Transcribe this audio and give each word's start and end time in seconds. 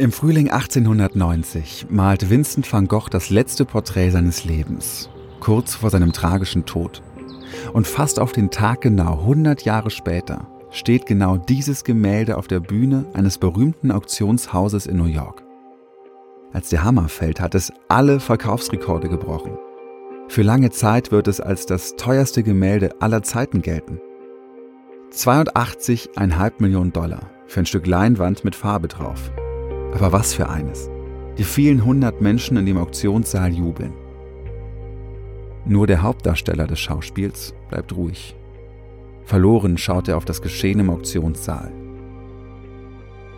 Im 0.00 0.12
Frühling 0.12 0.50
1890 0.50 1.88
malt 1.90 2.30
Vincent 2.30 2.72
van 2.72 2.88
Gogh 2.88 3.10
das 3.10 3.28
letzte 3.28 3.66
Porträt 3.66 4.08
seines 4.08 4.46
Lebens, 4.46 5.10
kurz 5.40 5.74
vor 5.74 5.90
seinem 5.90 6.14
tragischen 6.14 6.64
Tod. 6.64 7.02
Und 7.74 7.86
fast 7.86 8.18
auf 8.18 8.32
den 8.32 8.50
Tag 8.50 8.80
genau 8.80 9.18
100 9.18 9.66
Jahre 9.66 9.90
später 9.90 10.46
steht 10.70 11.04
genau 11.04 11.36
dieses 11.36 11.84
Gemälde 11.84 12.38
auf 12.38 12.48
der 12.48 12.60
Bühne 12.60 13.04
eines 13.12 13.36
berühmten 13.36 13.90
Auktionshauses 13.90 14.86
in 14.86 14.96
New 14.96 15.04
York. 15.04 15.44
Als 16.54 16.70
der 16.70 16.82
Hammer 16.82 17.10
fällt, 17.10 17.38
hat 17.38 17.54
es 17.54 17.70
alle 17.88 18.20
Verkaufsrekorde 18.20 19.10
gebrochen. 19.10 19.58
Für 20.28 20.40
lange 20.40 20.70
Zeit 20.70 21.12
wird 21.12 21.28
es 21.28 21.42
als 21.42 21.66
das 21.66 21.96
teuerste 21.96 22.42
Gemälde 22.42 23.02
aller 23.02 23.22
Zeiten 23.22 23.60
gelten. 23.60 24.00
82,5 25.12 26.52
Millionen 26.56 26.94
Dollar 26.94 27.30
für 27.46 27.60
ein 27.60 27.66
Stück 27.66 27.86
Leinwand 27.86 28.44
mit 28.44 28.54
Farbe 28.54 28.88
drauf. 28.88 29.30
Aber 29.94 30.12
was 30.12 30.34
für 30.34 30.48
eines. 30.48 30.88
Die 31.38 31.44
vielen 31.44 31.84
hundert 31.84 32.20
Menschen 32.20 32.56
in 32.56 32.66
dem 32.66 32.78
Auktionssaal 32.78 33.52
jubeln. 33.52 33.92
Nur 35.64 35.86
der 35.86 36.02
Hauptdarsteller 36.02 36.66
des 36.66 36.80
Schauspiels 36.80 37.54
bleibt 37.68 37.94
ruhig. 37.94 38.34
Verloren 39.24 39.78
schaut 39.78 40.08
er 40.08 40.16
auf 40.16 40.24
das 40.24 40.42
Geschehen 40.42 40.80
im 40.80 40.90
Auktionssaal. 40.90 41.70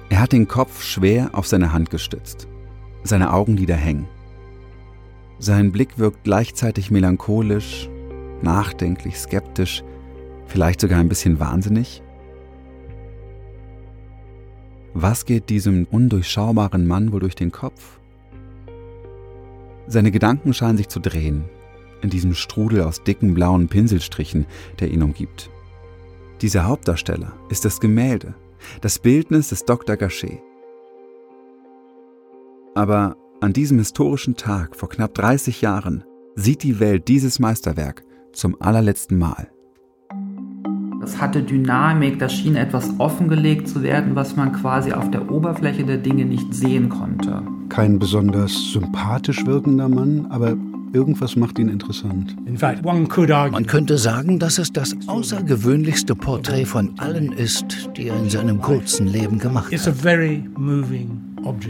Er 0.08 0.20
hat 0.20 0.32
den 0.32 0.48
Kopf 0.48 0.82
schwer 0.82 1.30
auf 1.32 1.46
seine 1.46 1.72
Hand 1.72 1.90
gestützt. 1.90 2.46
Seine 3.02 3.32
Augenlider 3.32 3.76
hängen. 3.76 4.08
Sein 5.38 5.72
Blick 5.72 5.98
wirkt 5.98 6.22
gleichzeitig 6.22 6.90
melancholisch, 6.90 7.88
nachdenklich, 8.42 9.18
skeptisch, 9.18 9.82
vielleicht 10.46 10.80
sogar 10.80 11.00
ein 11.00 11.08
bisschen 11.08 11.40
wahnsinnig. 11.40 12.02
Was 14.94 15.24
geht 15.24 15.48
diesem 15.48 15.86
undurchschaubaren 15.90 16.86
Mann 16.86 17.12
wohl 17.12 17.20
durch 17.20 17.34
den 17.34 17.50
Kopf? 17.50 17.98
Seine 19.86 20.10
Gedanken 20.10 20.52
scheinen 20.52 20.76
sich 20.76 20.88
zu 20.88 21.00
drehen, 21.00 21.44
in 22.02 22.10
diesem 22.10 22.34
Strudel 22.34 22.82
aus 22.82 23.02
dicken 23.02 23.32
blauen 23.34 23.68
Pinselstrichen, 23.68 24.46
der 24.80 24.90
ihn 24.90 25.02
umgibt. 25.02 25.50
Dieser 26.42 26.66
Hauptdarsteller 26.66 27.32
ist 27.48 27.64
das 27.64 27.80
Gemälde, 27.80 28.34
das 28.80 28.98
Bildnis 28.98 29.48
des 29.48 29.64
Dr. 29.64 29.96
Gachet. 29.96 30.40
Aber 32.74 33.16
an 33.40 33.52
diesem 33.52 33.78
historischen 33.78 34.36
Tag 34.36 34.76
vor 34.76 34.88
knapp 34.88 35.14
30 35.14 35.60
Jahren 35.62 36.04
sieht 36.34 36.62
die 36.62 36.80
Welt 36.80 37.08
dieses 37.08 37.38
Meisterwerk 37.38 38.02
zum 38.32 38.60
allerletzten 38.60 39.18
Mal. 39.18 39.51
Das 41.02 41.20
hatte 41.20 41.42
Dynamik, 41.42 42.20
da 42.20 42.28
schien 42.28 42.54
etwas 42.54 42.88
offengelegt 42.98 43.66
zu 43.66 43.82
werden, 43.82 44.14
was 44.14 44.36
man 44.36 44.52
quasi 44.52 44.92
auf 44.92 45.10
der 45.10 45.32
Oberfläche 45.32 45.82
der 45.82 45.96
Dinge 45.96 46.24
nicht 46.24 46.54
sehen 46.54 46.88
konnte. 46.88 47.42
Kein 47.70 47.98
besonders 47.98 48.70
sympathisch 48.70 49.44
wirkender 49.44 49.88
Mann, 49.88 50.26
aber 50.30 50.56
irgendwas 50.92 51.34
macht 51.34 51.58
ihn 51.58 51.66
interessant. 51.66 52.36
Man 52.84 53.66
könnte 53.66 53.98
sagen, 53.98 54.38
dass 54.38 54.58
es 54.58 54.72
das 54.72 54.94
außergewöhnlichste 55.08 56.14
Porträt 56.14 56.66
von 56.66 56.92
allen 56.98 57.32
ist, 57.32 57.90
die 57.96 58.06
er 58.06 58.16
in 58.16 58.30
seinem 58.30 58.60
kurzen 58.60 59.08
Leben 59.08 59.40
gemacht 59.40 59.72
hat. 59.72 59.94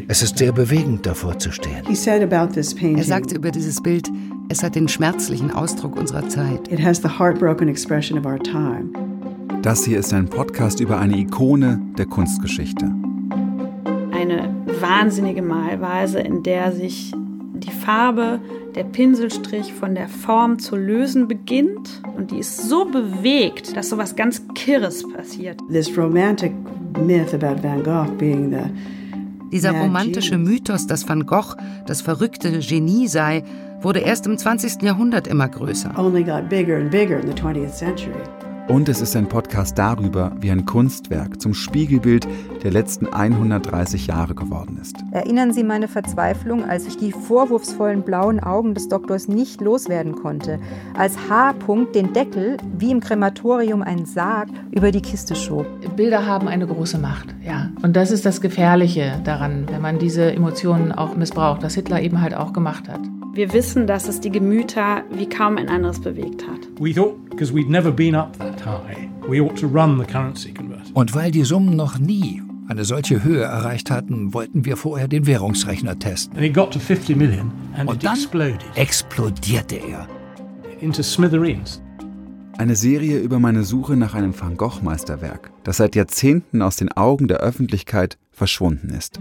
Es 0.08 0.22
ist 0.22 0.36
sehr 0.36 0.52
bewegend, 0.52 1.06
davor 1.06 1.38
zu 1.38 1.50
stehen. 1.52 1.86
Er 1.88 3.04
sagte 3.04 3.34
über 3.34 3.50
dieses 3.50 3.82
Bild, 3.82 4.10
es 4.50 4.62
hat 4.62 4.74
den 4.74 4.88
schmerzlichen 4.88 5.50
Ausdruck 5.50 5.96
unserer 5.96 6.28
Zeit. 6.28 6.68
Das 9.62 9.84
hier 9.84 10.00
ist 10.00 10.12
ein 10.12 10.26
Podcast 10.26 10.80
über 10.80 10.98
eine 10.98 11.16
Ikone 11.16 11.80
der 11.96 12.06
Kunstgeschichte. 12.06 12.92
Eine 14.10 14.52
wahnsinnige 14.80 15.40
Malweise, 15.40 16.18
in 16.18 16.42
der 16.42 16.72
sich 16.72 17.12
die 17.14 17.70
Farbe, 17.70 18.40
der 18.74 18.82
Pinselstrich 18.82 19.72
von 19.72 19.94
der 19.94 20.08
Form 20.08 20.58
zu 20.58 20.74
lösen 20.74 21.28
beginnt 21.28 22.02
und 22.16 22.32
die 22.32 22.38
ist 22.38 22.68
so 22.68 22.86
bewegt, 22.86 23.76
dass 23.76 23.90
sowas 23.90 24.16
ganz 24.16 24.42
Kirres 24.56 25.04
passiert. 25.08 25.60
This 25.70 25.96
romantic 25.96 26.52
myth 26.98 27.32
about 27.32 27.62
Van 27.62 27.84
Gogh 27.84 28.10
being 28.18 28.50
the 28.50 28.64
Dieser 29.52 29.80
romantische 29.80 30.38
Mythos, 30.38 30.88
dass 30.88 31.08
Van 31.08 31.24
Gogh 31.24 31.54
das 31.86 32.00
verrückte 32.00 32.58
Genie 32.58 33.06
sei, 33.06 33.44
wurde 33.80 34.00
erst 34.00 34.26
im 34.26 34.36
20. 34.36 34.82
Jahrhundert 34.82 35.28
immer 35.28 35.46
größer. 35.46 35.96
only 35.96 36.24
got 36.24 36.48
bigger 36.48 36.78
and 36.78 36.90
bigger 36.90 37.20
in 37.20 37.28
the 37.28 37.40
20th 37.40 37.70
century. 37.70 38.10
Und 38.68 38.88
es 38.88 39.00
ist 39.00 39.16
ein 39.16 39.28
Podcast 39.28 39.76
darüber, 39.76 40.32
wie 40.38 40.50
ein 40.50 40.64
Kunstwerk 40.64 41.42
zum 41.42 41.52
Spiegelbild 41.52 42.28
der 42.62 42.70
letzten 42.70 43.06
130 43.06 44.06
Jahre 44.06 44.34
geworden 44.34 44.78
ist. 44.80 44.96
Erinnern 45.10 45.52
Sie 45.52 45.64
meine 45.64 45.88
Verzweiflung, 45.88 46.64
als 46.64 46.86
ich 46.86 46.96
die 46.96 47.12
vorwurfsvollen 47.12 48.02
blauen 48.02 48.40
Augen 48.40 48.74
des 48.74 48.88
Doktors 48.88 49.26
nicht 49.26 49.60
loswerden 49.60 50.14
konnte, 50.14 50.60
als 50.96 51.16
H-Punkt 51.28 51.94
den 51.96 52.12
Deckel, 52.12 52.56
wie 52.78 52.92
im 52.92 53.00
Krematorium 53.00 53.82
ein 53.82 54.06
Sarg, 54.06 54.48
über 54.70 54.92
die 54.92 55.02
Kiste 55.02 55.34
schob. 55.34 55.66
Bilder 55.96 56.24
haben 56.24 56.48
eine 56.48 56.66
große 56.66 56.98
Macht, 56.98 57.34
ja. 57.44 57.70
Und 57.82 57.96
das 57.96 58.10
ist 58.10 58.24
das 58.24 58.40
Gefährliche 58.40 59.20
daran, 59.24 59.66
wenn 59.70 59.82
man 59.82 59.98
diese 59.98 60.32
Emotionen 60.32 60.92
auch 60.92 61.16
missbraucht, 61.16 61.62
was 61.62 61.74
Hitler 61.74 62.00
eben 62.00 62.20
halt 62.20 62.34
auch 62.34 62.52
gemacht 62.52 62.88
hat. 62.88 63.00
Wir 63.34 63.54
wissen, 63.54 63.86
dass 63.86 64.08
es 64.08 64.20
die 64.20 64.30
Gemüter 64.30 65.04
wie 65.10 65.26
kaum 65.26 65.56
ein 65.56 65.70
anderes 65.70 66.00
bewegt 66.00 66.46
hat. 66.46 66.60
We 66.78 66.92
thought, 66.92 67.30
because 67.30 67.50
we'd 67.50 67.70
never 67.70 67.90
been 67.90 68.14
up 68.14 68.38
that 68.38 68.51
high, 68.64 69.08
we 69.28 69.40
ought 69.40 69.56
to 69.60 69.66
run 69.66 69.98
the 69.98 70.04
currency 70.10 70.52
converter. 70.52 70.90
Und 70.94 71.14
weil 71.14 71.30
die 71.30 71.44
Summen 71.44 71.76
noch 71.76 71.98
nie 71.98 72.42
eine 72.68 72.84
solche 72.84 73.22
Höhe 73.24 73.42
erreicht 73.42 73.90
hatten, 73.90 74.32
wollten 74.34 74.64
wir 74.64 74.76
vorher 74.76 75.08
den 75.08 75.26
Währungsrechner 75.26 75.98
testen. 75.98 76.36
And 76.36 76.44
it 76.46 76.54
got 76.54 76.72
to 76.72 76.78
50 76.78 77.16
million 77.16 77.50
and 77.76 77.88
Und 77.88 77.96
it 77.96 78.04
dann 78.04 78.14
exploded 78.14 78.64
explodierte 78.76 79.76
er. 79.76 80.06
into 80.80 81.02
smithereens. 81.02 81.82
Eine 82.58 82.76
Serie 82.76 83.18
über 83.18 83.38
meine 83.38 83.62
Suche 83.64 83.96
nach 83.96 84.14
einem 84.14 84.38
Van 84.38 84.56
Gogh-Meisterwerk, 84.56 85.50
das 85.64 85.78
seit 85.78 85.96
Jahrzehnten 85.96 86.60
aus 86.62 86.76
den 86.76 86.92
Augen 86.92 87.26
der 87.28 87.38
Öffentlichkeit 87.38 88.18
verschwunden 88.30 88.90
ist. 88.90 89.20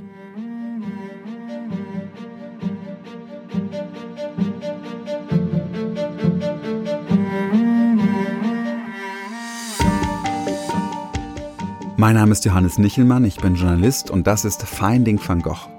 Mein 12.02 12.16
Name 12.16 12.32
ist 12.32 12.44
Johannes 12.46 12.80
Nichelmann, 12.80 13.26
ich 13.26 13.36
bin 13.36 13.54
Journalist 13.54 14.10
und 14.10 14.26
das 14.26 14.44
ist 14.44 14.64
Finding 14.64 15.20
Van 15.24 15.44
Gogh, 15.44 15.70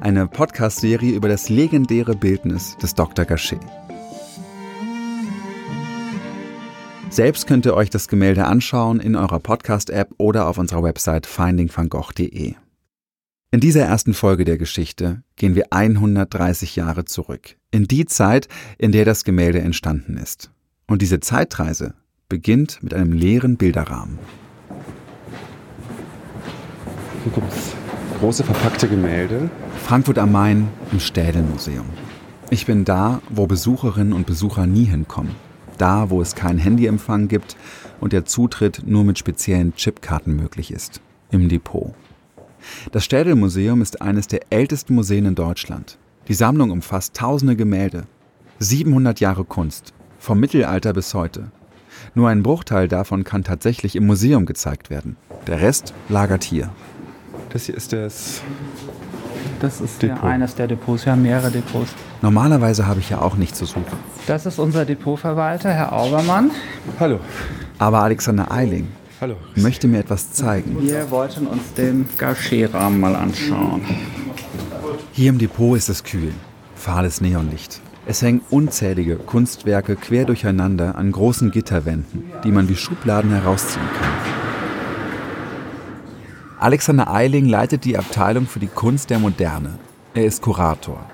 eine 0.00 0.28
Podcast-Serie 0.28 1.12
über 1.12 1.28
das 1.28 1.48
legendäre 1.48 2.14
Bildnis 2.14 2.76
des 2.80 2.94
Dr. 2.94 3.24
Gachet. 3.24 3.58
Selbst 7.10 7.48
könnt 7.48 7.66
ihr 7.66 7.74
euch 7.74 7.90
das 7.90 8.06
Gemälde 8.06 8.44
anschauen 8.44 9.00
in 9.00 9.16
eurer 9.16 9.40
Podcast-App 9.40 10.10
oder 10.18 10.46
auf 10.46 10.56
unserer 10.56 10.84
Website 10.84 11.26
findingvangogh.de. 11.26 12.54
In 13.50 13.60
dieser 13.60 13.82
ersten 13.82 14.14
Folge 14.14 14.44
der 14.44 14.58
Geschichte 14.58 15.24
gehen 15.34 15.56
wir 15.56 15.72
130 15.72 16.76
Jahre 16.76 17.06
zurück, 17.06 17.56
in 17.72 17.88
die 17.88 18.06
Zeit, 18.06 18.46
in 18.78 18.92
der 18.92 19.04
das 19.04 19.24
Gemälde 19.24 19.58
entstanden 19.58 20.16
ist. 20.16 20.52
Und 20.86 21.02
diese 21.02 21.18
Zeitreise 21.18 21.94
beginnt 22.28 22.84
mit 22.84 22.94
einem 22.94 23.10
leeren 23.10 23.56
Bilderrahmen. 23.56 24.20
Gibt 27.24 27.52
es 27.52 27.72
große 28.18 28.42
verpackte 28.42 28.88
Gemälde. 28.88 29.48
Frankfurt 29.84 30.18
am 30.18 30.32
Main 30.32 30.68
im 30.90 30.98
Städelmuseum. 30.98 31.86
Ich 32.50 32.66
bin 32.66 32.84
da, 32.84 33.20
wo 33.30 33.46
Besucherinnen 33.46 34.12
und 34.12 34.26
Besucher 34.26 34.66
nie 34.66 34.84
hinkommen. 34.84 35.34
Da, 35.78 36.10
wo 36.10 36.20
es 36.20 36.34
keinen 36.34 36.58
Handyempfang 36.58 37.28
gibt 37.28 37.56
und 38.00 38.12
der 38.12 38.24
Zutritt 38.24 38.82
nur 38.86 39.04
mit 39.04 39.18
speziellen 39.18 39.74
Chipkarten 39.74 40.34
möglich 40.34 40.72
ist. 40.72 41.00
Im 41.30 41.48
Depot. 41.48 41.94
Das 42.90 43.04
Städelmuseum 43.04 43.82
ist 43.82 44.02
eines 44.02 44.26
der 44.26 44.40
ältesten 44.50 44.94
Museen 44.94 45.26
in 45.26 45.34
Deutschland. 45.36 45.98
Die 46.28 46.34
Sammlung 46.34 46.70
umfasst 46.70 47.14
tausende 47.14 47.54
Gemälde. 47.56 48.04
700 48.58 49.20
Jahre 49.20 49.44
Kunst. 49.44 49.94
Vom 50.18 50.40
Mittelalter 50.40 50.92
bis 50.92 51.14
heute. 51.14 51.52
Nur 52.14 52.28
ein 52.28 52.42
Bruchteil 52.42 52.88
davon 52.88 53.22
kann 53.22 53.44
tatsächlich 53.44 53.94
im 53.96 54.06
Museum 54.06 54.44
gezeigt 54.44 54.90
werden. 54.90 55.16
Der 55.46 55.60
Rest 55.60 55.94
lagert 56.08 56.44
hier. 56.44 56.70
Das 57.52 57.66
hier 57.66 57.76
ist 57.76 57.92
das. 57.92 58.42
Das 59.60 59.80
ist 59.80 60.02
Depot. 60.02 60.22
ja 60.22 60.28
eines 60.28 60.54
der 60.54 60.66
Depots, 60.66 61.04
wir 61.04 61.12
haben 61.12 61.22
mehrere 61.22 61.50
Depots. 61.50 61.92
Normalerweise 62.20 62.86
habe 62.86 63.00
ich 63.00 63.10
ja 63.10 63.20
auch 63.20 63.36
nichts 63.36 63.58
zu 63.58 63.66
suchen. 63.66 63.84
Das 64.26 64.46
ist 64.46 64.58
unser 64.58 64.84
Depotverwalter, 64.84 65.70
Herr 65.70 65.92
Aubermann. 65.92 66.50
Hallo. 66.98 67.20
Aber 67.78 68.02
Alexander 68.02 68.50
Eiling 68.50 68.88
Hallo. 69.20 69.36
möchte 69.54 69.86
mir 69.86 70.00
etwas 70.00 70.32
zeigen. 70.32 70.78
Wir 70.80 71.10
wollten 71.10 71.46
uns 71.46 71.74
den 71.74 72.08
Gachet-Rahmen 72.18 72.98
mal 72.98 73.14
anschauen. 73.14 73.82
Hier 75.12 75.28
im 75.28 75.38
Depot 75.38 75.76
ist 75.76 75.88
es 75.88 76.02
kühl. 76.02 76.32
Fahles 76.74 77.20
Neonlicht. 77.20 77.80
Es 78.06 78.22
hängen 78.22 78.40
unzählige 78.50 79.16
Kunstwerke 79.16 79.94
quer 79.94 80.24
durcheinander 80.24 80.96
an 80.96 81.12
großen 81.12 81.52
Gitterwänden, 81.52 82.24
die 82.42 82.50
man 82.50 82.68
wie 82.68 82.76
Schubladen 82.76 83.30
herausziehen 83.30 83.86
kann. 84.00 84.31
Alexander 86.62 87.12
Eiling 87.12 87.46
leitet 87.46 87.84
die 87.84 87.98
Abteilung 87.98 88.46
für 88.46 88.60
die 88.60 88.68
Kunst 88.68 89.10
der 89.10 89.18
Moderne. 89.18 89.80
Er 90.14 90.26
ist 90.26 90.42
Kurator. 90.42 91.04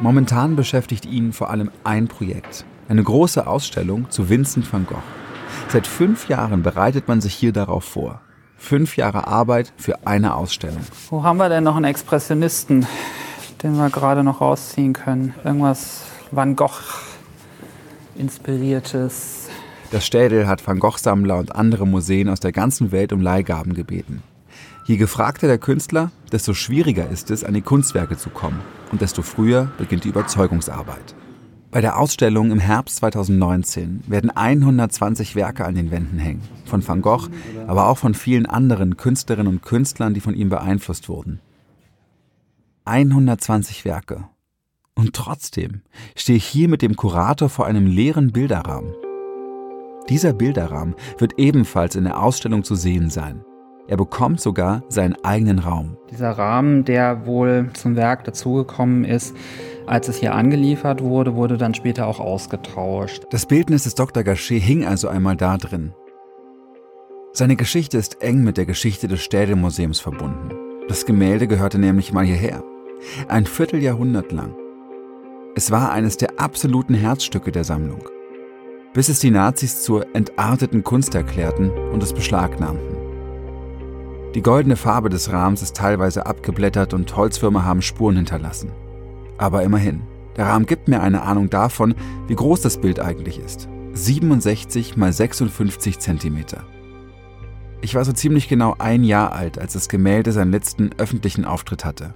Momentan 0.00 0.56
beschäftigt 0.56 1.04
ihn 1.04 1.34
vor 1.34 1.50
allem 1.50 1.70
ein 1.84 2.08
Projekt. 2.08 2.64
Eine 2.88 3.02
große 3.02 3.46
Ausstellung 3.46 4.10
zu 4.10 4.30
Vincent 4.30 4.72
van 4.72 4.86
Gogh. 4.86 5.02
Seit 5.68 5.86
fünf 5.86 6.30
Jahren 6.30 6.62
bereitet 6.62 7.08
man 7.08 7.20
sich 7.20 7.34
hier 7.34 7.52
darauf 7.52 7.84
vor. 7.84 8.22
Fünf 8.56 8.96
Jahre 8.96 9.26
Arbeit 9.26 9.74
für 9.76 10.06
eine 10.06 10.34
Ausstellung. 10.34 10.80
Wo 11.10 11.22
haben 11.22 11.36
wir 11.36 11.50
denn 11.50 11.64
noch 11.64 11.76
einen 11.76 11.84
Expressionisten, 11.84 12.86
den 13.62 13.76
wir 13.76 13.90
gerade 13.90 14.24
noch 14.24 14.40
rausziehen 14.40 14.94
können? 14.94 15.34
Irgendwas 15.44 16.04
Van 16.30 16.56
Gogh 16.56 16.80
inspiriertes. 18.14 19.45
Das 19.92 20.04
Städel 20.04 20.48
hat 20.48 20.66
Van 20.66 20.80
Gogh-Sammler 20.80 21.38
und 21.38 21.54
andere 21.54 21.86
Museen 21.86 22.28
aus 22.28 22.40
der 22.40 22.50
ganzen 22.52 22.90
Welt 22.90 23.12
um 23.12 23.20
Leihgaben 23.20 23.72
gebeten. 23.72 24.22
Je 24.84 24.96
gefragter 24.96 25.46
der 25.46 25.58
Künstler, 25.58 26.10
desto 26.32 26.54
schwieriger 26.54 27.08
ist 27.08 27.30
es, 27.30 27.44
an 27.44 27.54
die 27.54 27.62
Kunstwerke 27.62 28.16
zu 28.16 28.30
kommen. 28.30 28.60
Und 28.90 29.00
desto 29.00 29.22
früher 29.22 29.70
beginnt 29.78 30.04
die 30.04 30.08
Überzeugungsarbeit. 30.08 31.14
Bei 31.70 31.80
der 31.80 31.98
Ausstellung 31.98 32.50
im 32.50 32.58
Herbst 32.58 32.96
2019 32.96 34.02
werden 34.06 34.30
120 34.30 35.36
Werke 35.36 35.64
an 35.64 35.74
den 35.74 35.90
Wänden 35.90 36.18
hängen. 36.18 36.42
Von 36.64 36.86
Van 36.86 37.02
Gogh, 37.02 37.28
aber 37.66 37.88
auch 37.88 37.98
von 37.98 38.14
vielen 38.14 38.46
anderen 38.46 38.96
Künstlerinnen 38.96 39.52
und 39.52 39.62
Künstlern, 39.62 40.14
die 40.14 40.20
von 40.20 40.34
ihm 40.34 40.48
beeinflusst 40.48 41.08
wurden. 41.08 41.40
120 42.86 43.84
Werke. 43.84 44.24
Und 44.94 45.14
trotzdem 45.14 45.82
stehe 46.14 46.38
ich 46.38 46.46
hier 46.46 46.68
mit 46.68 46.82
dem 46.82 46.96
Kurator 46.96 47.48
vor 47.48 47.66
einem 47.66 47.86
leeren 47.86 48.32
Bilderrahmen. 48.32 48.94
Dieser 50.08 50.32
Bilderrahmen 50.32 50.94
wird 51.18 51.38
ebenfalls 51.38 51.96
in 51.96 52.04
der 52.04 52.22
Ausstellung 52.22 52.62
zu 52.62 52.76
sehen 52.76 53.10
sein. 53.10 53.44
Er 53.88 53.96
bekommt 53.96 54.40
sogar 54.40 54.82
seinen 54.88 55.16
eigenen 55.24 55.60
Raum. 55.60 55.96
Dieser 56.10 56.30
Rahmen, 56.30 56.84
der 56.84 57.26
wohl 57.26 57.70
zum 57.74 57.94
Werk 57.96 58.24
dazugekommen 58.24 59.04
ist, 59.04 59.36
als 59.86 60.08
es 60.08 60.16
hier 60.16 60.34
angeliefert 60.34 61.02
wurde, 61.02 61.34
wurde 61.36 61.56
dann 61.56 61.74
später 61.74 62.06
auch 62.06 62.18
ausgetauscht. 62.18 63.24
Das 63.30 63.46
Bildnis 63.46 63.84
des 63.84 63.94
Dr. 63.94 64.24
Gachet 64.24 64.60
hing 64.60 64.84
also 64.84 65.08
einmal 65.08 65.36
da 65.36 65.56
drin. 65.56 65.92
Seine 67.32 67.54
Geschichte 67.54 67.98
ist 67.98 68.22
eng 68.22 68.42
mit 68.42 68.56
der 68.56 68.66
Geschichte 68.66 69.08
des 69.08 69.22
Städelmuseums 69.22 70.00
verbunden. 70.00 70.50
Das 70.88 71.04
Gemälde 71.04 71.46
gehörte 71.46 71.78
nämlich 71.78 72.12
mal 72.12 72.24
hierher. 72.24 72.64
Ein 73.28 73.46
Vierteljahrhundert 73.46 74.32
lang. 74.32 74.54
Es 75.54 75.70
war 75.70 75.92
eines 75.92 76.16
der 76.16 76.40
absoluten 76.40 76.94
Herzstücke 76.94 77.52
der 77.52 77.64
Sammlung. 77.64 78.08
Bis 78.96 79.10
es 79.10 79.18
die 79.18 79.30
Nazis 79.30 79.82
zur 79.82 80.06
entarteten 80.16 80.82
Kunst 80.82 81.14
erklärten 81.14 81.68
und 81.92 82.02
es 82.02 82.14
beschlagnahmten. 82.14 82.96
Die 84.34 84.40
goldene 84.40 84.76
Farbe 84.76 85.10
des 85.10 85.30
Rahmens 85.30 85.60
ist 85.60 85.76
teilweise 85.76 86.24
abgeblättert 86.24 86.94
und 86.94 87.14
Holzwürmer 87.14 87.66
haben 87.66 87.82
Spuren 87.82 88.16
hinterlassen. 88.16 88.72
Aber 89.36 89.62
immerhin, 89.64 90.00
der 90.38 90.46
Rahmen 90.46 90.64
gibt 90.64 90.88
mir 90.88 91.02
eine 91.02 91.24
Ahnung 91.24 91.50
davon, 91.50 91.94
wie 92.26 92.36
groß 92.36 92.62
das 92.62 92.78
Bild 92.78 92.98
eigentlich 92.98 93.38
ist. 93.38 93.68
67 93.92 94.96
mal 94.96 95.12
56 95.12 95.98
Zentimeter. 95.98 96.64
Ich 97.82 97.94
war 97.94 98.04
so 98.06 98.12
ziemlich 98.12 98.48
genau 98.48 98.76
ein 98.78 99.04
Jahr 99.04 99.32
alt, 99.32 99.58
als 99.58 99.74
das 99.74 99.90
Gemälde 99.90 100.32
seinen 100.32 100.52
letzten 100.52 100.92
öffentlichen 100.96 101.44
Auftritt 101.44 101.84
hatte. 101.84 102.14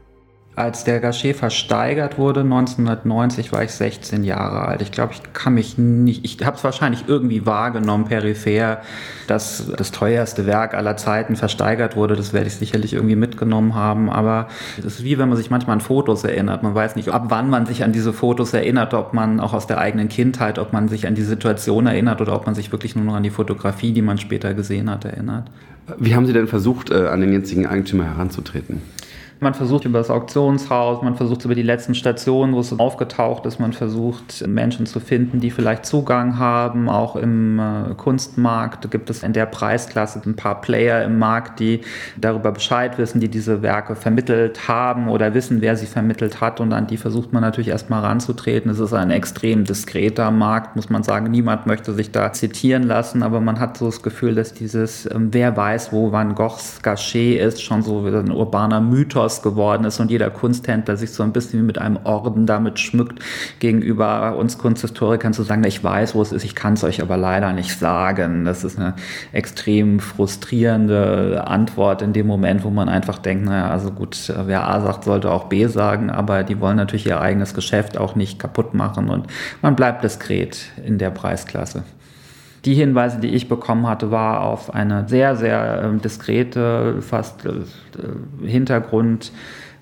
Als 0.60 0.84
der 0.84 1.00
Gachet 1.00 1.34
versteigert 1.34 2.18
wurde, 2.18 2.40
1990, 2.40 3.50
war 3.50 3.64
ich 3.64 3.70
16 3.70 4.24
Jahre 4.24 4.68
alt. 4.68 4.82
Ich 4.82 4.92
glaube, 4.92 5.14
ich 5.14 5.32
kann 5.32 5.54
mich 5.54 5.78
nicht, 5.78 6.22
ich 6.22 6.44
habe 6.44 6.58
es 6.58 6.64
wahrscheinlich 6.64 7.04
irgendwie 7.06 7.46
wahrgenommen, 7.46 8.04
peripher, 8.04 8.82
dass 9.26 9.72
das 9.74 9.90
teuerste 9.90 10.44
Werk 10.44 10.74
aller 10.74 10.98
Zeiten 10.98 11.36
versteigert 11.36 11.96
wurde. 11.96 12.14
Das 12.14 12.34
werde 12.34 12.48
ich 12.48 12.56
sicherlich 12.56 12.92
irgendwie 12.92 13.16
mitgenommen 13.16 13.74
haben. 13.74 14.10
Aber 14.10 14.48
es 14.76 14.84
ist 14.84 15.02
wie 15.02 15.16
wenn 15.16 15.30
man 15.30 15.38
sich 15.38 15.48
manchmal 15.48 15.76
an 15.76 15.80
Fotos 15.80 16.24
erinnert. 16.24 16.62
Man 16.62 16.74
weiß 16.74 16.94
nicht, 16.94 17.08
ab 17.08 17.24
wann 17.28 17.48
man 17.48 17.64
sich 17.64 17.82
an 17.82 17.92
diese 17.92 18.12
Fotos 18.12 18.52
erinnert, 18.52 18.92
ob 18.92 19.14
man 19.14 19.40
auch 19.40 19.54
aus 19.54 19.66
der 19.66 19.78
eigenen 19.78 20.10
Kindheit, 20.10 20.58
ob 20.58 20.74
man 20.74 20.88
sich 20.88 21.06
an 21.06 21.14
die 21.14 21.22
Situation 21.22 21.86
erinnert 21.86 22.20
oder 22.20 22.34
ob 22.34 22.44
man 22.44 22.54
sich 22.54 22.70
wirklich 22.70 22.94
nur 22.94 23.06
noch 23.06 23.14
an 23.14 23.22
die 23.22 23.30
Fotografie, 23.30 23.92
die 23.92 24.02
man 24.02 24.18
später 24.18 24.52
gesehen 24.52 24.90
hat, 24.90 25.06
erinnert. 25.06 25.44
Wie 25.98 26.14
haben 26.14 26.26
Sie 26.26 26.34
denn 26.34 26.48
versucht, 26.48 26.90
äh, 26.90 27.06
an 27.06 27.22
den 27.22 27.32
jetzigen 27.32 27.66
Eigentümer 27.66 28.04
heranzutreten? 28.04 28.82
Man 29.42 29.54
versucht 29.54 29.86
über 29.86 29.96
das 29.96 30.10
Auktionshaus, 30.10 31.00
man 31.02 31.16
versucht 31.16 31.46
über 31.46 31.54
die 31.54 31.62
letzten 31.62 31.94
Stationen, 31.94 32.52
wo 32.52 32.60
es 32.60 32.78
aufgetaucht 32.78 33.46
ist, 33.46 33.58
man 33.58 33.72
versucht 33.72 34.46
Menschen 34.46 34.84
zu 34.84 35.00
finden, 35.00 35.40
die 35.40 35.50
vielleicht 35.50 35.86
Zugang 35.86 36.38
haben. 36.38 36.90
Auch 36.90 37.16
im 37.16 37.58
äh, 37.58 37.94
Kunstmarkt 37.94 38.90
gibt 38.90 39.08
es 39.08 39.22
in 39.22 39.32
der 39.32 39.46
Preisklasse 39.46 40.20
ein 40.26 40.36
paar 40.36 40.60
Player 40.60 41.02
im 41.04 41.18
Markt, 41.18 41.58
die 41.58 41.80
darüber 42.18 42.52
Bescheid 42.52 42.98
wissen, 42.98 43.18
die 43.18 43.30
diese 43.30 43.62
Werke 43.62 43.96
vermittelt 43.96 44.68
haben 44.68 45.08
oder 45.08 45.32
wissen, 45.32 45.62
wer 45.62 45.74
sie 45.74 45.86
vermittelt 45.86 46.42
hat. 46.42 46.60
Und 46.60 46.74
an 46.74 46.86
die 46.86 46.98
versucht 46.98 47.32
man 47.32 47.40
natürlich 47.40 47.68
erstmal 47.68 48.02
ranzutreten. 48.02 48.70
Es 48.70 48.78
ist 48.78 48.92
ein 48.92 49.10
extrem 49.10 49.64
diskreter 49.64 50.30
Markt, 50.30 50.76
muss 50.76 50.90
man 50.90 51.02
sagen. 51.02 51.30
Niemand 51.30 51.64
möchte 51.64 51.94
sich 51.94 52.12
da 52.12 52.34
zitieren 52.34 52.82
lassen, 52.82 53.22
aber 53.22 53.40
man 53.40 53.58
hat 53.58 53.78
so 53.78 53.86
das 53.86 54.02
Gefühl, 54.02 54.34
dass 54.34 54.52
dieses, 54.52 55.10
ähm, 55.10 55.28
wer 55.32 55.56
weiß, 55.56 55.94
wo 55.94 56.12
Van 56.12 56.34
Goghs 56.34 56.82
Gachet 56.82 57.40
ist, 57.40 57.62
schon 57.62 57.80
so 57.80 58.04
ein 58.04 58.30
urbaner 58.30 58.82
Mythos 58.82 59.29
Mythos 59.30 59.42
geworden 59.42 59.84
ist 59.84 60.00
und 60.00 60.10
jeder 60.10 60.30
Kunsthändler 60.30 60.96
sich 60.96 61.12
so 61.12 61.22
ein 61.22 61.32
bisschen 61.32 61.60
wie 61.60 61.64
mit 61.64 61.78
einem 61.78 61.98
Orden 62.04 62.46
damit 62.46 62.78
schmückt, 62.78 63.22
gegenüber 63.60 64.36
uns 64.36 64.58
Kunsthistorikern 64.58 65.32
zu 65.32 65.42
sagen, 65.42 65.62
ich 65.64 65.82
weiß, 65.82 66.14
wo 66.14 66.22
es 66.22 66.32
ist, 66.32 66.44
ich 66.44 66.54
kann 66.54 66.74
es 66.74 66.84
euch 66.84 67.00
aber 67.00 67.16
leider 67.16 67.52
nicht 67.52 67.78
sagen. 67.78 68.44
Das 68.44 68.64
ist 68.64 68.78
eine 68.78 68.94
extrem 69.32 70.00
frustrierende 70.00 71.44
Antwort 71.46 72.02
in 72.02 72.12
dem 72.12 72.26
Moment, 72.26 72.64
wo 72.64 72.70
man 72.70 72.88
einfach 72.88 73.18
denkt, 73.18 73.44
naja, 73.44 73.70
also 73.70 73.90
gut, 73.90 74.32
wer 74.46 74.68
A 74.68 74.80
sagt, 74.80 75.04
sollte 75.04 75.30
auch 75.30 75.44
B 75.44 75.66
sagen, 75.66 76.10
aber 76.10 76.42
die 76.42 76.60
wollen 76.60 76.76
natürlich 76.76 77.06
ihr 77.06 77.20
eigenes 77.20 77.54
Geschäft 77.54 77.98
auch 77.98 78.16
nicht 78.16 78.38
kaputt 78.38 78.74
machen 78.74 79.10
und 79.10 79.26
man 79.62 79.76
bleibt 79.76 80.02
diskret 80.02 80.58
in 80.84 80.98
der 80.98 81.10
Preisklasse. 81.10 81.84
Die 82.64 82.74
Hinweise, 82.74 83.20
die 83.20 83.28
ich 83.28 83.48
bekommen 83.48 83.86
hatte, 83.86 84.10
war 84.10 84.42
auf 84.42 84.74
eine 84.74 85.08
sehr, 85.08 85.34
sehr 85.36 85.82
äh, 85.82 85.98
diskrete, 85.98 87.00
fast 87.00 87.46
äh, 87.46 88.46
Hintergrund, 88.46 89.32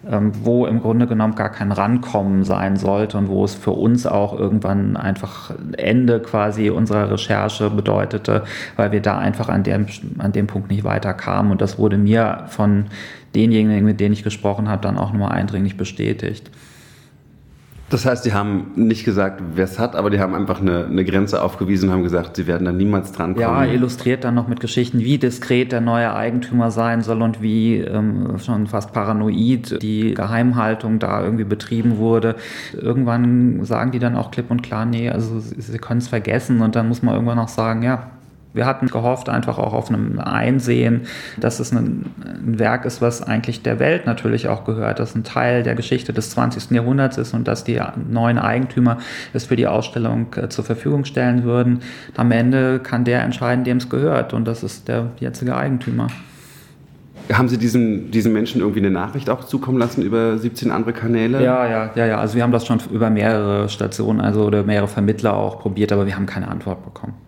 ähm, 0.08 0.30
wo 0.42 0.64
im 0.64 0.80
Grunde 0.80 1.08
genommen 1.08 1.34
gar 1.34 1.50
kein 1.50 1.72
Rankommen 1.72 2.44
sein 2.44 2.76
sollte 2.76 3.18
und 3.18 3.28
wo 3.28 3.44
es 3.44 3.54
für 3.54 3.72
uns 3.72 4.06
auch 4.06 4.38
irgendwann 4.38 4.96
einfach 4.96 5.50
Ende 5.76 6.20
quasi 6.20 6.70
unserer 6.70 7.10
Recherche 7.10 7.68
bedeutete, 7.68 8.44
weil 8.76 8.92
wir 8.92 9.02
da 9.02 9.18
einfach 9.18 9.48
an 9.48 9.64
dem, 9.64 9.86
an 10.18 10.30
dem 10.30 10.46
Punkt 10.46 10.70
nicht 10.70 10.84
weiterkamen. 10.84 11.50
Und 11.50 11.60
das 11.60 11.78
wurde 11.78 11.98
mir 11.98 12.44
von 12.46 12.86
denjenigen, 13.34 13.84
mit 13.84 13.98
denen 13.98 14.12
ich 14.12 14.22
gesprochen 14.22 14.68
habe, 14.68 14.82
dann 14.82 14.98
auch 14.98 15.12
nochmal 15.12 15.32
eindringlich 15.32 15.76
bestätigt. 15.76 16.48
Das 17.90 18.04
heißt, 18.04 18.26
die 18.26 18.34
haben 18.34 18.72
nicht 18.74 19.04
gesagt, 19.04 19.42
wer 19.54 19.64
es 19.64 19.78
hat, 19.78 19.96
aber 19.96 20.10
die 20.10 20.20
haben 20.20 20.34
einfach 20.34 20.60
eine, 20.60 20.84
eine, 20.84 21.04
Grenze 21.04 21.42
aufgewiesen 21.42 21.88
und 21.88 21.94
haben 21.94 22.02
gesagt, 22.02 22.36
sie 22.36 22.46
werden 22.46 22.66
da 22.66 22.72
niemals 22.72 23.12
drankommen. 23.12 23.40
Ja, 23.40 23.64
illustriert 23.64 24.24
dann 24.24 24.34
noch 24.34 24.46
mit 24.46 24.60
Geschichten, 24.60 24.98
wie 24.98 25.16
diskret 25.16 25.72
der 25.72 25.80
neue 25.80 26.14
Eigentümer 26.14 26.70
sein 26.70 27.00
soll 27.00 27.22
und 27.22 27.40
wie 27.40 27.76
ähm, 27.78 28.38
schon 28.38 28.66
fast 28.66 28.92
paranoid 28.92 29.82
die 29.82 30.12
Geheimhaltung 30.12 30.98
da 30.98 31.22
irgendwie 31.24 31.44
betrieben 31.44 31.96
wurde. 31.96 32.36
Irgendwann 32.74 33.64
sagen 33.64 33.90
die 33.92 33.98
dann 33.98 34.16
auch 34.16 34.30
klipp 34.30 34.50
und 34.50 34.62
klar, 34.62 34.84
nee, 34.84 35.08
also 35.08 35.40
sie, 35.40 35.58
sie 35.58 35.78
können 35.78 35.98
es 35.98 36.08
vergessen 36.08 36.60
und 36.60 36.76
dann 36.76 36.88
muss 36.88 37.02
man 37.02 37.14
irgendwann 37.14 37.38
auch 37.38 37.48
sagen, 37.48 37.82
ja, 37.82 38.10
wir 38.54 38.66
hatten 38.66 38.86
gehofft 38.86 39.28
einfach 39.28 39.58
auch 39.58 39.72
auf 39.72 39.88
einem 39.88 40.18
Einsehen, 40.18 41.02
dass 41.38 41.60
es 41.60 41.72
ein, 41.72 42.06
ein, 42.24 42.58
Werk 42.58 42.84
ist, 42.84 43.02
was 43.02 43.22
eigentlich 43.22 43.62
der 43.62 43.78
Welt 43.78 44.06
natürlich 44.06 44.48
auch 44.48 44.64
gehört, 44.64 44.98
dass 44.98 45.14
ein 45.14 45.24
Teil 45.24 45.62
der 45.62 45.74
Geschichte 45.74 46.12
des 46.12 46.30
20. 46.30 46.70
Jahrhunderts 46.70 47.18
ist 47.18 47.34
und 47.34 47.46
dass 47.46 47.64
die 47.64 47.80
neuen 48.10 48.38
Eigentümer 48.38 48.98
es 49.32 49.44
für 49.44 49.56
die 49.56 49.66
Ausstellung 49.66 50.26
äh, 50.36 50.48
zur 50.48 50.64
Verfügung 50.64 51.04
stellen 51.04 51.44
würden. 51.44 51.80
Am 52.16 52.30
Ende 52.32 52.80
kann 52.80 53.04
der 53.04 53.22
entscheiden, 53.22 53.64
dem 53.64 53.76
es 53.76 53.88
gehört 53.88 54.32
und 54.32 54.46
das 54.46 54.62
ist 54.62 54.88
der 54.88 55.10
jetzige 55.20 55.54
Eigentümer. 55.56 56.08
Haben 57.32 57.48
Sie 57.48 57.58
diesen, 57.58 58.10
diesen 58.10 58.32
Menschen 58.32 58.62
irgendwie 58.62 58.80
eine 58.80 58.90
Nachricht 58.90 59.28
auch 59.28 59.44
zukommen 59.44 59.78
lassen 59.78 60.00
über 60.00 60.38
17 60.38 60.70
andere 60.70 60.94
Kanäle? 60.94 61.44
Ja, 61.44 61.68
ja, 61.68 61.90
ja, 61.94 62.06
ja. 62.06 62.18
Also 62.18 62.36
wir 62.36 62.42
haben 62.42 62.52
das 62.52 62.66
schon 62.66 62.80
über 62.90 63.10
mehrere 63.10 63.68
Stationen, 63.68 64.22
also 64.22 64.44
oder 64.44 64.62
mehrere 64.62 64.88
Vermittler 64.88 65.34
auch 65.34 65.60
probiert, 65.60 65.92
aber 65.92 66.06
wir 66.06 66.16
haben 66.16 66.24
keine 66.24 66.48
Antwort 66.48 66.82
bekommen. 66.82 67.27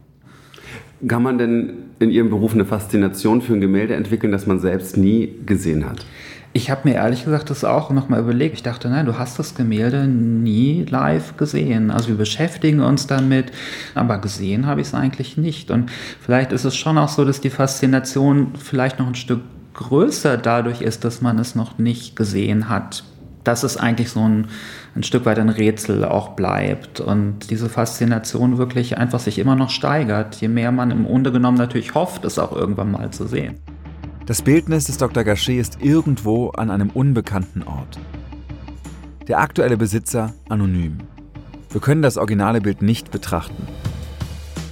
Kann 1.07 1.23
man 1.23 1.39
denn 1.39 1.73
in 1.99 2.11
Ihrem 2.11 2.31
Beruf 2.31 2.53
eine 2.53 2.65
Faszination 2.65 3.41
für 3.41 3.55
ein 3.55 3.61
Gemälde 3.61 3.95
entwickeln, 3.95 4.33
das 4.33 4.47
man 4.47 4.61
selbst 4.61 4.97
nie 4.97 5.35
gesehen 5.47 5.89
hat? 5.89 6.05
Ich 6.53 6.69
habe 6.69 6.89
mir 6.89 6.97
ehrlich 6.97 7.25
gesagt 7.25 7.49
das 7.49 7.65
auch 7.65 7.91
nochmal 7.91 8.21
überlegt. 8.21 8.57
Ich 8.57 8.63
dachte, 8.65 8.89
nein, 8.89 9.07
du 9.07 9.17
hast 9.19 9.39
das 9.39 9.55
Gemälde 9.55 10.09
nie 10.09 10.85
live 10.89 11.37
gesehen. 11.37 11.93
Also 11.93 12.09
wir 12.09 12.17
beschäftigen 12.17 12.81
uns 12.81 13.07
damit, 13.07 13.53
aber 13.95 14.19
gesehen 14.19 14.67
habe 14.67 14.81
ich 14.81 14.89
es 14.89 14.95
eigentlich 14.95 15.37
nicht. 15.37 15.71
Und 15.71 15.91
vielleicht 16.21 16.51
ist 16.51 16.65
es 16.65 16.75
schon 16.77 16.99
auch 16.99 17.09
so, 17.09 17.25
dass 17.25 17.41
die 17.41 17.51
Faszination 17.51 18.49
vielleicht 18.59 18.99
noch 18.99 19.07
ein 19.07 19.15
Stück 19.15 19.43
größer 19.75 20.37
dadurch 20.37 20.83
ist, 20.83 21.05
dass 21.05 21.23
man 21.23 21.39
es 21.39 21.55
noch 21.55 21.79
nicht 21.79 22.17
gesehen 22.17 22.69
hat. 22.69 23.05
Das 23.45 23.63
ist 23.63 23.77
eigentlich 23.77 24.11
so 24.11 24.21
ein 24.21 24.49
ein 24.95 25.03
Stück 25.03 25.25
weit 25.25 25.39
ein 25.39 25.49
Rätsel 25.49 26.05
auch 26.05 26.31
bleibt 26.31 27.01
und 27.01 27.51
diese 27.51 27.69
Faszination 27.69 28.59
wirklich 28.59 28.99
einfach 28.99 29.21
sich 29.21 29.39
immer 29.39 29.57
noch 29.57 29.71
steigert, 29.71 30.37
je 30.37 30.49
mehr 30.49 30.73
man 30.73 30.91
im 30.91 31.05
Grunde 31.05 31.33
genommen 31.33 31.59
natürlich 31.59 31.95
hofft, 31.95 32.25
es 32.25 32.39
auch 32.39 32.53
irgendwann 32.53 32.91
mal 32.91 33.11
zu 33.11 33.27
sehen. 33.27 33.57
Das 34.27 34.43
Bildnis 34.43 34.85
des 34.85 34.97
Dr. 34.97 35.25
Gachet 35.25 35.61
ist 35.61 35.79
irgendwo 35.81 36.51
an 36.51 36.71
einem 36.71 36.91
unbekannten 36.91 37.63
Ort. 37.63 37.99
Der 39.29 39.41
aktuelle 39.41 39.77
Besitzer 39.77 40.35
anonym. 40.49 40.99
Wir 41.71 41.81
können 41.81 42.03
das 42.03 42.17
originale 42.17 42.61
Bild 42.61 42.83
nicht 42.83 43.11
betrachten. 43.11 43.67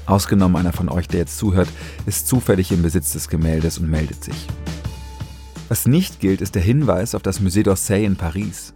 Ausgenommen 0.06 0.56
einer 0.56 0.72
von 0.72 0.88
euch, 0.88 1.06
der 1.06 1.20
jetzt 1.20 1.38
zuhört, 1.38 1.68
ist 2.06 2.26
zufällig 2.28 2.72
im 2.72 2.82
Besitz 2.82 3.12
des 3.12 3.28
Gemäldes 3.28 3.78
und 3.78 3.90
meldet 3.90 4.25
sich. 4.25 4.46
Was 5.68 5.87
nicht 5.87 6.18
gilt, 6.18 6.40
ist 6.40 6.54
der 6.54 6.62
Hinweis 6.62 7.14
auf 7.14 7.22
das 7.22 7.40
Musée 7.42 7.62
d'Orsay 7.62 8.04
in 8.04 8.16
Paris. 8.16 8.72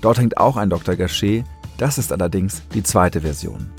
Dort 0.00 0.18
hängt 0.18 0.38
auch 0.38 0.56
ein 0.56 0.70
Dr. 0.70 0.96
Gachet, 0.96 1.44
das 1.76 1.98
ist 1.98 2.12
allerdings 2.12 2.62
die 2.74 2.82
zweite 2.82 3.20
Version. 3.20 3.70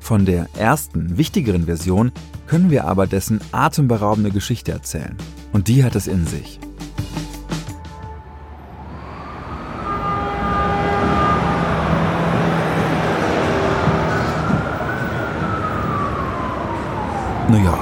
Von 0.00 0.24
der 0.24 0.48
ersten, 0.56 1.16
wichtigeren 1.18 1.66
Version 1.66 2.10
können 2.46 2.70
wir 2.70 2.84
aber 2.84 3.06
dessen 3.06 3.40
atemberaubende 3.52 4.30
Geschichte 4.30 4.72
erzählen. 4.72 5.16
Und 5.52 5.68
die 5.68 5.84
hat 5.84 5.94
es 5.94 6.08
in 6.08 6.26
sich. 6.26 6.58
New 17.48 17.64
York. 17.64 17.78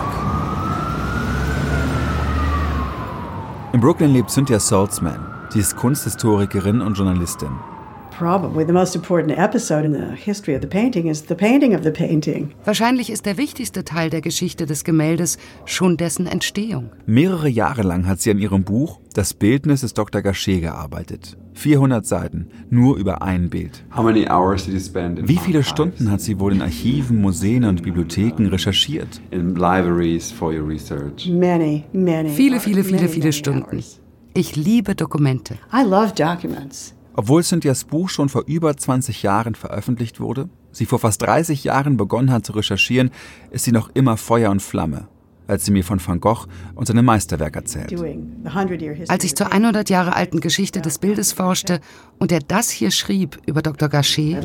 In 3.73 3.81
Brooklyn 3.81 4.13
lebt 4.13 4.31
Cynthia 4.31 4.59
Saltzman. 4.59 5.19
Sie 5.51 5.61
ist 5.61 5.77
Kunsthistorikerin 5.77 6.81
und 6.83 6.97
Journalistin 6.97 7.53
probably 8.19 8.67
the 8.67 8.73
most 8.73 8.97
important 8.97 9.39
episode 9.39 9.85
in 9.85 9.93
the 9.93 10.17
history 10.17 10.55
of 10.55 10.61
the 10.61 10.67
painting 10.67 11.07
is 11.07 11.23
the 11.23 11.35
painting 11.35 11.75
of 11.75 11.85
the 11.85 11.91
painting. 11.91 12.53
Wahrscheinlich 12.65 13.11
ist 13.11 13.27
der 13.27 13.37
wichtigste 13.37 13.85
Teil 13.85 14.11
der 14.11 14.21
Geschichte 14.21 14.67
des 14.67 14.83
Gemäldes 14.83 15.39
schon 15.65 15.97
dessen 15.97 16.27
Entstehung. 16.27 16.91
Mehrere 17.07 17.49
Jahre 17.49 17.83
lang 17.83 18.09
hat 18.09 18.21
sie 18.21 18.33
an 18.33 18.39
ihrem 18.39 18.65
Buch 18.65 18.99
Das 19.15 19.35
Bildnis 19.35 19.83
des 19.83 19.95
Dr. 19.95 20.23
Gachet 20.23 20.63
gearbeitet. 20.63 21.37
400 21.55 22.07
Seiten, 22.07 22.49
nur 22.71 22.97
über 22.97 23.23
ein 23.23 23.51
Bild. 23.51 23.85
Wie 23.93 25.37
viele 25.37 25.63
Stunden 25.63 26.11
hat 26.11 26.21
sie 26.21 26.39
wohl 26.39 26.53
in 26.53 26.63
Archiven, 26.63 27.21
Museen 27.21 27.65
und 27.65 27.83
Bibliotheken 27.83 28.47
recherchiert? 28.47 29.21
Viele, 29.31 29.55
viele, 32.61 32.85
viele, 32.85 33.09
viele 33.09 33.33
Stunden. 33.33 33.83
Ich 34.35 34.55
liebe 34.55 34.95
Dokumente. 34.95 35.55
I 35.73 35.83
love 35.85 36.13
documents. 36.15 36.95
Obwohl 37.19 37.43
Cynthias 37.43 37.83
Buch 37.83 38.11
schon 38.11 38.29
vor 38.29 38.45
über 38.47 38.77
20 38.77 39.25
Jahren 39.25 39.57
veröffentlicht 39.57 40.21
wurde, 40.21 40.49
sie 40.71 40.87
vor 40.87 41.01
fast 41.01 41.21
30 41.23 41.65
Jahren 41.65 41.97
begonnen 41.97 42.31
hat 42.31 42.47
zu 42.47 42.53
recherchieren, 42.53 43.11
ist 43.51 43.65
sie 43.65 43.73
noch 43.73 43.91
immer 43.93 44.17
Feuer 44.17 44.53
und 44.53 44.63
Flamme 44.63 45.09
als 45.49 45.65
sie 45.65 45.73
mir 45.73 45.83
von 45.83 45.99
Van 46.05 46.21
Gogh 46.21 46.47
und 46.75 46.87
seinem 46.87 47.07
Meisterwerk 47.07 47.57
erzählt. 47.57 47.93
Als 49.09 49.25
ich 49.25 49.35
zur 49.35 49.53
100 49.53 49.91
Jahre 49.91 50.15
alten 50.15 50.41
Geschichte 50.41 50.81
des 50.81 50.99
Bildes 50.99 51.33
forschte 51.33 51.81
und 52.19 52.31
er 52.31 52.41
das 52.41 52.71
hier 52.71 52.91
schrieb 52.91 53.39
über 53.47 53.63
Dr. 53.63 53.89
Gachet, 53.89 54.45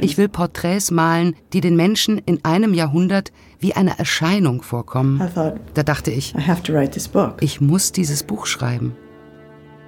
ich 0.00 0.18
will 0.18 0.28
Porträts 0.28 0.90
malen, 0.90 1.36
die 1.52 1.60
den 1.60 1.76
Menschen 1.76 2.18
in 2.18 2.44
einem 2.44 2.74
Jahrhundert 2.74 3.32
wie 3.62 3.74
eine 3.74 3.98
Erscheinung 3.98 4.62
vorkommen. 4.62 5.22
Da 5.74 5.82
dachte 5.82 6.10
ich, 6.10 6.34
ich 7.40 7.60
muss 7.60 7.92
dieses 7.92 8.22
Buch 8.22 8.46
schreiben. 8.46 8.94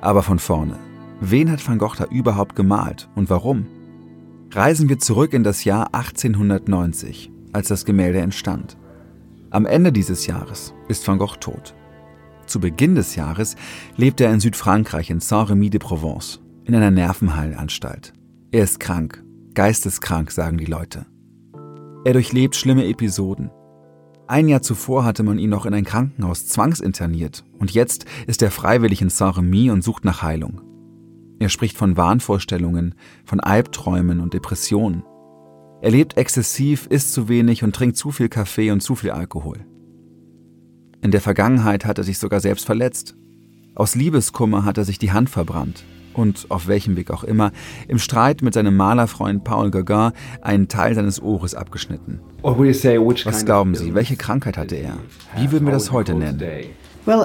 Aber 0.01 0.23
von 0.23 0.39
vorne. 0.39 0.79
Wen 1.21 1.51
hat 1.51 1.67
Van 1.67 1.79
Gogh 1.79 1.97
da 1.97 2.05
überhaupt 2.05 2.57
gemalt 2.57 3.09
und 3.15 3.31
warum? 3.31 3.67
reisen 4.55 4.89
wir 4.89 4.99
zurück 4.99 5.33
in 5.33 5.43
das 5.43 5.65
Jahr 5.65 5.95
1890, 5.95 7.31
als 7.53 7.69
das 7.69 7.85
Gemälde 7.85 8.21
entstand. 8.21 8.77
Am 9.51 9.67
Ende 9.67 9.93
dieses 9.93 10.27
Jahres 10.27 10.75
ist 10.89 11.07
Van 11.07 11.19
Gogh 11.19 11.37
tot. 11.41 11.75
Zu 12.47 12.61
Beginn 12.61 12.95
des 12.95 13.17
Jahres 13.17 13.57
lebt 13.97 14.21
er 14.21 14.33
in 14.33 14.41
Südfrankreich 14.41 15.11
in 15.11 15.21
Saint-Remy-de-Provence, 15.21 16.41
in 16.65 16.75
einer 16.75 16.91
Nervenheilanstalt. 16.91 18.13
Er 18.53 18.65
ist 18.65 18.81
krank, 18.81 19.25
geisteskrank, 19.55 20.31
sagen 20.31 20.59
die 20.59 20.67
Leute. 20.67 21.07
Er 22.05 22.13
durchlebt 22.13 22.55
schlimme 22.55 22.87
Episoden. 22.87 23.51
Ein 24.27 24.49
Jahr 24.49 24.63
zuvor 24.63 25.05
hatte 25.05 25.23
man 25.23 25.39
ihn 25.39 25.51
noch 25.51 25.67
in 25.67 25.75
ein 25.75 25.85
Krankenhaus 25.85 26.47
zwangsinterniert 26.47 27.45
und 27.59 27.73
jetzt 27.73 28.07
ist 28.27 28.41
er 28.43 28.51
freiwillig 28.51 29.03
in 29.03 29.11
Saint-Remy 29.11 29.71
und 29.71 29.85
sucht 29.85 30.05
nach 30.05 30.23
Heilung. 30.23 30.63
Er 31.41 31.51
spricht 31.51 31.77
von 31.77 31.97
Wahnvorstellungen, 31.97 32.95
von 33.25 33.41
Albträumen 33.41 34.21
und 34.21 34.33
Depressionen. 34.33 35.03
Er 35.83 35.91
lebt 35.91 36.17
exzessiv, 36.17 36.87
isst 36.87 37.13
zu 37.13 37.29
wenig 37.29 37.65
und 37.65 37.77
trinkt 37.77 37.99
zu 37.99 38.13
viel 38.13 38.31
Kaffee 38.31 38.71
und 38.71 38.81
zu 38.81 38.95
viel 38.95 39.11
Alkohol. 39.11 39.67
In 41.03 41.11
der 41.11 41.21
Vergangenheit 41.21 41.85
hat 41.85 41.99
er 41.99 42.05
sich 42.05 42.19
sogar 42.19 42.41
selbst 42.41 42.65
verletzt. 42.65 43.17
Aus 43.75 43.95
Liebeskummer 43.95 44.65
hat 44.65 44.79
er 44.79 44.85
sich 44.87 44.99
die 44.99 45.13
Hand 45.13 45.29
verbrannt 45.29 45.85
und, 46.15 46.47
auf 46.51 46.67
welchem 46.69 46.97
Weg 46.97 47.11
auch 47.11 47.25
immer, 47.25 47.53
im 47.89 47.99
Streit 47.99 48.43
mit 48.43 48.55
seinem 48.55 48.77
Malerfreund 48.77 49.45
Paul 49.45 49.71
Gauguin 49.71 50.13
einen 50.41 50.69
Teil 50.69 50.95
seines 50.95 51.23
Ohres 51.23 51.55
abgeschnitten. 51.55 52.21
Was 52.43 53.45
glauben 53.45 53.75
Sie, 53.75 53.95
welche 53.95 54.17
Krankheit 54.17 54.57
hatte 54.59 54.77
er? 54.77 54.99
Wie 55.37 55.51
würden 55.51 55.67
wir 55.67 55.73
das 55.73 55.93
heute 55.93 56.15
nennen? 56.15 56.39
Wir 57.07 57.19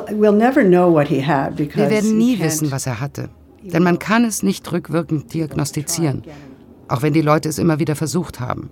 werden 1.90 2.18
nie 2.18 2.40
wissen, 2.40 2.72
was 2.72 2.86
er 2.86 3.00
hatte. 3.00 3.30
Denn 3.62 3.84
man 3.84 4.00
kann 4.00 4.24
es 4.24 4.42
nicht 4.44 4.72
rückwirkend 4.72 5.34
diagnostizieren, 5.34 6.24
auch 6.88 7.02
wenn 7.02 7.14
die 7.14 7.22
Leute 7.22 7.50
es 7.50 7.60
immer 7.60 7.80
wieder 7.80 7.96
versucht 7.96 8.40
haben. 8.40 8.70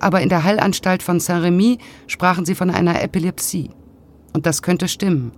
Aber 0.00 0.20
in 0.20 0.28
der 0.28 0.44
Heilanstalt 0.44 1.02
von 1.02 1.20
Saint-Remy 1.20 1.78
sprachen 2.06 2.44
sie 2.44 2.54
von 2.54 2.70
einer 2.70 3.02
Epilepsie. 3.02 3.70
Und 4.32 4.46
das 4.46 4.62
könnte 4.62 4.86
stimmen. 4.88 5.32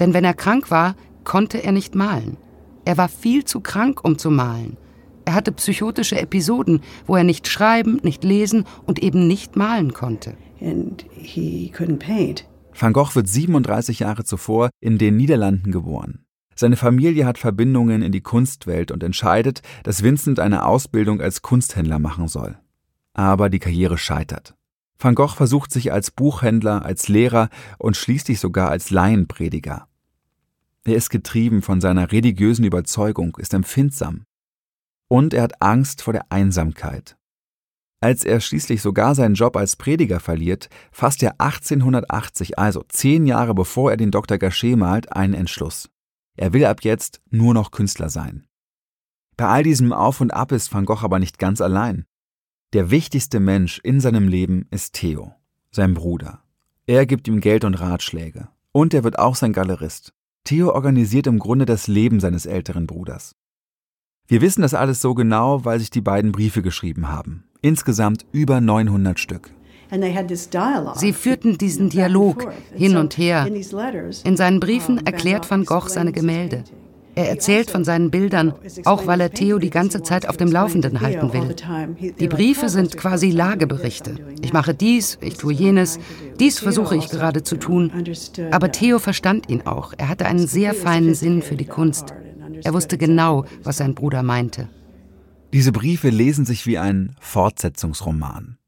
Denn 0.00 0.14
wenn 0.14 0.24
er 0.24 0.34
krank 0.34 0.70
war, 0.70 0.96
konnte 1.24 1.62
er 1.62 1.72
nicht 1.72 1.94
malen. 1.94 2.38
Er 2.84 2.96
war 2.96 3.08
viel 3.08 3.44
zu 3.44 3.60
krank, 3.60 4.02
um 4.02 4.18
zu 4.18 4.30
malen. 4.30 4.76
Er 5.24 5.34
hatte 5.34 5.52
psychotische 5.52 6.18
Episoden, 6.18 6.80
wo 7.06 7.14
er 7.14 7.24
nicht 7.24 7.46
schreiben, 7.46 8.00
nicht 8.02 8.24
lesen 8.24 8.64
und 8.86 9.00
eben 9.00 9.28
nicht 9.28 9.54
malen 9.54 9.92
konnte. 9.92 10.36
And 10.60 11.04
he 11.12 11.72
couldn't 11.76 11.98
paint. 11.98 12.46
Van 12.74 12.92
Gogh 12.92 13.14
wird 13.14 13.28
37 13.28 14.00
Jahre 14.00 14.24
zuvor 14.24 14.70
in 14.80 14.98
den 14.98 15.16
Niederlanden 15.16 15.70
geboren. 15.70 16.24
Seine 16.56 16.76
Familie 16.76 17.26
hat 17.26 17.38
Verbindungen 17.38 18.02
in 18.02 18.12
die 18.12 18.20
Kunstwelt 18.22 18.90
und 18.90 19.02
entscheidet, 19.02 19.62
dass 19.82 20.02
Vincent 20.02 20.40
eine 20.40 20.66
Ausbildung 20.66 21.20
als 21.20 21.42
Kunsthändler 21.42 21.98
machen 21.98 22.28
soll. 22.28 22.58
Aber 23.14 23.50
die 23.50 23.58
Karriere 23.58 23.98
scheitert. 23.98 24.54
Van 24.98 25.14
Gogh 25.14 25.34
versucht 25.34 25.72
sich 25.72 25.92
als 25.92 26.10
Buchhändler, 26.10 26.84
als 26.84 27.08
Lehrer 27.08 27.48
und 27.78 27.96
schließlich 27.96 28.40
sogar 28.40 28.70
als 28.70 28.90
Laienprediger. 28.90 29.86
Er 30.84 30.96
ist 30.96 31.10
getrieben 31.10 31.62
von 31.62 31.80
seiner 31.80 32.10
religiösen 32.10 32.64
Überzeugung, 32.64 33.36
ist 33.38 33.52
empfindsam. 33.54 34.24
Und 35.08 35.34
er 35.34 35.42
hat 35.42 35.60
Angst 35.60 36.02
vor 36.02 36.12
der 36.12 36.30
Einsamkeit. 36.30 37.16
Als 38.02 38.24
er 38.24 38.40
schließlich 38.40 38.80
sogar 38.80 39.14
seinen 39.14 39.34
Job 39.34 39.56
als 39.56 39.76
Prediger 39.76 40.20
verliert, 40.20 40.70
fasst 40.90 41.22
er 41.22 41.38
1880, 41.38 42.58
also 42.58 42.82
zehn 42.88 43.26
Jahre 43.26 43.54
bevor 43.54 43.90
er 43.90 43.98
den 43.98 44.10
Dr. 44.10 44.38
Gachet 44.38 44.76
malt, 44.76 45.12
einen 45.12 45.34
Entschluss. 45.34 45.90
Er 46.36 46.54
will 46.54 46.64
ab 46.64 46.82
jetzt 46.82 47.20
nur 47.28 47.52
noch 47.52 47.72
Künstler 47.72 48.08
sein. 48.08 48.46
Bei 49.36 49.46
all 49.46 49.62
diesem 49.62 49.92
Auf 49.92 50.22
und 50.22 50.32
Ab 50.32 50.52
ist 50.52 50.72
Van 50.72 50.86
Gogh 50.86 51.04
aber 51.04 51.18
nicht 51.18 51.38
ganz 51.38 51.60
allein. 51.60 52.06
Der 52.72 52.90
wichtigste 52.90 53.40
Mensch 53.40 53.80
in 53.80 54.00
seinem 54.00 54.28
Leben 54.28 54.66
ist 54.70 54.94
Theo, 54.94 55.34
sein 55.70 55.92
Bruder. 55.92 56.42
Er 56.86 57.04
gibt 57.04 57.28
ihm 57.28 57.40
Geld 57.40 57.64
und 57.64 57.74
Ratschläge. 57.74 58.48
Und 58.72 58.94
er 58.94 59.04
wird 59.04 59.18
auch 59.18 59.34
sein 59.34 59.52
Galerist. 59.52 60.14
Theo 60.44 60.70
organisiert 60.72 61.26
im 61.26 61.38
Grunde 61.38 61.64
das 61.64 61.86
Leben 61.86 62.20
seines 62.20 62.46
älteren 62.46 62.86
Bruders. 62.86 63.34
Wir 64.26 64.40
wissen 64.40 64.62
das 64.62 64.74
alles 64.74 65.00
so 65.00 65.14
genau, 65.14 65.64
weil 65.64 65.80
sich 65.80 65.90
die 65.90 66.00
beiden 66.00 66.32
Briefe 66.32 66.62
geschrieben 66.62 67.08
haben. 67.08 67.44
Insgesamt 67.62 68.24
über 68.32 68.60
900 68.60 69.18
Stück. 69.18 69.50
Sie 70.94 71.12
führten 71.12 71.58
diesen 71.58 71.88
Dialog 71.90 72.52
hin 72.72 72.96
und 72.96 73.18
her. 73.18 73.46
In 74.24 74.36
seinen 74.36 74.60
Briefen 74.60 75.04
erklärt 75.04 75.50
Van 75.50 75.64
Gogh 75.64 75.88
seine 75.88 76.12
Gemälde. 76.12 76.64
Er 77.14 77.28
erzählt 77.28 77.70
von 77.70 77.84
seinen 77.84 78.10
Bildern, 78.10 78.54
auch 78.84 79.06
weil 79.06 79.20
er 79.20 79.30
Theo 79.30 79.58
die 79.58 79.70
ganze 79.70 80.02
Zeit 80.02 80.28
auf 80.28 80.36
dem 80.36 80.50
Laufenden 80.50 81.00
halten 81.00 81.32
will. 81.32 81.54
Die 82.18 82.28
Briefe 82.28 82.68
sind 82.68 82.96
quasi 82.96 83.30
Lageberichte. 83.30 84.16
Ich 84.42 84.52
mache 84.52 84.74
dies, 84.74 85.18
ich 85.20 85.34
tue 85.34 85.52
jenes, 85.52 85.98
dies 86.38 86.60
versuche 86.60 86.96
ich 86.96 87.08
gerade 87.08 87.42
zu 87.42 87.56
tun. 87.56 87.90
Aber 88.50 88.70
Theo 88.72 88.98
verstand 88.98 89.50
ihn 89.50 89.62
auch. 89.62 89.92
Er 89.96 90.08
hatte 90.08 90.26
einen 90.26 90.46
sehr 90.46 90.74
feinen 90.74 91.14
Sinn 91.14 91.42
für 91.42 91.56
die 91.56 91.66
Kunst. 91.66 92.14
Er 92.62 92.74
wusste 92.74 92.98
genau, 92.98 93.44
was 93.62 93.78
sein 93.78 93.94
Bruder 93.94 94.22
meinte. 94.22 94.68
Diese 95.52 95.72
Briefe 95.72 96.10
lesen 96.10 96.46
sich 96.46 96.66
wie 96.66 96.78
ein 96.78 97.16
Fortsetzungsroman. 97.20 98.58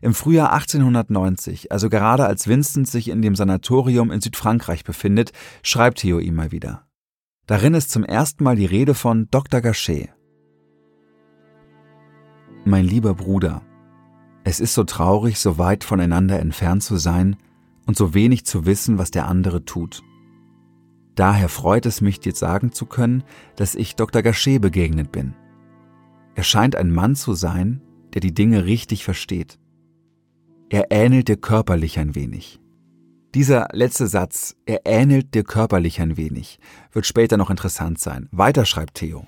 Im 0.00 0.14
Frühjahr 0.14 0.52
1890, 0.52 1.72
also 1.72 1.88
gerade 1.88 2.26
als 2.26 2.46
Vincent 2.46 2.86
sich 2.86 3.08
in 3.08 3.22
dem 3.22 3.34
Sanatorium 3.34 4.12
in 4.12 4.20
Südfrankreich 4.20 4.84
befindet, 4.84 5.32
schreibt 5.62 5.98
Theo 5.98 6.18
ihm 6.18 6.34
mal 6.34 6.52
wieder. 6.52 6.85
Darin 7.46 7.74
ist 7.74 7.90
zum 7.92 8.02
ersten 8.02 8.42
Mal 8.42 8.56
die 8.56 8.66
Rede 8.66 8.94
von 8.94 9.28
Dr. 9.30 9.60
Gachet. 9.60 10.08
Mein 12.64 12.84
lieber 12.84 13.14
Bruder, 13.14 13.62
Es 14.42 14.58
ist 14.60 14.74
so 14.74 14.84
traurig, 14.84 15.38
so 15.38 15.58
weit 15.58 15.82
voneinander 15.84 16.38
entfernt 16.40 16.82
zu 16.82 16.96
sein 16.96 17.36
und 17.86 17.96
so 17.96 18.14
wenig 18.14 18.46
zu 18.46 18.64
wissen, 18.66 18.98
was 18.98 19.10
der 19.12 19.26
andere 19.26 19.64
tut. 19.64 20.02
Daher 21.14 21.48
freut 21.48 21.86
es 21.86 22.00
mich, 22.00 22.20
dir 22.20 22.34
sagen 22.34 22.72
zu 22.72 22.86
können, 22.86 23.22
dass 23.56 23.74
ich 23.74 23.96
Dr. 23.96 24.22
Gachet 24.22 24.60
begegnet 24.60 25.12
bin. 25.12 25.34
Er 26.34 26.44
scheint 26.44 26.76
ein 26.76 26.92
Mann 26.92 27.14
zu 27.14 27.34
sein, 27.34 27.80
der 28.12 28.20
die 28.20 28.34
Dinge 28.34 28.66
richtig 28.66 29.04
versteht. 29.04 29.58
Er 30.68 30.90
ähnelt 30.90 31.28
dir 31.28 31.36
körperlich 31.36 31.98
ein 31.98 32.14
wenig. 32.14 32.60
Dieser 33.36 33.68
letzte 33.72 34.06
Satz, 34.06 34.56
er 34.64 34.86
ähnelt 34.86 35.34
dir 35.34 35.44
körperlich 35.44 36.00
ein 36.00 36.16
wenig, 36.16 36.58
wird 36.92 37.04
später 37.04 37.36
noch 37.36 37.50
interessant 37.50 38.00
sein. 38.00 38.30
Weiter 38.32 38.64
schreibt 38.64 38.94
Theo. 38.94 39.26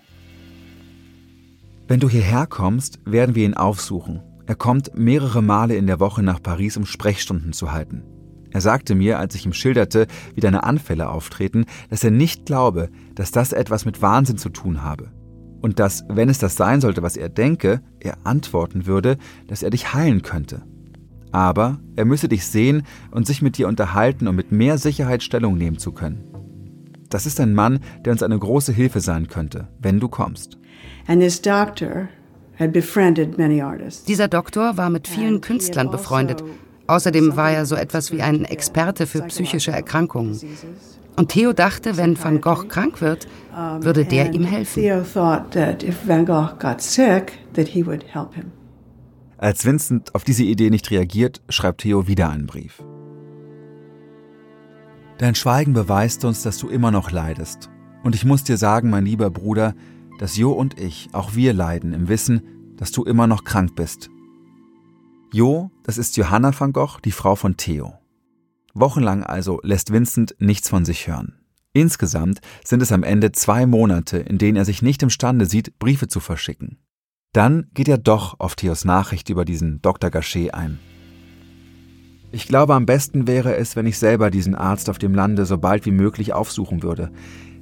Wenn 1.88 2.00
du 2.00 2.08
hierher 2.08 2.46
kommst, 2.46 3.00
werden 3.04 3.34
wir 3.34 3.44
ihn 3.44 3.52
aufsuchen. 3.52 4.22
Er 4.46 4.54
kommt 4.54 4.96
mehrere 4.96 5.42
Male 5.42 5.76
in 5.76 5.86
der 5.86 6.00
Woche 6.00 6.22
nach 6.22 6.42
Paris, 6.42 6.78
um 6.78 6.86
Sprechstunden 6.86 7.52
zu 7.52 7.70
halten. 7.70 8.02
Er 8.50 8.62
sagte 8.62 8.94
mir, 8.94 9.18
als 9.18 9.34
ich 9.34 9.44
ihm 9.44 9.52
schilderte, 9.52 10.06
wie 10.34 10.40
deine 10.40 10.62
Anfälle 10.62 11.10
auftreten, 11.10 11.66
dass 11.90 12.02
er 12.02 12.10
nicht 12.10 12.46
glaube, 12.46 12.88
dass 13.14 13.30
das 13.30 13.52
etwas 13.52 13.84
mit 13.84 14.00
Wahnsinn 14.00 14.38
zu 14.38 14.48
tun 14.48 14.82
habe. 14.82 15.12
Und 15.60 15.78
dass, 15.80 16.06
wenn 16.08 16.30
es 16.30 16.38
das 16.38 16.56
sein 16.56 16.80
sollte, 16.80 17.02
was 17.02 17.18
er 17.18 17.28
denke, 17.28 17.82
er 18.00 18.16
antworten 18.24 18.86
würde, 18.86 19.18
dass 19.48 19.62
er 19.62 19.68
dich 19.68 19.92
heilen 19.92 20.22
könnte. 20.22 20.62
Aber 21.32 21.78
er 21.96 22.04
müsse 22.04 22.28
dich 22.28 22.46
sehen 22.46 22.84
und 23.10 23.26
sich 23.26 23.42
mit 23.42 23.58
dir 23.58 23.68
unterhalten, 23.68 24.28
um 24.28 24.36
mit 24.36 24.52
mehr 24.52 24.78
Sicherheit 24.78 25.22
Stellung 25.22 25.56
nehmen 25.56 25.78
zu 25.78 25.92
können. 25.92 26.24
Das 27.10 27.26
ist 27.26 27.40
ein 27.40 27.54
Mann, 27.54 27.80
der 28.04 28.12
uns 28.12 28.22
eine 28.22 28.38
große 28.38 28.72
Hilfe 28.72 29.00
sein 29.00 29.28
könnte, 29.28 29.68
wenn 29.78 30.00
du 30.00 30.08
kommst. 30.08 30.58
Dieser 34.04 34.28
Doktor 34.28 34.76
war 34.76 34.90
mit 34.90 35.08
vielen 35.08 35.40
Künstlern 35.40 35.90
befreundet 35.90 36.42
Außerdem 36.88 37.36
war 37.36 37.52
er 37.52 37.66
so 37.66 37.76
etwas 37.76 38.12
wie 38.12 38.22
ein 38.22 38.46
Experte 38.46 39.06
für 39.06 39.20
psychische 39.22 39.70
Erkrankungen. 39.70 40.40
Und 41.16 41.28
Theo 41.28 41.52
dachte, 41.52 41.98
wenn 41.98 42.22
Van 42.22 42.40
Gogh 42.40 42.66
krank 42.66 43.02
wird, 43.02 43.28
würde 43.80 44.06
der 44.06 44.32
ihm 44.32 44.44
helfen. 44.44 44.82
Als 49.38 49.64
Vincent 49.64 50.14
auf 50.14 50.24
diese 50.24 50.44
Idee 50.44 50.70
nicht 50.70 50.90
reagiert, 50.90 51.42
schreibt 51.48 51.80
Theo 51.80 52.06
wieder 52.06 52.28
einen 52.30 52.46
Brief. 52.46 52.82
Dein 55.18 55.34
Schweigen 55.34 55.72
beweist 55.72 56.24
uns, 56.24 56.42
dass 56.42 56.58
du 56.58 56.68
immer 56.68 56.90
noch 56.90 57.10
leidest. 57.10 57.70
Und 58.04 58.14
ich 58.14 58.24
muss 58.24 58.44
dir 58.44 58.56
sagen, 58.56 58.90
mein 58.90 59.04
lieber 59.04 59.30
Bruder, 59.30 59.74
dass 60.18 60.36
Jo 60.36 60.52
und 60.52 60.78
ich, 60.78 61.08
auch 61.12 61.34
wir 61.34 61.52
leiden 61.52 61.92
im 61.92 62.08
Wissen, 62.08 62.74
dass 62.76 62.92
du 62.92 63.04
immer 63.04 63.26
noch 63.26 63.44
krank 63.44 63.74
bist 63.74 64.10
Jo, 65.32 65.70
das 65.82 65.98
ist 65.98 66.16
Johanna 66.16 66.58
van 66.58 66.72
Gogh, 66.72 67.00
die 67.04 67.12
Frau 67.12 67.34
von 67.34 67.58
Theo. 67.58 67.98
Wochenlang 68.72 69.22
also 69.24 69.60
lässt 69.62 69.92
Vincent 69.92 70.34
nichts 70.38 70.70
von 70.70 70.86
sich 70.86 71.06
hören. 71.06 71.34
Insgesamt 71.74 72.40
sind 72.64 72.80
es 72.80 72.92
am 72.92 73.02
Ende 73.02 73.32
zwei 73.32 73.66
Monate, 73.66 74.18
in 74.18 74.38
denen 74.38 74.56
er 74.56 74.64
sich 74.64 74.80
nicht 74.80 75.02
imstande 75.02 75.44
sieht, 75.44 75.78
Briefe 75.78 76.08
zu 76.08 76.20
verschicken. 76.20 76.78
Dann 77.32 77.66
geht 77.74 77.88
er 77.88 77.98
doch 77.98 78.40
auf 78.40 78.56
Theos 78.56 78.84
Nachricht 78.84 79.28
über 79.28 79.44
diesen 79.44 79.82
Dr. 79.82 80.10
Gachet 80.10 80.54
ein. 80.54 80.78
Ich 82.30 82.46
glaube, 82.46 82.74
am 82.74 82.86
besten 82.86 83.26
wäre 83.26 83.56
es, 83.56 83.76
wenn 83.76 83.86
ich 83.86 83.98
selber 83.98 84.30
diesen 84.30 84.54
Arzt 84.54 84.90
auf 84.90 84.98
dem 84.98 85.14
Lande 85.14 85.46
so 85.46 85.58
bald 85.58 85.86
wie 85.86 85.90
möglich 85.90 86.32
aufsuchen 86.32 86.82
würde. 86.82 87.10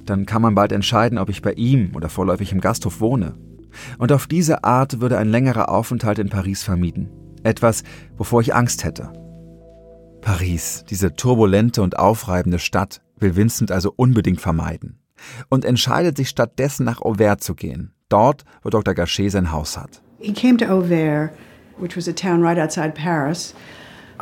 Dann 0.05 0.25
kann 0.25 0.41
man 0.41 0.55
bald 0.55 0.71
entscheiden, 0.71 1.17
ob 1.17 1.29
ich 1.29 1.41
bei 1.41 1.53
ihm 1.53 1.95
oder 1.95 2.09
vorläufig 2.09 2.51
im 2.51 2.61
Gasthof 2.61 2.99
wohne. 2.99 3.35
Und 3.97 4.11
auf 4.11 4.27
diese 4.27 4.63
Art 4.63 4.99
würde 4.99 5.17
ein 5.17 5.29
längerer 5.29 5.69
Aufenthalt 5.69 6.19
in 6.19 6.29
Paris 6.29 6.63
vermieden. 6.63 7.09
Etwas, 7.43 7.83
wovor 8.17 8.41
ich 8.41 8.55
Angst 8.55 8.83
hätte. 8.83 9.13
Paris, 10.21 10.83
diese 10.89 11.13
turbulente 11.13 11.81
und 11.81 11.99
aufreibende 11.99 12.59
Stadt, 12.59 13.01
will 13.19 13.35
Vincent 13.35 13.71
also 13.71 13.93
unbedingt 13.95 14.41
vermeiden 14.41 14.99
und 15.49 15.65
entscheidet 15.65 16.17
sich 16.17 16.29
stattdessen 16.29 16.85
nach 16.85 17.01
Auvers 17.01 17.39
zu 17.39 17.55
gehen, 17.55 17.93
dort, 18.09 18.43
wo 18.63 18.69
Dr. 18.69 18.93
Gachet 18.93 19.29
sein 19.29 19.51
Haus 19.51 19.77
hat. 19.77 20.01
He 20.19 20.33
came 20.33 20.57
to 20.57 20.65
Auvers, 20.65 21.29
which 21.77 21.95
was 21.95 22.07
a 22.07 22.13
town 22.13 22.41
right 22.43 22.57
outside 22.57 22.93
Paris, 22.93 23.53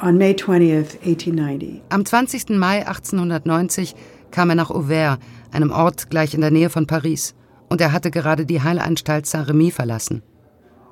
on 0.01 0.17
May 0.17 0.33
20th, 0.33 0.97
1890. 1.03 1.81
Am 1.89 2.05
20. 2.05 2.49
Mai 2.57 2.85
1890 2.85 3.95
kam 4.31 4.49
er 4.49 4.55
nach 4.55 4.69
Auvers, 4.71 5.17
einem 5.51 5.71
Ort 5.71 6.09
gleich 6.09 6.33
in 6.33 6.41
der 6.41 6.51
Nähe 6.51 6.69
von 6.69 6.87
Paris, 6.87 7.35
und 7.69 7.81
er 7.81 7.91
hatte 7.91 8.11
gerade 8.11 8.45
die 8.45 8.61
Heilanstalt 8.61 9.25
Saint-Remy 9.25 9.71
verlassen. 9.71 10.21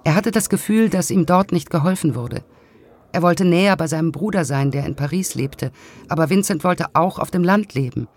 Er 0.05 0.15
hatte 0.15 0.31
das 0.31 0.49
Gefühl, 0.49 0.89
dass 0.89 1.11
ihm 1.11 1.25
dort 1.25 1.51
nicht 1.51 1.69
geholfen 1.69 2.15
wurde. 2.15 2.43
Er 3.11 3.21
wollte 3.21 3.45
näher 3.45 3.77
bei 3.77 3.87
seinem 3.87 4.11
Bruder 4.11 4.43
sein, 4.43 4.71
der 4.71 4.85
in 4.85 4.95
Paris 4.95 5.35
lebte, 5.35 5.71
aber 6.09 6.29
Vincent 6.29 6.63
wollte 6.63 6.87
auch 6.93 7.19
auf 7.19 7.29
dem 7.29 7.43
Land 7.43 7.73
leben. 7.73 8.07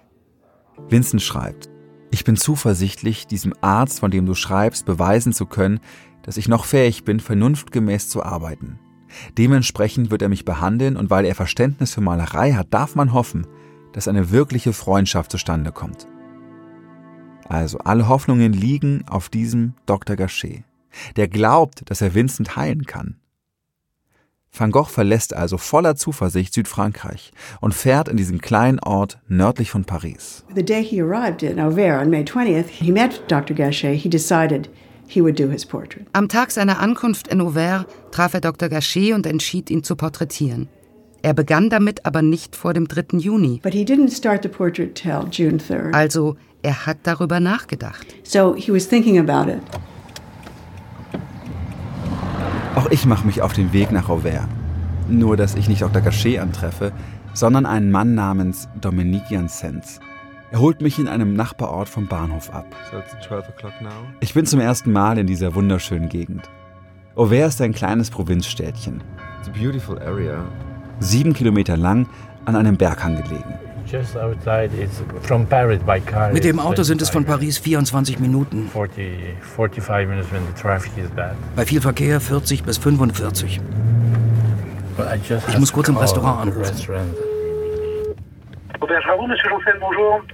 Vincent 0.88 1.22
schreibt, 1.22 1.68
ich 2.10 2.24
bin 2.24 2.36
zuversichtlich, 2.36 3.26
diesem 3.26 3.54
Arzt, 3.60 4.00
von 4.00 4.10
dem 4.10 4.26
du 4.26 4.34
schreibst, 4.34 4.86
beweisen 4.86 5.32
zu 5.32 5.46
können, 5.46 5.80
dass 6.22 6.36
ich 6.36 6.48
noch 6.48 6.64
fähig 6.64 7.04
bin, 7.04 7.20
vernunftgemäß 7.20 8.08
zu 8.08 8.22
arbeiten. 8.22 8.78
Dementsprechend 9.38 10.10
wird 10.10 10.22
er 10.22 10.28
mich 10.28 10.44
behandeln 10.44 10.96
und 10.96 11.10
weil 11.10 11.24
er 11.24 11.34
Verständnis 11.34 11.94
für 11.94 12.00
Malerei 12.00 12.52
hat, 12.52 12.74
darf 12.74 12.94
man 12.94 13.12
hoffen, 13.12 13.46
dass 13.92 14.08
eine 14.08 14.30
wirkliche 14.30 14.72
Freundschaft 14.72 15.30
zustande 15.30 15.72
kommt. 15.72 16.06
Also 17.48 17.78
alle 17.78 18.08
Hoffnungen 18.08 18.52
liegen 18.52 19.04
auf 19.08 19.28
diesem 19.28 19.74
Dr. 19.86 20.16
Gachet 20.16 20.64
der 21.16 21.28
glaubt, 21.28 21.88
dass 21.90 22.00
er 22.00 22.14
Vincent 22.14 22.56
heilen 22.56 22.86
kann. 22.86 23.16
Van 24.58 24.70
Gogh 24.70 24.88
verlässt 24.88 25.36
also 25.36 25.58
voller 25.58 25.96
Zuversicht 25.96 26.54
Südfrankreich 26.54 27.32
und 27.60 27.74
fährt 27.74 28.08
in 28.08 28.16
diesen 28.16 28.40
kleinen 28.40 28.78
Ort 28.78 29.18
nördlich 29.28 29.70
von 29.70 29.84
Paris. 29.84 30.44
The 30.54 30.64
day 30.64 30.82
he 30.82 31.02
arrived 31.02 31.42
in 31.42 31.60
Auvers 31.60 32.02
on 32.02 32.10
May 32.10 32.22
20th, 32.22 32.68
he 32.68 32.90
met 32.90 33.22
Dr. 33.28 33.54
Gachet. 33.54 33.96
He 33.96 34.08
decided 34.08 34.70
he 35.06 35.20
would 35.20 35.38
do 35.38 35.50
his 35.50 35.66
portrait. 35.66 36.06
Am 36.12 36.28
Tag 36.28 36.50
seiner 36.50 36.80
Ankunft 36.80 37.28
in 37.28 37.40
Auvers 37.42 37.84
traf 38.12 38.32
er 38.32 38.40
Dr. 38.40 38.68
Gachet 38.68 39.12
und 39.12 39.26
entschied, 39.26 39.70
ihn 39.70 39.84
zu 39.84 39.94
porträtieren. 39.94 40.68
Er 41.22 41.34
begann 41.34 41.70
damit 41.70 42.06
aber 42.06 42.22
nicht 42.22 42.56
vor 42.56 42.72
dem 42.72 42.88
3. 42.88 43.18
Juni. 43.18 43.60
But 43.62 43.74
he 43.74 43.84
didn't 43.84 44.16
start 44.16 44.42
the 44.42 44.48
portrait 44.48 44.94
till 44.94 45.26
June 45.30 45.58
3rd. 45.58 45.92
Also, 45.92 46.36
er 46.62 46.86
hat 46.86 46.98
darüber 47.02 47.40
nachgedacht. 47.40 48.06
So 48.22 48.54
he 48.54 48.72
was 48.72 48.88
thinking 48.88 49.18
about 49.18 49.50
it. 49.50 49.60
Auch 52.76 52.90
ich 52.90 53.06
mache 53.06 53.26
mich 53.26 53.40
auf 53.40 53.54
den 53.54 53.72
Weg 53.72 53.90
nach 53.90 54.10
Auvers. 54.10 54.46
Nur, 55.08 55.38
dass 55.38 55.54
ich 55.54 55.66
nicht 55.66 55.80
Dr. 55.80 56.02
Gachet 56.02 56.38
antreffe, 56.38 56.92
sondern 57.32 57.64
einen 57.64 57.90
Mann 57.90 58.14
namens 58.14 58.68
Dominique 58.78 59.30
Janssens. 59.30 59.98
Er 60.50 60.60
holt 60.60 60.82
mich 60.82 60.98
in 60.98 61.08
einem 61.08 61.32
Nachbarort 61.32 61.88
vom 61.88 62.06
Bahnhof 62.06 62.50
ab. 62.50 62.66
Ich 64.20 64.34
bin 64.34 64.44
zum 64.44 64.60
ersten 64.60 64.92
Mal 64.92 65.16
in 65.16 65.26
dieser 65.26 65.54
wunderschönen 65.54 66.10
Gegend. 66.10 66.50
Auvers 67.14 67.54
ist 67.54 67.62
ein 67.62 67.72
kleines 67.72 68.10
Provinzstädtchen. 68.10 69.02
Sieben 71.00 71.32
Kilometer 71.32 71.78
lang 71.78 72.06
an 72.44 72.56
einem 72.56 72.76
Berghang 72.76 73.16
gelegen. 73.16 73.54
Mit 76.32 76.44
dem 76.44 76.60
Auto 76.60 76.82
sind 76.82 77.02
es 77.02 77.10
von 77.10 77.24
Paris 77.24 77.58
24 77.58 78.18
Minuten. 78.18 78.70
Bei 81.54 81.66
viel 81.66 81.80
Verkehr 81.80 82.20
40 82.20 82.62
bis 82.64 82.78
45. 82.78 83.60
Ich 85.48 85.58
muss 85.58 85.72
kurz 85.72 85.88
im 85.88 85.96
Restaurant 85.96 86.40
anrufen. 86.40 86.74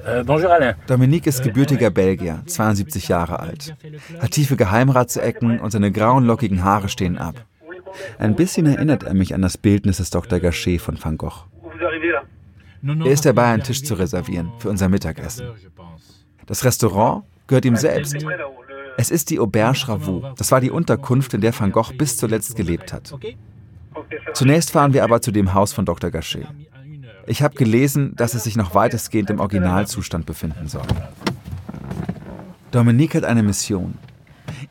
Euh, 0.04 0.74
Dominique 0.86 1.26
ist 1.26 1.42
gebürtiger 1.42 1.90
Belgier, 1.90 2.42
72 2.46 3.08
Jahre 3.08 3.40
alt. 3.40 3.74
Hat 4.20 4.30
tiefe 4.32 4.56
Geheimratsecken 4.56 5.60
und 5.60 5.70
seine 5.70 5.90
grauen 5.92 6.24
lockigen 6.24 6.64
Haare 6.64 6.88
stehen 6.88 7.18
ab. 7.18 7.46
Ein 8.18 8.34
bisschen 8.34 8.66
erinnert 8.66 9.02
er 9.04 9.14
mich 9.14 9.34
an 9.34 9.42
das 9.42 9.58
Bildnis 9.58 9.98
des 9.98 10.10
Dr. 10.10 10.40
Gachet 10.40 10.80
von 10.80 10.98
Van 11.02 11.16
Gogh. 11.18 11.44
Er 12.82 13.06
ist 13.06 13.24
dabei, 13.24 13.52
einen 13.52 13.62
Tisch 13.62 13.82
zu 13.82 13.94
reservieren 13.94 14.52
für 14.58 14.68
unser 14.68 14.88
Mittagessen. 14.88 15.46
Das 16.46 16.64
Restaurant 16.64 17.24
gehört 17.46 17.64
ihm 17.64 17.76
selbst. 17.76 18.16
Es 18.96 19.10
ist 19.10 19.30
die 19.30 19.38
Auberge 19.38 19.88
Ravoux. 19.88 20.22
Das 20.36 20.50
war 20.50 20.60
die 20.60 20.70
Unterkunft, 20.70 21.32
in 21.34 21.40
der 21.40 21.58
Van 21.58 21.72
Gogh 21.72 21.92
bis 21.96 22.16
zuletzt 22.16 22.56
gelebt 22.56 22.92
hat. 22.92 23.14
Zunächst 24.34 24.70
fahren 24.70 24.92
wir 24.92 25.04
aber 25.04 25.20
zu 25.20 25.30
dem 25.30 25.54
Haus 25.54 25.72
von 25.72 25.84
Dr. 25.84 26.10
Gachet. 26.10 26.46
Ich 27.26 27.42
habe 27.42 27.54
gelesen, 27.54 28.14
dass 28.16 28.34
es 28.34 28.44
sich 28.44 28.56
noch 28.56 28.74
weitestgehend 28.74 29.30
im 29.30 29.38
Originalzustand 29.38 30.26
befinden 30.26 30.66
soll. 30.66 30.82
Dominique 32.72 33.14
hat 33.14 33.24
eine 33.24 33.42
Mission. 33.42 33.94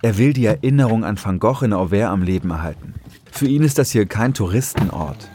Er 0.01 0.17
will 0.17 0.33
die 0.33 0.45
Erinnerung 0.45 1.05
an 1.05 1.17
Van 1.23 1.39
Gogh 1.39 1.63
in 1.63 1.73
Auvers 1.73 2.09
am 2.09 2.23
Leben 2.23 2.49
erhalten. 2.49 2.95
Für 3.31 3.47
ihn 3.47 3.63
ist 3.63 3.77
das 3.77 3.91
hier 3.91 4.05
kein 4.05 4.33
Touristenort. 4.33 5.29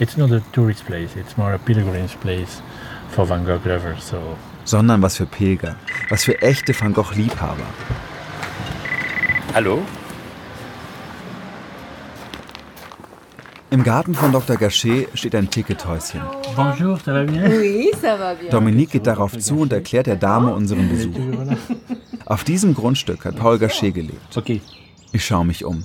It's 0.00 0.16
not 0.16 0.32
a 0.32 0.40
tourist 0.52 0.86
place, 0.86 1.14
it's 1.14 1.36
more 1.36 1.52
a 1.52 1.58
pilgrimage 1.58 2.18
place 2.20 2.62
for 3.10 3.26
Van 3.26 3.44
Gogh 3.44 3.60
lovers. 3.66 4.02
So. 4.02 4.16
Sondern 4.64 5.02
was 5.02 5.18
für 5.18 5.26
Pilger, 5.26 5.76
was 6.08 6.24
für 6.24 6.40
echte 6.40 6.72
Van 6.72 6.94
Gogh-Liebhaber. 6.94 7.66
Hallo? 9.52 9.82
Im 13.70 13.84
Garten 13.84 14.14
von 14.14 14.32
Dr. 14.32 14.56
Gachet 14.56 15.08
steht 15.12 15.34
ein 15.34 15.50
Tickethäuschen. 15.50 16.22
Bonjour, 16.56 16.98
ça 16.98 17.12
va 17.12 17.24
bien? 17.24 17.44
Oui, 17.50 17.90
ça 18.00 18.16
va 18.16 18.34
bien. 18.34 18.50
Dominique 18.50 18.92
geht 18.92 19.06
darauf 19.06 19.36
zu 19.38 19.60
und 19.60 19.72
erklärt 19.74 20.06
der 20.06 20.16
Dame 20.16 20.54
unseren 20.54 20.88
Besuch. 20.88 21.14
Auf 22.24 22.42
diesem 22.44 22.74
Grundstück 22.74 23.26
hat 23.26 23.36
Paul 23.36 23.58
Gachet 23.58 23.92
gelebt. 23.92 24.34
Okay. 24.34 24.62
Ich 25.12 25.26
schaue 25.26 25.44
mich 25.44 25.62
um. 25.62 25.84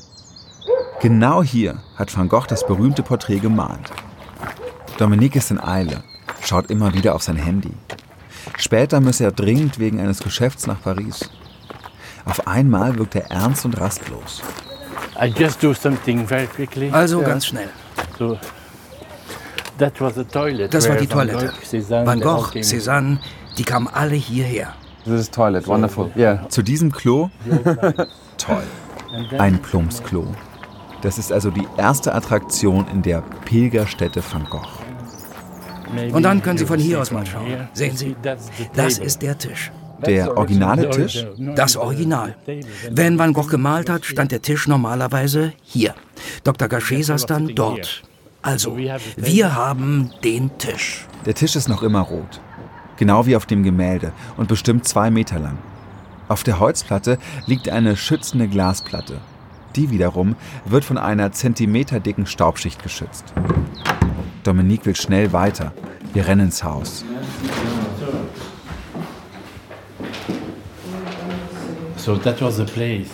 Genau 1.01 1.43
hier 1.43 1.77
hat 1.95 2.15
Van 2.15 2.29
Gogh 2.29 2.47
das 2.47 2.65
berühmte 2.65 3.03
Porträt 3.03 3.39
gemalt. 3.39 3.91
Dominique 4.97 5.35
ist 5.35 5.51
in 5.51 5.59
Eile, 5.59 6.03
schaut 6.41 6.69
immer 6.71 6.93
wieder 6.93 7.15
auf 7.15 7.23
sein 7.23 7.35
Handy. 7.35 7.73
Später 8.57 9.01
müsse 9.01 9.25
er 9.25 9.31
dringend 9.31 9.79
wegen 9.79 9.99
eines 9.99 10.19
Geschäfts 10.19 10.67
nach 10.67 10.81
Paris. 10.81 11.29
Auf 12.25 12.47
einmal 12.47 12.97
wirkt 12.97 13.15
er 13.15 13.29
ernst 13.29 13.65
und 13.65 13.79
rastlos. 13.79 14.41
Also 16.91 17.21
ganz 17.21 17.45
schnell. 17.45 17.69
Das 19.77 20.89
war 20.89 20.95
die 20.95 21.07
Toilette. 21.07 21.53
Van 22.05 22.19
Gogh, 22.21 22.51
Cézanne, 22.61 23.19
die 23.57 23.63
kamen 23.63 23.87
alle 23.87 24.15
hierher. 24.15 24.73
Das 25.05 25.19
ist 25.19 25.33
Toilet, 25.33 25.67
wonderful. 25.67 26.11
Yeah. 26.15 26.47
Zu 26.49 26.63
diesem 26.63 26.91
Klo? 26.91 27.29
Toll. 28.37 28.63
Ein 29.37 29.61
Plumpsklo. 29.61 30.33
Das 31.01 31.17
ist 31.17 31.31
also 31.31 31.51
die 31.51 31.67
erste 31.77 32.13
Attraktion 32.13 32.85
in 32.91 33.01
der 33.01 33.21
Pilgerstätte 33.45 34.21
Van 34.31 34.45
Gogh. 34.49 34.67
Und 36.11 36.23
dann 36.23 36.41
können 36.41 36.57
Sie 36.57 36.65
von 36.65 36.79
hier 36.79 36.99
aus 36.99 37.11
mal 37.11 37.25
schauen. 37.25 37.67
Sehen 37.73 37.95
Sie, 37.95 38.15
das 38.73 38.97
ist 38.97 39.21
der 39.21 39.37
Tisch. 39.37 39.71
Der 40.05 40.37
originale 40.37 40.89
Tisch? 40.89 41.25
Das 41.55 41.77
Original. 41.77 42.35
Wenn 42.89 43.17
Van 43.17 43.33
Gogh 43.33 43.47
gemalt 43.47 43.89
hat, 43.89 44.05
stand 44.05 44.31
der 44.31 44.41
Tisch 44.41 44.67
normalerweise 44.67 45.53
hier. 45.61 45.95
Dr. 46.43 46.67
Gachet 46.67 47.05
saß 47.05 47.25
dann 47.25 47.53
dort. 47.55 48.03
Also, 48.41 48.77
wir 48.77 49.55
haben 49.55 50.11
den 50.23 50.55
Tisch. 50.57 51.05
Der 51.25 51.33
Tisch 51.33 51.55
ist 51.55 51.67
noch 51.67 51.81
immer 51.81 52.01
rot. 52.01 52.41
Genau 52.97 53.25
wie 53.25 53.35
auf 53.35 53.45
dem 53.45 53.63
Gemälde 53.63 54.11
und 54.37 54.47
bestimmt 54.47 54.87
zwei 54.87 55.09
Meter 55.09 55.39
lang. 55.39 55.57
Auf 56.27 56.43
der 56.43 56.59
Holzplatte 56.59 57.17
liegt 57.45 57.69
eine 57.69 57.95
schützende 57.97 58.47
Glasplatte. 58.47 59.19
Die 59.75 59.89
wiederum 59.89 60.35
wird 60.65 60.85
von 60.85 60.97
einer 60.97 61.31
zentimeterdicken 61.31 62.25
Staubschicht 62.25 62.81
geschützt. 62.81 63.33
Dominique 64.43 64.85
will 64.85 64.95
schnell 64.95 65.33
weiter. 65.33 65.73
Wir 66.13 66.27
rennen 66.27 66.45
ins 66.47 66.63
Haus. 66.63 67.03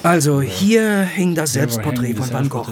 Also 0.03 0.41
hier 0.41 1.01
hing 1.03 1.33
das 1.33 1.53
Selbstporträt 1.53 2.13
von 2.13 2.33
Van 2.33 2.49
Gogh. 2.49 2.65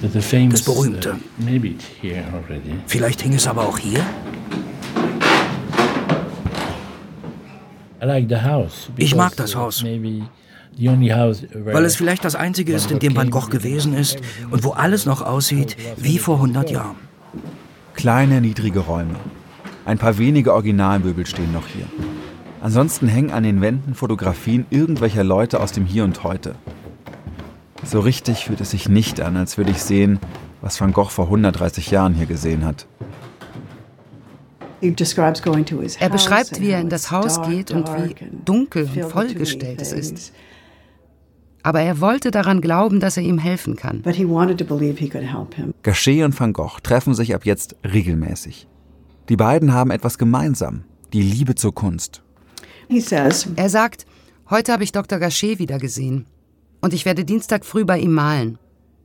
Das 0.00 0.62
berühmte. 0.62 1.18
Vielleicht 2.86 3.22
hing 3.22 3.34
es 3.34 3.46
aber 3.48 3.62
auch 3.62 3.78
hier? 3.78 4.00
Ich 8.96 9.14
mag 9.16 9.36
das 9.36 9.56
Haus. 9.56 9.84
Weil 10.78 11.84
es 11.84 11.96
vielleicht 11.96 12.24
das 12.24 12.34
einzige 12.34 12.72
ist, 12.72 12.90
in 12.90 12.98
dem 12.98 13.14
Van 13.14 13.30
Gogh 13.30 13.48
gewesen 13.48 13.94
ist 13.94 14.18
und 14.50 14.64
wo 14.64 14.70
alles 14.70 15.06
noch 15.06 15.22
aussieht 15.22 15.76
wie 15.96 16.18
vor 16.18 16.36
100 16.36 16.70
Jahren. 16.70 16.96
Kleine, 17.94 18.40
niedrige 18.40 18.80
Räume. 18.80 19.16
Ein 19.84 19.98
paar 19.98 20.16
wenige 20.18 20.54
Originalmöbel 20.54 21.26
stehen 21.26 21.52
noch 21.52 21.66
hier. 21.66 21.86
Ansonsten 22.60 23.08
hängen 23.08 23.32
an 23.32 23.42
den 23.42 23.60
Wänden 23.60 23.94
Fotografien 23.94 24.66
irgendwelcher 24.70 25.24
Leute 25.24 25.60
aus 25.60 25.72
dem 25.72 25.84
Hier 25.84 26.04
und 26.04 26.22
Heute. 26.22 26.54
So 27.84 27.98
richtig 28.00 28.44
fühlt 28.44 28.60
es 28.60 28.70
sich 28.70 28.88
nicht 28.88 29.20
an, 29.20 29.36
als 29.36 29.58
würde 29.58 29.72
ich 29.72 29.82
sehen, 29.82 30.20
was 30.60 30.80
Van 30.80 30.92
Gogh 30.92 31.10
vor 31.10 31.24
130 31.24 31.90
Jahren 31.90 32.14
hier 32.14 32.26
gesehen 32.26 32.64
hat. 32.64 32.86
Er 34.80 36.08
beschreibt, 36.08 36.60
wie 36.60 36.70
er 36.70 36.80
in 36.80 36.88
das 36.88 37.10
Haus 37.10 37.42
geht 37.42 37.70
und 37.72 37.88
wie 37.88 38.14
dunkel 38.44 38.88
und 38.94 39.10
vollgestellt 39.10 39.82
es 39.82 39.92
ist. 39.92 40.32
Aber 41.62 41.80
er 41.80 42.00
wollte 42.00 42.30
daran 42.30 42.60
glauben, 42.60 43.00
dass 43.00 43.16
er 43.16 43.22
ihm 43.22 43.38
helfen 43.38 43.76
kann. 43.76 44.02
Gachet 45.82 46.24
und 46.24 46.40
Van 46.40 46.52
Gogh 46.52 46.78
treffen 46.82 47.14
sich 47.14 47.34
ab 47.34 47.46
jetzt 47.46 47.76
regelmäßig. 47.84 48.66
Die 49.28 49.36
beiden 49.36 49.72
haben 49.72 49.90
etwas 49.90 50.18
gemeinsam, 50.18 50.84
die 51.12 51.22
Liebe 51.22 51.54
zur 51.54 51.74
Kunst. 51.74 52.22
Er 53.56 53.68
sagt, 53.68 54.06
heute 54.50 54.72
habe 54.72 54.84
ich 54.84 54.92
Dr. 54.92 55.18
Gachet 55.18 55.58
wieder 55.58 55.78
gesehen 55.78 56.26
und 56.80 56.92
ich 56.92 57.04
werde 57.04 57.24
Dienstag 57.24 57.64
früh 57.64 57.84
bei 57.84 57.98
ihm 57.98 58.12
malen. 58.12 58.58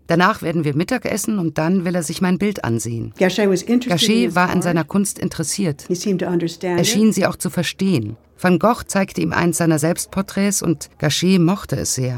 Danach 0.08 0.42
werden 0.42 0.64
wir 0.64 0.76
Mittag 0.76 1.06
essen 1.06 1.38
und 1.38 1.58
dann 1.58 1.86
will 1.86 1.94
er 1.94 2.04
sich 2.04 2.22
mein 2.22 2.38
Bild 2.38 2.64
ansehen. 2.64 3.14
Gachet 3.18 4.36
war 4.36 4.50
an 4.50 4.62
seiner 4.62 4.86
Kunst 4.86 5.20
interessiert. 5.20 5.86
Er 5.90 6.84
schien 6.86 7.12
sie 7.12 7.26
auch 7.26 7.36
zu 7.36 7.50
verstehen. 7.50 8.16
Van 8.40 8.60
Gogh 8.60 8.84
zeigte 8.86 9.22
ihm 9.22 9.34
eins 9.34 9.58
seiner 9.58 9.80
Selbstporträts 9.80 10.62
und 10.62 10.90
Gachet 11.00 11.40
mochte 11.40 11.76
es 11.76 11.96
sehr. 11.96 12.18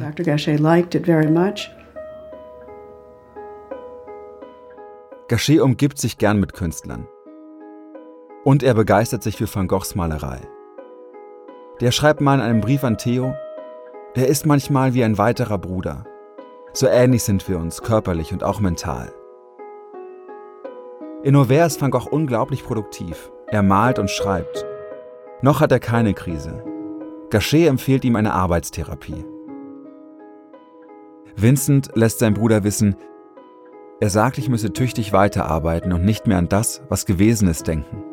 Gachet 5.30 5.62
umgibt 5.62 5.98
sich 5.98 6.18
gern 6.18 6.40
mit 6.40 6.54
Künstlern. 6.54 7.08
Und 8.44 8.64
er 8.64 8.74
begeistert 8.74 9.24
sich 9.24 9.38
für 9.38 9.54
Van 9.54 9.68
Goghs 9.68 9.96
Malerei. 9.96 10.42
Der 11.80 11.92
schreibt 11.92 12.20
mal 12.20 12.36
in 12.36 12.42
einem 12.42 12.62
Brief 12.62 12.84
an 12.84 12.98
Theo, 12.98 13.34
er 14.16 14.28
ist 14.28 14.46
manchmal 14.46 14.94
wie 14.94 15.04
ein 15.04 15.18
weiterer 15.18 15.58
Bruder. 15.58 16.04
So 16.74 16.88
ähnlich 16.88 17.24
sind 17.24 17.48
wir 17.48 17.58
uns, 17.58 17.82
körperlich 17.82 18.34
und 18.34 18.44
auch 18.44 18.60
mental. 18.60 19.14
In 21.24 21.36
Auvers 21.36 21.74
ist 21.74 21.82
Van 21.82 21.92
Gogh 21.92 22.10
unglaublich 22.10 22.64
produktiv. 22.64 23.32
Er 23.48 23.64
malt 23.64 24.00
und 24.00 24.10
schreibt. 24.10 24.69
Noch 25.42 25.62
hat 25.62 25.72
er 25.72 25.80
keine 25.80 26.14
Krise. 26.14 26.64
Gachet 27.30 27.68
empfiehlt 27.68 28.04
ihm 28.04 28.18
eine 28.18 28.34
Arbeitstherapie. 28.34 29.24
Vincent 31.36 31.92
lässt 31.96 32.20
sein 32.20 32.34
Bruder 32.34 32.64
wissen, 32.66 32.96
er 34.02 34.10
sagt, 34.10 34.38
ich 34.38 34.50
müsse 34.50 34.72
tüchtig 34.72 35.12
weiterarbeiten 35.14 35.92
und 35.92 36.06
nicht 36.06 36.26
mehr 36.26 36.38
an 36.38 36.50
das, 36.50 36.82
was 36.90 37.06
gewesen 37.06 37.50
ist, 37.50 37.68
denken. 37.68 38.04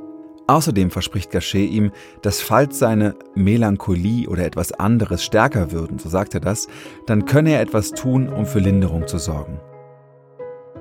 Außerdem 0.48 0.90
verspricht 0.90 1.30
Gachet 1.32 1.70
ihm, 1.70 1.90
dass 2.22 2.40
falls 2.40 2.78
seine 2.78 3.16
Melancholie 3.34 4.28
oder 4.28 4.44
etwas 4.44 4.72
anderes 4.72 5.24
stärker 5.24 5.72
würden, 5.72 5.98
so 5.98 6.08
sagt 6.08 6.34
er 6.34 6.40
das, 6.40 6.68
dann 7.06 7.24
könne 7.24 7.52
er 7.52 7.60
etwas 7.60 7.90
tun, 7.90 8.28
um 8.28 8.46
für 8.46 8.60
Linderung 8.60 9.08
zu 9.08 9.18
sorgen. 9.18 9.60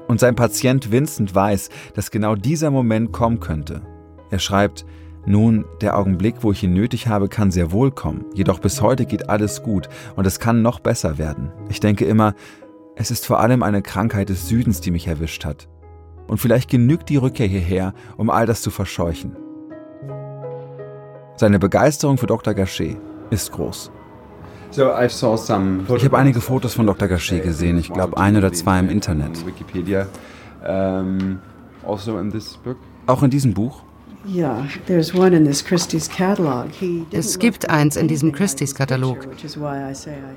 Und 0.07 0.19
sein 0.19 0.35
Patient 0.35 0.91
Vincent 0.91 1.33
weiß, 1.33 1.69
dass 1.95 2.11
genau 2.11 2.35
dieser 2.35 2.69
Moment 2.69 3.11
kommen 3.11 3.39
könnte. 3.39 3.81
Er 4.29 4.39
schreibt, 4.39 4.85
nun, 5.25 5.65
der 5.81 5.97
Augenblick, 5.97 6.43
wo 6.43 6.51
ich 6.51 6.63
ihn 6.63 6.73
nötig 6.73 7.07
habe, 7.07 7.29
kann 7.29 7.51
sehr 7.51 7.71
wohl 7.71 7.91
kommen, 7.91 8.25
jedoch 8.33 8.59
bis 8.59 8.81
heute 8.81 9.05
geht 9.05 9.29
alles 9.29 9.63
gut 9.63 9.89
und 10.15 10.27
es 10.27 10.39
kann 10.39 10.61
noch 10.61 10.79
besser 10.79 11.17
werden. 11.17 11.51
Ich 11.69 11.79
denke 11.79 12.05
immer, 12.05 12.35
es 12.95 13.11
ist 13.11 13.25
vor 13.25 13.39
allem 13.39 13.63
eine 13.63 13.81
Krankheit 13.81 14.29
des 14.29 14.47
Südens, 14.47 14.81
die 14.81 14.91
mich 14.91 15.07
erwischt 15.07 15.45
hat. 15.45 15.67
Und 16.27 16.37
vielleicht 16.37 16.69
genügt 16.69 17.09
die 17.09 17.17
Rückkehr 17.17 17.47
hierher, 17.47 17.93
um 18.17 18.29
all 18.29 18.45
das 18.45 18.61
zu 18.61 18.71
verscheuchen. 18.71 19.35
Seine 21.35 21.59
Begeisterung 21.59 22.17
für 22.17 22.27
Dr. 22.27 22.53
Gachet 22.53 22.97
ist 23.29 23.51
groß. 23.51 23.91
Ich 25.97 26.05
habe 26.05 26.17
einige 26.17 26.41
Fotos 26.41 26.73
von 26.73 26.85
Dr. 26.85 27.07
Gachet 27.07 27.43
gesehen, 27.43 27.77
ich 27.77 27.91
glaube 27.91 28.17
ein 28.17 28.35
oder 28.35 28.51
zwei 28.53 28.79
im 28.79 28.89
Internet. 28.89 29.29
Also 29.29 29.47
Auch 33.07 33.23
in 33.23 33.29
diesem 33.29 33.53
Buch? 33.53 33.84
Es 37.11 37.39
gibt 37.39 37.69
eins 37.69 37.95
in 37.95 38.07
diesem 38.07 38.31
Christie's 38.31 38.73
Katalog. 38.73 39.27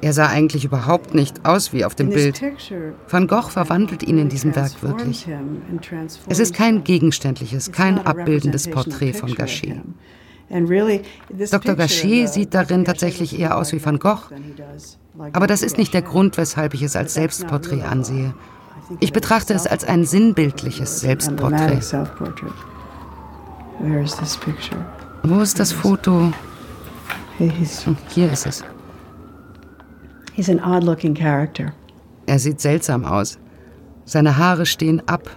Er 0.01 0.13
sah 0.13 0.27
eigentlich 0.29 0.65
überhaupt 0.65 1.15
nicht 1.15 1.47
aus 1.47 1.73
wie 1.73 1.85
auf 1.85 1.95
dem 1.95 2.11
Bild. 2.11 2.43
Van 3.09 3.27
Gogh 3.27 3.49
verwandelt 3.49 4.03
ihn 4.03 4.19
in 4.19 4.29
diesem 4.29 4.55
Werk 4.55 4.83
wirklich. 4.83 5.27
Es 6.29 6.39
ist 6.39 6.55
kein 6.55 6.85
gegenständliches, 6.85 7.73
kein 7.73 7.99
abbildendes 7.99 8.69
Porträt 8.69 9.15
von 9.15 9.35
Gachet. 9.35 9.81
Dr. 11.51 11.75
Gachet 11.75 12.29
sieht 12.29 12.55
darin 12.55 12.85
tatsächlich 12.85 13.39
eher 13.39 13.57
aus 13.57 13.73
wie 13.73 13.85
Van 13.85 13.99
Gogh. 13.99 14.31
Aber 15.33 15.47
das 15.47 15.63
ist 15.63 15.79
nicht 15.79 15.95
der 15.95 16.03
Grund, 16.03 16.37
weshalb 16.37 16.75
ich 16.75 16.83
es 16.83 16.97
als 16.97 17.15
Selbstporträt 17.15 17.83
ansehe. 17.83 18.35
Ich 19.01 19.13
betrachte 19.13 19.55
es 19.55 19.67
als 19.67 19.85
ein 19.85 20.05
sinnbildliches 20.05 21.01
Selbstporträt. 21.01 21.81
Wo 25.23 25.41
ist 25.41 25.59
das 25.59 25.73
Foto? 25.73 26.33
Hm, 27.39 27.97
hier 28.09 28.33
ist 28.33 28.47
es. 28.47 28.65
Er 32.27 32.39
sieht 32.39 32.61
seltsam 32.61 33.05
aus. 33.05 33.39
Seine 34.05 34.37
Haare 34.39 34.67
stehen 34.67 35.03
ab. 35.07 35.29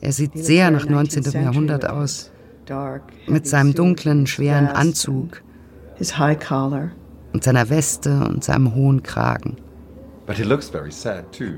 Er 0.00 0.12
sieht 0.12 0.36
sehr 0.36 0.70
nach 0.70 0.88
19. 0.88 1.24
Jahrhundert 1.42 1.88
aus. 1.88 2.30
Mit 3.26 3.46
seinem 3.46 3.74
dunklen, 3.74 4.26
schweren 4.26 4.66
Anzug 4.68 5.42
und 7.32 7.44
seiner 7.44 7.68
Weste 7.68 8.24
und 8.24 8.42
seinem 8.44 8.74
hohen 8.74 9.02
Kragen. 9.02 9.56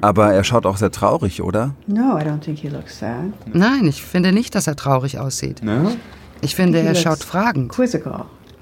Aber 0.00 0.33
er 0.33 0.44
schaut 0.44 0.66
auch 0.66 0.76
sehr 0.76 0.90
traurig, 0.90 1.42
oder? 1.42 1.74
Nein, 1.87 3.87
ich 3.87 4.02
finde 4.02 4.33
nicht, 4.33 4.55
dass 4.55 4.66
er 4.66 4.76
traurig 4.76 5.18
aussieht. 5.18 5.62
Ich 6.40 6.57
finde, 6.57 6.81
er 6.81 6.94
schaut 6.94 7.24
fragend. 7.24 7.72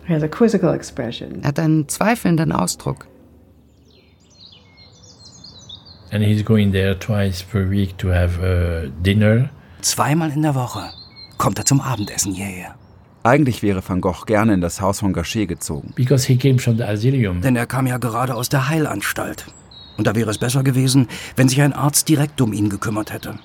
Er 0.07 1.49
hat 1.49 1.59
einen 1.59 1.89
zweifelnden 1.89 2.53
Ausdruck. 2.53 3.07
And 6.13 6.23
he's 6.23 6.45
going 6.45 6.71
there 6.71 6.97
twice 6.97 7.43
per 7.43 7.69
week 7.69 7.99
to 7.99 8.13
have 8.13 8.39
a 8.41 8.89
dinner. 9.03 9.49
Zweimal 9.81 10.31
in 10.31 10.43
der 10.43 10.55
Woche 10.55 10.83
kommt 11.39 11.59
er 11.59 11.65
zum 11.65 11.81
Abendessen 11.81 12.33
hierher. 12.33 12.77
Eigentlich 13.25 13.63
wäre 13.63 13.83
Van 13.87 14.01
Gogh 14.01 14.25
gerne 14.27 14.55
in 14.55 14.61
das 14.61 14.81
Haus 14.81 15.01
von 15.01 15.13
Gachet 15.13 15.47
gezogen. 15.47 15.93
Because 15.97 16.27
he 16.27 16.37
came 16.37 16.59
from 16.59 16.77
the 16.77 16.85
asylum. 16.85 17.41
Denn 17.41 17.57
er 17.57 17.67
kam 17.67 17.87
ja 17.87 17.99
gerade 17.99 18.35
aus 18.35 18.49
der 18.49 18.69
Heilanstalt. 18.69 19.47
Und 19.97 20.07
da 20.07 20.15
wäre 20.15 20.31
es 20.31 20.39
besser 20.39 20.63
gewesen, 20.63 21.09
wenn 21.37 21.49
sich 21.49 21.61
ein 21.61 21.73
Arzt 21.73 22.09
direkt 22.09 22.41
um 22.41 22.53
ihn 22.53 22.69
gekümmert 22.69 23.13
hätte. 23.13 23.39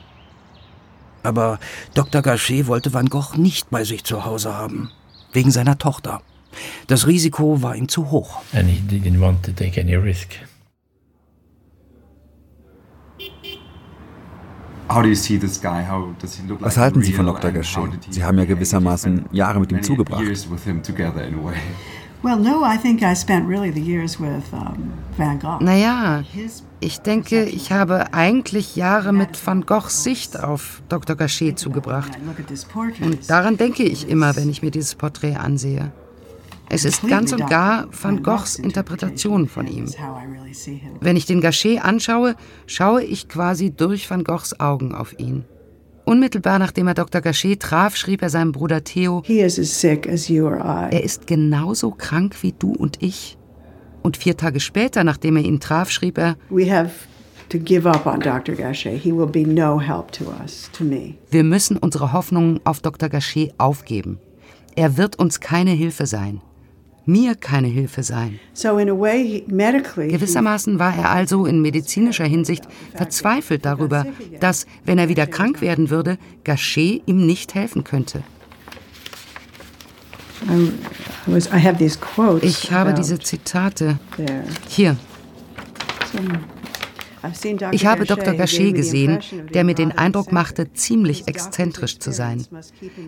Aber 1.24 1.60
Dr. 1.94 2.22
Gachet 2.22 2.68
wollte 2.68 2.94
Van 2.94 3.08
Gogh 3.08 3.36
nicht 3.38 3.70
bei 3.70 3.84
sich 3.84 4.04
zu 4.04 4.26
Hause 4.26 4.56
haben. 4.56 4.90
Wegen 5.34 5.52
seiner 5.52 5.78
Tochter. 5.78 6.22
Das 6.88 7.08
Risiko 7.08 7.62
war 7.62 7.76
ihm 7.76 7.88
zu 7.88 8.10
hoch. 8.10 8.42
And 8.54 8.68
he 8.70 8.80
didn't 8.80 9.20
want 9.20 9.44
to 9.44 9.52
take 9.52 9.80
any 9.80 9.96
risk. 9.96 10.30
Was 16.60 16.78
halten 16.78 17.04
Sie 17.04 17.14
von 17.14 17.28
Dr. 17.28 17.52
Gachet? 17.52 17.90
Sie 18.10 18.24
haben 18.24 18.40
ja 18.40 18.46
gewissermaßen 18.46 19.26
Jahre 19.32 19.60
mit 19.60 19.72
ihm 19.72 19.84
zugebracht. 19.84 20.24
Naja, 25.62 26.24
ich 26.82 27.00
denke, 27.00 27.46
ich 27.46 27.72
habe 27.72 28.14
eigentlich 28.14 28.76
Jahre 28.76 29.14
mit 29.14 29.46
Van 29.46 29.66
Goghs 29.66 30.04
Sicht 30.04 30.38
auf 30.38 30.82
Dr. 30.90 31.16
Gachet 31.16 31.58
zugebracht. 31.58 32.12
Und 33.02 33.30
daran 33.30 33.56
denke 33.56 33.84
ich 33.84 34.10
immer, 34.10 34.36
wenn 34.36 34.50
ich 34.50 34.62
mir 34.62 34.72
dieses 34.72 34.96
Porträt 34.96 35.36
ansehe. 35.36 35.92
Es 36.68 36.86
ist 36.86 37.08
ganz 37.08 37.32
und 37.32 37.50
gar 37.50 37.88
Van 37.92 38.22
Goghs 38.22 38.56
Interpretation 38.56 39.48
von 39.48 39.66
ihm. 39.66 39.88
Wenn 41.00 41.16
ich 41.16 41.26
den 41.26 41.42
Gachet 41.42 41.84
anschaue, 41.84 42.36
schaue 42.68 43.04
ich 43.04 43.30
quasi 43.30 43.72
durch 43.72 44.10
Van 44.10 44.24
Goghs 44.24 44.60
Augen 44.60 44.94
auf 44.94 45.18
ihn. 45.18 45.46
Unmittelbar 46.10 46.58
nachdem 46.58 46.88
er 46.88 46.96
Dr. 46.96 47.22
Gachet 47.22 47.60
traf, 47.60 47.96
schrieb 47.96 48.24
er 48.24 48.32
seinem 48.32 48.52
Bruder 48.52 48.84
Theo, 48.84 49.22
er 49.28 51.04
ist 51.04 51.28
genauso 51.28 51.92
krank 51.92 52.42
wie 52.42 52.52
du 52.52 52.72
und 52.72 53.04
ich. 53.04 53.38
Und 54.02 54.18
vier 54.18 54.36
Tage 54.36 54.60
später, 54.60 55.04
nachdem 55.04 55.38
er 55.38 55.44
ihn 55.44 55.60
traf, 55.60 55.92
schrieb 55.92 56.18
er, 56.18 56.36
Wir 61.30 61.44
müssen 61.44 61.78
unsere 61.78 62.12
Hoffnungen 62.12 62.60
auf 62.64 62.80
Dr. 62.80 63.10
Gachet 63.10 63.54
aufgeben. 63.60 64.18
Er 64.76 64.98
wird 64.98 65.20
uns 65.20 65.40
keine 65.40 65.72
Hilfe 65.72 66.08
sein 66.08 66.42
mir 67.12 67.36
keine 67.36 67.68
Hilfe 67.68 68.04
sein. 68.04 68.40
Gewissermaßen 70.10 70.80
war 70.80 70.96
er 70.96 71.10
also 71.10 71.46
in 71.46 71.62
medizinischer 71.62 72.26
Hinsicht 72.26 72.66
verzweifelt 72.94 73.66
darüber, 73.66 74.06
dass, 74.40 74.66
wenn 74.86 74.98
er 74.98 75.10
wieder 75.10 75.28
krank 75.28 75.62
werden 75.62 75.90
würde, 75.90 76.18
Gachet 76.44 77.02
ihm 77.06 77.26
nicht 77.26 77.56
helfen 77.56 77.84
könnte. 77.84 78.24
Ich 82.42 82.72
habe 82.72 82.94
diese 82.94 83.20
Zitate 83.20 84.00
hier. 84.68 84.96
Ich 87.72 87.86
habe 87.86 88.06
Dr. 88.06 88.34
Gachet 88.34 88.76
gesehen, 88.76 89.20
der 89.54 89.64
mir 89.64 89.76
den 89.76 89.92
Eindruck 89.92 90.32
machte, 90.32 90.72
ziemlich 90.74 91.28
exzentrisch 91.28 92.00
zu 92.00 92.12
sein. 92.12 92.46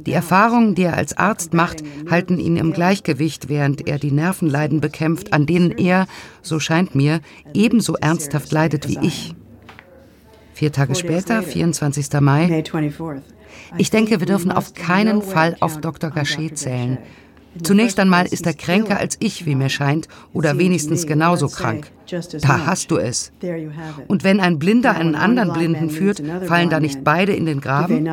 Die 0.06 0.13
Erfahrungen, 0.13 0.76
die 0.76 0.84
er 0.84 0.97
als 0.97 1.17
Arzt 1.17 1.54
macht, 1.54 1.84
halten 2.10 2.39
ihn 2.39 2.58
im 2.58 2.74
Gleichgewicht, 2.74 3.50
während 3.50 3.88
er 3.88 4.00
die 4.00 4.12
Nervenleiden 4.12 4.82
bekämpft, 4.82 5.34
an 5.34 5.45
denen 5.45 5.71
er, 5.71 6.08
so 6.41 6.60
scheint 6.60 6.95
mir, 6.95 7.21
ebenso 7.54 7.95
ernsthaft 7.95 8.52
leidet 8.52 8.88
wie 8.88 9.00
ich. 9.02 9.36
Vier 10.54 10.71
Tage 10.71 10.95
später, 10.95 11.41
24. 11.41 12.19
Mai. 12.19 12.63
Ich 13.78 13.89
denke, 13.89 14.19
wir 14.19 14.28
dürfen 14.28 14.52
auf 14.52 14.74
keinen 14.74 15.21
Fall 15.21 15.56
auf 15.60 15.80
Dr. 15.80 16.10
Gachet 16.10 16.58
zählen. 16.58 16.97
Zunächst 17.64 18.00
einmal 18.00 18.28
ist 18.28 18.46
er 18.46 18.54
kränker 18.54 18.98
als 18.98 19.18
ich, 19.20 19.46
wie 19.46 19.56
mir 19.56 19.70
scheint, 19.70 20.08
oder 20.34 20.58
wenigstens 20.58 21.06
genauso 21.06 21.48
krank. 21.48 21.92
Da 22.42 22.66
hast 22.66 22.92
du 22.92 22.98
es. 22.98 23.32
Und 24.08 24.24
wenn 24.24 24.40
ein 24.40 24.58
Blinder 24.58 24.96
einen 24.96 25.16
anderen 25.16 25.52
Blinden 25.54 25.90
führt, 25.90 26.22
fallen 26.46 26.70
da 26.70 26.80
nicht 26.80 27.04
beide 27.04 27.34
in 27.34 27.46
den 27.46 27.60
Graben? 27.60 28.08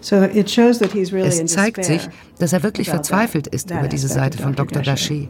Es 0.00 1.46
zeigt 1.46 1.84
sich, 1.84 2.08
dass 2.38 2.52
er 2.52 2.62
wirklich 2.62 2.90
verzweifelt 2.90 3.48
ist 3.48 3.70
über 3.70 3.88
diese 3.88 4.08
Seite 4.08 4.38
von 4.38 4.54
Dr. 4.54 4.82
Gachet. 4.82 5.28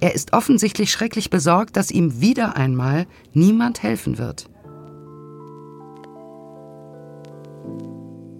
Er 0.00 0.14
ist 0.14 0.32
offensichtlich 0.32 0.90
schrecklich 0.90 1.30
besorgt, 1.30 1.76
dass 1.76 1.90
ihm 1.90 2.20
wieder 2.20 2.56
einmal 2.56 3.06
niemand 3.32 3.82
helfen 3.82 4.18
wird. 4.18 4.48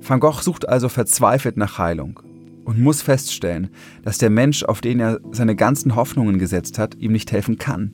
Van 0.02 0.20
Gogh 0.20 0.40
sucht 0.40 0.68
also 0.68 0.88
verzweifelt 0.88 1.56
nach 1.56 1.78
Heilung 1.78 2.20
und 2.64 2.80
muss 2.80 3.02
feststellen, 3.02 3.70
dass 4.02 4.18
der 4.18 4.30
Mensch, 4.30 4.64
auf 4.64 4.80
den 4.80 5.00
er 5.00 5.20
seine 5.32 5.56
ganzen 5.56 5.94
Hoffnungen 5.94 6.38
gesetzt 6.38 6.78
hat, 6.78 6.94
ihm 6.96 7.12
nicht 7.12 7.32
helfen 7.32 7.58
kann, 7.58 7.92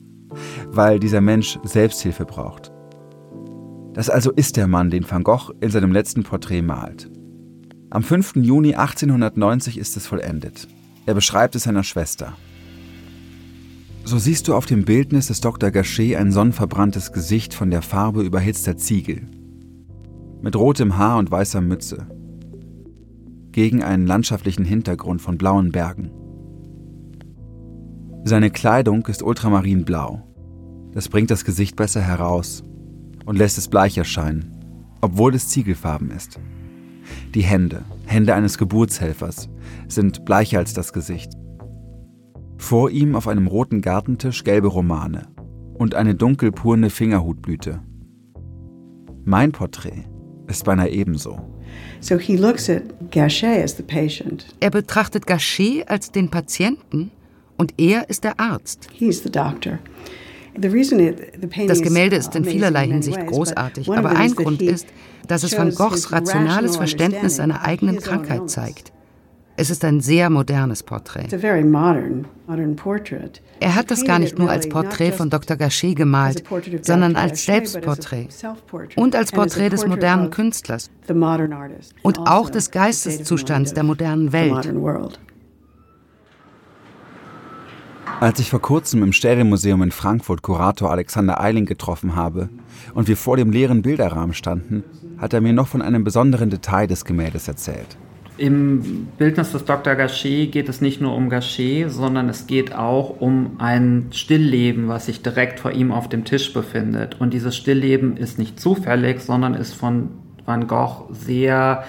weil 0.67 0.99
dieser 0.99 1.21
Mensch 1.21 1.59
Selbsthilfe 1.63 2.25
braucht. 2.25 2.71
Das 3.93 4.09
also 4.09 4.31
ist 4.31 4.57
der 4.57 4.67
Mann, 4.67 4.89
den 4.89 5.09
Van 5.09 5.23
Gogh 5.23 5.53
in 5.59 5.69
seinem 5.69 5.91
letzten 5.91 6.23
Porträt 6.23 6.61
malt. 6.61 7.09
Am 7.89 8.03
5. 8.03 8.35
Juni 8.37 8.75
1890 8.75 9.77
ist 9.77 9.97
es 9.97 10.07
vollendet. 10.07 10.67
Er 11.05 11.13
beschreibt 11.13 11.55
es 11.55 11.63
seiner 11.63 11.83
Schwester. 11.83 12.33
So 14.03 14.17
siehst 14.17 14.47
du 14.47 14.55
auf 14.55 14.65
dem 14.65 14.85
Bildnis 14.85 15.27
des 15.27 15.41
Dr. 15.41 15.71
Gachet 15.71 16.15
ein 16.15 16.31
sonnenverbranntes 16.31 17.11
Gesicht 17.11 17.53
von 17.53 17.71
der 17.71 17.81
Farbe 17.81 18.21
überhitzter 18.21 18.77
Ziegel 18.77 19.27
mit 20.41 20.55
rotem 20.55 20.97
Haar 20.97 21.17
und 21.17 21.31
weißer 21.31 21.61
Mütze, 21.61 22.07
gegen 23.51 23.83
einen 23.83 24.05
landschaftlichen 24.05 24.65
Hintergrund 24.65 25.21
von 25.21 25.37
blauen 25.37 25.71
Bergen. 25.71 26.11
Seine 28.23 28.51
Kleidung 28.51 29.05
ist 29.07 29.23
ultramarinblau. 29.23 30.21
Das 30.91 31.09
bringt 31.09 31.31
das 31.31 31.45
Gesicht 31.45 31.75
besser 31.75 32.01
heraus 32.01 32.63
und 33.25 33.37
lässt 33.37 33.57
es 33.57 33.67
bleich 33.67 33.97
erscheinen, 33.97 34.55
obwohl 35.01 35.33
es 35.33 35.49
Ziegelfarben 35.49 36.11
ist. 36.11 36.39
Die 37.33 37.41
Hände, 37.41 37.85
Hände 38.05 38.35
eines 38.35 38.57
Geburtshelfers, 38.57 39.49
sind 39.87 40.25
bleicher 40.25 40.59
als 40.59 40.73
das 40.73 40.91
Gesicht. 40.93 41.33
Vor 42.57 42.89
ihm 42.89 43.15
auf 43.15 43.27
einem 43.27 43.47
roten 43.47 43.81
Gartentisch 43.81 44.43
gelbe 44.43 44.67
Romane 44.67 45.27
und 45.75 45.95
eine 45.95 46.15
dunkelpurne 46.15 46.89
Fingerhutblüte. 46.89 47.81
Mein 49.23 49.51
Porträt 49.51 50.05
ist 50.47 50.63
beinahe 50.63 50.89
ebenso. 50.89 51.39
Er 54.59 54.69
betrachtet 54.69 55.25
Gachet 55.25 55.87
als 55.89 56.11
den 56.11 56.29
Patienten 56.29 57.11
und 57.57 57.73
er 57.77 58.09
ist 58.09 58.23
der 58.23 58.39
Arzt. 58.39 58.87
Das 60.59 61.81
Gemälde 61.81 62.15
ist 62.15 62.35
in 62.35 62.45
vielerlei 62.45 62.87
Hinsicht 62.87 63.27
großartig, 63.27 63.91
aber 63.91 64.15
ein 64.15 64.33
Grund 64.33 64.61
ist, 64.61 64.87
dass 65.27 65.43
es 65.43 65.57
Van 65.57 65.73
Goghs 65.73 66.11
rationales 66.11 66.77
Verständnis 66.77 67.35
seiner 67.35 67.63
eigenen 67.63 67.97
Krankheit 67.97 68.49
zeigt. 68.49 68.91
Es 69.59 69.71
ist 69.71 69.83
ein 69.83 70.01
sehr 70.01 70.29
modernes 70.29 70.83
Porträt. 70.83 71.29
Er 73.59 73.75
hat 73.75 73.89
das 73.89 74.05
gar 74.05 74.19
nicht 74.19 74.37
nur 74.37 74.51
als 74.51 74.69
Porträt 74.69 75.11
von 75.13 75.31
Dr. 75.31 75.57
Gachet 75.57 75.95
gemalt, 75.95 76.43
sondern 76.83 77.15
als 77.15 77.43
Selbstporträt 77.43 78.27
und 78.95 79.15
als 79.15 79.31
Porträt 79.31 79.69
des 79.69 79.87
modernen 79.87 80.29
Künstlers 80.29 80.91
und 82.03 82.19
auch 82.19 82.51
des 82.51 82.69
Geisteszustands 82.69 83.73
der 83.73 83.83
modernen 83.83 84.31
Welt. 84.31 84.69
Als 88.19 88.39
ich 88.39 88.51
vor 88.51 88.61
kurzem 88.61 89.01
im 89.01 89.13
Städelmuseum 89.13 89.81
in 89.81 89.91
Frankfurt 89.91 90.43
Kurator 90.43 90.91
Alexander 90.91 91.41
Eiling 91.41 91.65
getroffen 91.65 92.15
habe 92.15 92.49
und 92.93 93.07
wir 93.07 93.17
vor 93.17 93.37
dem 93.37 93.51
leeren 93.51 93.81
Bilderrahmen 93.81 94.35
standen, 94.35 94.83
hat 95.17 95.33
er 95.33 95.41
mir 95.41 95.53
noch 95.53 95.67
von 95.67 95.81
einem 95.81 96.03
besonderen 96.03 96.51
Detail 96.51 96.85
des 96.85 97.05
Gemäldes 97.05 97.47
erzählt. 97.47 97.97
Im 98.37 99.07
Bildnis 99.17 99.51
des 99.51 99.65
Dr. 99.65 99.95
Gachet 99.95 100.51
geht 100.51 100.69
es 100.69 100.79
nicht 100.79 101.01
nur 101.01 101.15
um 101.15 101.29
Gachet, 101.29 101.89
sondern 101.89 102.29
es 102.29 102.45
geht 102.45 102.73
auch 102.73 103.19
um 103.19 103.55
ein 103.57 104.07
Stillleben, 104.11 104.87
was 104.87 105.07
sich 105.07 105.23
direkt 105.23 105.59
vor 105.59 105.71
ihm 105.71 105.91
auf 105.91 106.07
dem 106.07 106.23
Tisch 106.23 106.53
befindet. 106.53 107.19
Und 107.19 107.33
dieses 107.33 107.55
Stillleben 107.55 108.15
ist 108.15 108.37
nicht 108.37 108.59
zufällig, 108.59 109.21
sondern 109.21 109.55
ist 109.55 109.73
von 109.73 110.09
Van 110.45 110.67
Gogh 110.67 111.07
sehr 111.11 111.83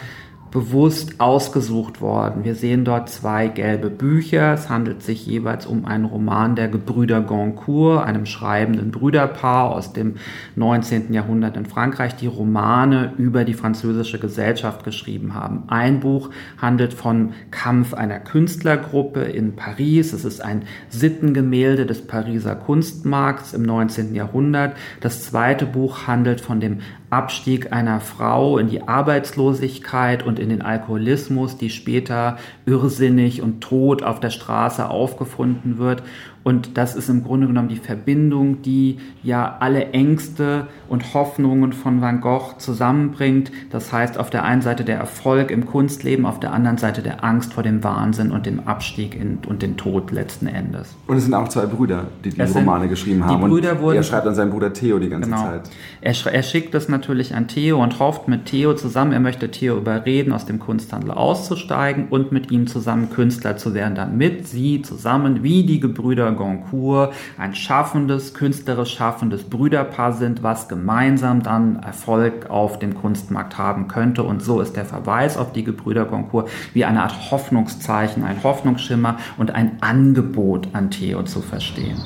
bewusst 0.50 1.20
ausgesucht 1.20 2.00
worden. 2.00 2.44
Wir 2.44 2.54
sehen 2.54 2.84
dort 2.84 3.10
zwei 3.10 3.48
gelbe 3.48 3.90
Bücher. 3.90 4.54
Es 4.54 4.70
handelt 4.70 5.02
sich 5.02 5.26
jeweils 5.26 5.66
um 5.66 5.84
einen 5.84 6.04
Roman 6.04 6.56
der 6.56 6.68
Gebrüder 6.68 7.20
Goncourt, 7.20 8.04
einem 8.04 8.24
schreibenden 8.24 8.90
Brüderpaar 8.90 9.70
aus 9.70 9.92
dem 9.92 10.14
19. 10.56 11.12
Jahrhundert 11.12 11.56
in 11.56 11.66
Frankreich, 11.66 12.16
die 12.16 12.26
Romane 12.26 13.12
über 13.18 13.44
die 13.44 13.54
französische 13.54 14.18
Gesellschaft 14.18 14.84
geschrieben 14.84 15.34
haben. 15.34 15.64
Ein 15.68 16.00
Buch 16.00 16.30
handelt 16.60 16.94
von 16.94 17.34
Kampf 17.50 17.92
einer 17.92 18.18
Künstlergruppe 18.18 19.22
in 19.22 19.54
Paris. 19.54 20.12
Es 20.12 20.24
ist 20.24 20.40
ein 20.40 20.62
Sittengemälde 20.88 21.84
des 21.84 22.06
Pariser 22.06 22.56
Kunstmarkts 22.56 23.52
im 23.52 23.62
19. 23.62 24.14
Jahrhundert. 24.14 24.76
Das 25.00 25.22
zweite 25.22 25.66
Buch 25.66 26.06
handelt 26.06 26.40
von 26.40 26.60
dem 26.60 26.78
Abstieg 27.10 27.72
einer 27.72 28.00
Frau 28.00 28.58
in 28.58 28.68
die 28.68 28.86
Arbeitslosigkeit 28.86 30.26
und 30.26 30.38
in 30.38 30.50
den 30.50 30.62
Alkoholismus, 30.62 31.56
die 31.56 31.70
später 31.70 32.38
irrsinnig 32.66 33.42
und 33.42 33.62
tot 33.62 34.02
auf 34.02 34.20
der 34.20 34.30
Straße 34.30 34.88
aufgefunden 34.88 35.78
wird 35.78 36.02
und 36.48 36.78
das 36.78 36.96
ist 36.96 37.10
im 37.10 37.24
Grunde 37.24 37.46
genommen 37.46 37.68
die 37.68 37.76
Verbindung, 37.76 38.62
die 38.62 38.96
ja 39.22 39.58
alle 39.60 39.90
Ängste 39.90 40.66
und 40.88 41.12
Hoffnungen 41.12 41.74
von 41.74 42.00
Van 42.00 42.22
Gogh 42.22 42.54
zusammenbringt. 42.56 43.52
Das 43.68 43.92
heißt, 43.92 44.16
auf 44.16 44.30
der 44.30 44.44
einen 44.44 44.62
Seite 44.62 44.82
der 44.82 44.96
Erfolg 44.96 45.50
im 45.50 45.66
Kunstleben, 45.66 46.24
auf 46.24 46.40
der 46.40 46.54
anderen 46.54 46.78
Seite 46.78 47.02
der 47.02 47.22
Angst 47.22 47.52
vor 47.52 47.62
dem 47.62 47.84
Wahnsinn 47.84 48.30
und 48.30 48.46
dem 48.46 48.60
Abstieg 48.66 49.14
in, 49.14 49.40
und 49.46 49.60
den 49.60 49.76
Tod 49.76 50.10
letzten 50.10 50.46
Endes. 50.46 50.96
Und 51.06 51.18
es 51.18 51.24
sind 51.24 51.34
auch 51.34 51.48
zwei 51.48 51.66
Brüder, 51.66 52.06
die 52.24 52.30
die 52.30 52.40
Romane 52.40 52.88
geschrieben 52.88 53.26
haben. 53.26 53.42
Die 53.42 53.48
Brüder 53.48 53.78
wurden, 53.82 53.96
er 53.98 54.02
schreibt 54.02 54.26
an 54.26 54.34
seinen 54.34 54.50
Bruder 54.50 54.72
Theo 54.72 54.98
die 54.98 55.10
ganze 55.10 55.28
genau. 55.28 55.42
Zeit. 55.42 55.68
Er, 56.00 56.14
er 56.32 56.42
schickt 56.42 56.72
das 56.72 56.88
natürlich 56.88 57.34
an 57.34 57.48
Theo 57.48 57.82
und 57.82 57.98
hofft 57.98 58.26
mit 58.26 58.46
Theo 58.46 58.72
zusammen, 58.72 59.12
er 59.12 59.20
möchte 59.20 59.50
Theo 59.50 59.76
überreden, 59.76 60.32
aus 60.32 60.46
dem 60.46 60.60
Kunsthandel 60.60 61.10
auszusteigen 61.10 62.06
und 62.08 62.32
mit 62.32 62.50
ihm 62.50 62.66
zusammen 62.66 63.10
Künstler 63.10 63.58
zu 63.58 63.74
werden, 63.74 63.94
damit 63.94 64.48
sie 64.48 64.80
zusammen 64.80 65.42
wie 65.42 65.64
die 65.64 65.78
Gebrüder 65.78 66.37
Goncourt 66.38 67.12
ein 67.36 67.54
schaffendes, 67.54 68.32
künstlerisch 68.32 68.94
schaffendes 68.94 69.44
Brüderpaar 69.44 70.14
sind, 70.14 70.42
was 70.42 70.68
gemeinsam 70.68 71.42
dann 71.42 71.82
Erfolg 71.82 72.48
auf 72.48 72.78
dem 72.78 72.94
Kunstmarkt 72.94 73.58
haben 73.58 73.88
könnte. 73.88 74.22
Und 74.22 74.42
so 74.42 74.60
ist 74.62 74.76
der 74.76 74.86
Verweis 74.86 75.36
auf 75.36 75.52
die 75.52 75.64
Gebrüder 75.64 76.06
Goncourt 76.06 76.48
wie 76.72 76.86
eine 76.86 77.02
Art 77.02 77.30
Hoffnungszeichen, 77.30 78.24
ein 78.24 78.42
Hoffnungsschimmer 78.42 79.18
und 79.36 79.50
ein 79.50 79.82
Angebot 79.82 80.68
an 80.72 80.90
Theo 80.90 81.24
zu 81.24 81.42
verstehen. 81.42 81.98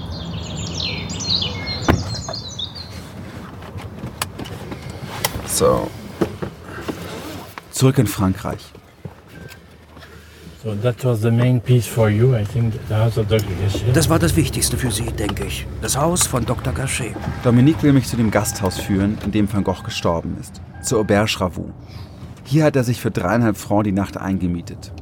So. 5.47 5.89
Zurück 7.71 7.99
in 7.99 8.07
Frankreich. 8.07 8.73
Das 13.95 14.09
war 14.09 14.19
das 14.21 14.37
Wichtigste 14.37 14.77
für 14.77 14.93
Sie, 14.93 15.07
denke 15.07 15.45
ich. 15.45 15.67
Das 15.81 15.97
Haus 15.97 16.25
von 16.25 16.47
Dr. 16.47 16.73
Gachet. 16.73 17.17
Dominique 17.43 17.83
will 17.83 17.93
mich 17.93 18.07
zu 18.07 18.17
dem 18.17 18.31
Gasthaus 18.31 18.79
führen, 18.79 19.19
in 19.25 19.33
dem 19.33 19.53
Van 19.53 19.65
Gogh 19.65 19.83
gestorben 19.83 20.37
ist. 20.41 20.61
Zur 20.81 21.01
Auberge 21.01 21.41
Ravoux. 21.41 21.73
Hier 22.45 22.65
hat 22.65 22.77
er 22.77 22.85
sich 22.85 23.01
für 23.01 23.11
dreieinhalb 23.11 23.57
Francs 23.57 23.85
die 23.85 23.93
Nacht 23.93 24.17
eingemietet. 24.17 24.93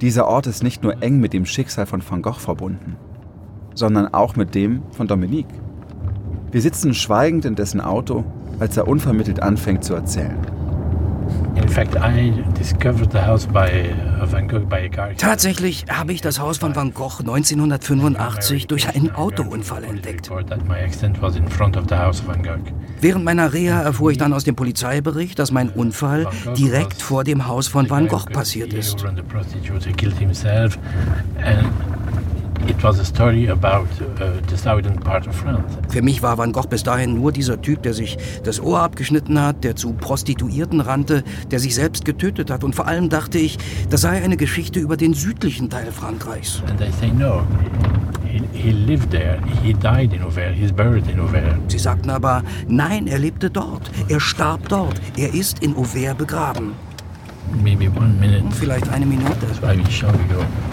Dieser 0.00 0.26
Ort 0.26 0.46
ist 0.46 0.62
nicht 0.62 0.82
nur 0.82 1.02
eng 1.02 1.20
mit 1.20 1.34
dem 1.34 1.44
Schicksal 1.44 1.84
von 1.84 2.02
Van 2.08 2.22
Gogh 2.22 2.38
verbunden, 2.38 2.96
sondern 3.74 4.14
auch 4.14 4.34
mit 4.36 4.54
dem 4.54 4.82
von 4.92 5.06
Dominique. 5.06 5.52
Wir 6.50 6.62
sitzen 6.62 6.94
schweigend 6.94 7.44
in 7.44 7.54
dessen 7.54 7.82
Auto, 7.82 8.24
als 8.60 8.78
er 8.78 8.88
unvermittelt 8.88 9.42
anfängt 9.42 9.84
zu 9.84 9.92
erzählen. 9.92 10.38
Tatsächlich 15.18 15.84
habe 15.90 16.12
ich 16.12 16.20
das 16.20 16.38
Haus 16.38 16.58
von 16.58 16.74
Van 16.74 16.94
Gogh 16.94 17.20
1985 17.20 18.66
durch 18.66 18.88
einen 18.88 19.14
Autounfall 19.14 19.84
entdeckt. 19.84 20.30
Während 23.00 23.24
meiner 23.24 23.52
Reha 23.52 23.82
erfuhr 23.82 24.10
ich 24.10 24.18
dann 24.18 24.32
aus 24.32 24.44
dem 24.44 24.56
Polizeibericht, 24.56 25.38
dass 25.38 25.52
mein 25.52 25.68
Unfall 25.70 26.28
direkt 26.56 27.02
vor 27.02 27.24
dem 27.24 27.46
Haus 27.46 27.68
von 27.68 27.88
Van 27.88 28.08
Gogh 28.08 28.26
passiert 28.26 28.72
ist. 28.72 29.04
Für 35.88 36.02
mich 36.02 36.22
war 36.22 36.38
Van 36.38 36.52
Gogh 36.52 36.68
bis 36.68 36.82
dahin 36.82 37.14
nur 37.14 37.32
dieser 37.32 37.60
Typ, 37.60 37.82
der 37.82 37.94
sich 37.94 38.18
das 38.44 38.60
Ohr 38.60 38.80
abgeschnitten 38.80 39.40
hat, 39.40 39.64
der 39.64 39.74
zu 39.76 39.94
Prostituierten 39.94 40.80
rannte, 40.80 41.24
der 41.50 41.60
sich 41.60 41.74
selbst 41.74 42.04
getötet 42.04 42.50
hat. 42.50 42.64
Und 42.64 42.74
vor 42.74 42.86
allem 42.86 43.08
dachte 43.08 43.38
ich, 43.38 43.58
das 43.90 44.02
sei 44.02 44.22
eine 44.22 44.36
Geschichte 44.36 44.80
über 44.80 44.96
den 44.96 45.14
südlichen 45.14 45.70
Teil 45.70 45.90
Frankreichs. 45.92 46.62
Sie 51.68 51.78
sagten 51.78 52.10
aber, 52.10 52.42
nein, 52.68 53.06
er 53.06 53.18
lebte 53.18 53.50
dort. 53.50 53.90
Er 54.08 54.20
starb 54.20 54.68
dort. 54.68 55.00
Er 55.16 55.32
ist 55.32 55.62
in 55.62 55.74
Auvers 55.76 56.14
begraben. 56.16 56.72
Vielleicht 58.52 58.88
eine 58.90 59.06
Minute. 59.06 59.46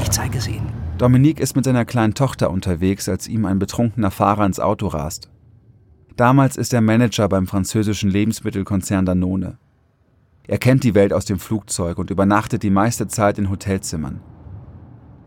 Ich 0.01 0.12
zeige 0.12 0.38
es 0.38 0.47
Ihnen. 0.47 0.74
Dominique 0.97 1.41
ist 1.41 1.58
mit 1.58 1.65
seiner 1.65 1.84
kleinen 1.84 2.13
Tochter 2.13 2.49
unterwegs, 2.49 3.10
als 3.10 3.27
ihm 3.27 3.45
ein 3.45 3.60
betrunkener 3.60 4.12
Fahrer 4.12 4.45
ins 4.45 4.62
Auto 4.62 4.88
rast. 4.88 5.29
Damals 6.15 6.55
ist 6.55 6.73
er 6.73 6.79
Manager 6.79 7.27
beim 7.27 7.47
französischen 7.47 8.10
Lebensmittelkonzern 8.10 9.05
Danone. 9.05 9.58
Er 10.47 10.58
kennt 10.58 10.86
die 10.86 10.95
Welt 10.95 11.12
aus 11.12 11.25
dem 11.25 11.38
Flugzeug 11.38 11.97
und 11.97 12.12
übernachtet 12.12 12.63
die 12.63 12.69
meiste 12.69 13.10
Zeit 13.10 13.38
in 13.38 13.49
Hotelzimmern. 13.49 14.21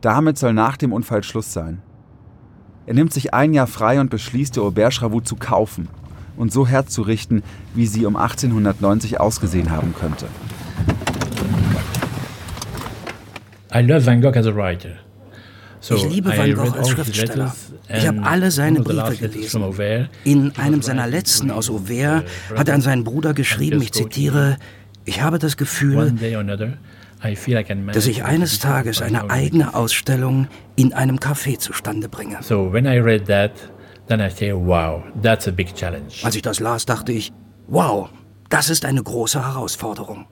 Damit 0.01 0.39
soll 0.39 0.55
nach 0.55 0.79
dem 0.79 0.91
Unfall 0.91 1.23
Schluss 1.23 1.53
sein. 1.53 1.83
Er 2.87 2.95
nimmt 2.95 3.13
sich 3.13 3.35
ein 3.35 3.53
Jahr 3.53 3.67
frei 3.67 4.01
und 4.01 4.09
beschließt, 4.09 4.57
die 4.57 4.61
Auberge 4.61 5.03
Ravoux 5.03 5.21
zu 5.21 5.37
kaufen 5.37 5.89
und 6.39 6.51
so 6.51 6.67
herzurichten, 6.67 7.43
wie 7.75 7.87
sie 7.87 8.07
um 8.07 8.17
1890 8.17 9.21
ausgesehen 9.21 9.71
haben 9.71 9.95
könnte. 9.95 10.29
I 13.75 13.81
love 13.81 14.07
Van 14.07 14.23
Gogh 14.23 14.39
as 14.39 14.47
a 14.47 14.55
writer. 14.55 15.08
Ich 15.83 16.09
liebe 16.09 16.37
Van 16.37 16.55
Gogh 16.55 16.73
als 16.73 16.91
Schriftsteller. 16.91 17.55
Ich 17.89 18.07
habe 18.07 18.23
alle 18.23 18.51
seine 18.51 18.81
Briefe 18.81 19.17
gelesen. 19.17 19.63
In 20.25 20.57
einem 20.57 20.83
seiner 20.83 21.07
letzten 21.07 21.51
aus 21.51 21.71
Auvers 21.71 22.25
hat 22.55 22.69
er 22.69 22.75
an 22.75 22.81
seinen 22.81 23.05
Bruder 23.05 23.35
geschrieben, 23.35 23.81
ich 23.83 23.93
zitiere, 23.93 24.57
ich 25.05 25.23
habe 25.23 25.39
das 25.39 25.57
Gefühl, 25.57 26.13
dass 27.93 28.07
ich 28.07 28.25
eines 28.25 28.59
Tages 28.59 29.03
eine 29.03 29.31
eigene 29.31 29.75
Ausstellung 29.75 30.49
in 30.77 30.93
einem 30.93 31.17
Café 31.17 31.59
zustande 31.59 32.09
bringe. 32.09 32.39
Als 32.39 32.51
ich 36.37 36.43
das 36.43 36.61
las, 36.61 36.87
dachte 36.87 37.13
ich, 37.13 37.33
wow, 37.67 38.09
das 38.49 38.71
ist 38.71 38.85
eine 38.85 39.03
große 39.03 39.47
Herausforderung. 39.47 40.27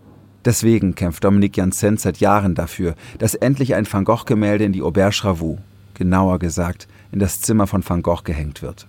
Deswegen 0.46 0.94
kämpft 0.94 1.24
Dominique 1.24 1.56
Janssen 1.56 1.96
seit 1.96 2.18
Jahren 2.18 2.54
dafür, 2.54 2.94
dass 3.18 3.34
endlich 3.34 3.74
ein 3.74 3.92
Van 3.92 4.04
Gogh-Gemälde 4.04 4.64
in 4.64 4.72
die 4.72 4.80
Auberge 4.80 5.24
Ravoux, 5.24 5.58
genauer 5.94 6.38
gesagt 6.38 6.86
in 7.10 7.18
das 7.18 7.40
Zimmer 7.40 7.66
von 7.66 7.82
Van 7.86 8.00
Gogh 8.00 8.22
gehängt 8.22 8.62
wird. 8.62 8.86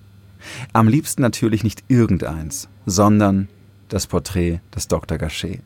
Am 0.72 0.88
liebsten 0.88 1.24
natürlich 1.24 1.64
nicht 1.64 1.84
irgendeins, 1.88 2.70
sondern 2.86 3.50
das 3.90 4.06
Porträt 4.06 4.60
des 4.76 4.88
Dr. 4.88 5.18
Gachet. 5.18 5.62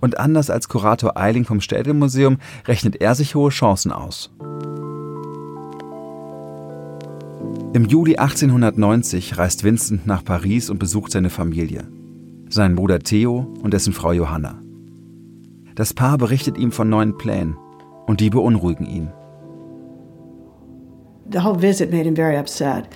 Und 0.00 0.18
anders 0.18 0.50
als 0.50 0.68
Kurator 0.68 1.16
Eiling 1.16 1.44
vom 1.44 1.60
Städelmuseum 1.60 2.38
rechnet 2.68 3.00
er 3.00 3.16
sich 3.16 3.34
hohe 3.34 3.50
Chancen 3.50 3.90
aus. 3.90 4.30
Im 7.72 7.84
Juli 7.86 8.16
1890 8.18 9.36
reist 9.36 9.64
Vincent 9.64 10.06
nach 10.06 10.24
Paris 10.24 10.70
und 10.70 10.78
besucht 10.78 11.10
seine 11.10 11.28
Familie. 11.28 11.88
Seinen 12.48 12.76
Bruder 12.76 13.00
Theo 13.00 13.52
und 13.62 13.74
dessen 13.74 13.92
Frau 13.92 14.12
Johanna. 14.12 14.60
Das 15.78 15.94
Paar 15.94 16.18
berichtet 16.18 16.58
ihm 16.58 16.72
von 16.72 16.88
neuen 16.88 17.16
Plänen 17.16 17.56
und 18.08 18.18
die 18.18 18.30
beunruhigen 18.30 18.84
ihn. 18.84 19.12
The 21.30 21.38
whole 21.38 21.62
visit 21.62 21.92
made 21.92 22.02
him 22.02 22.16
very 22.16 22.36
upset. 22.36 22.88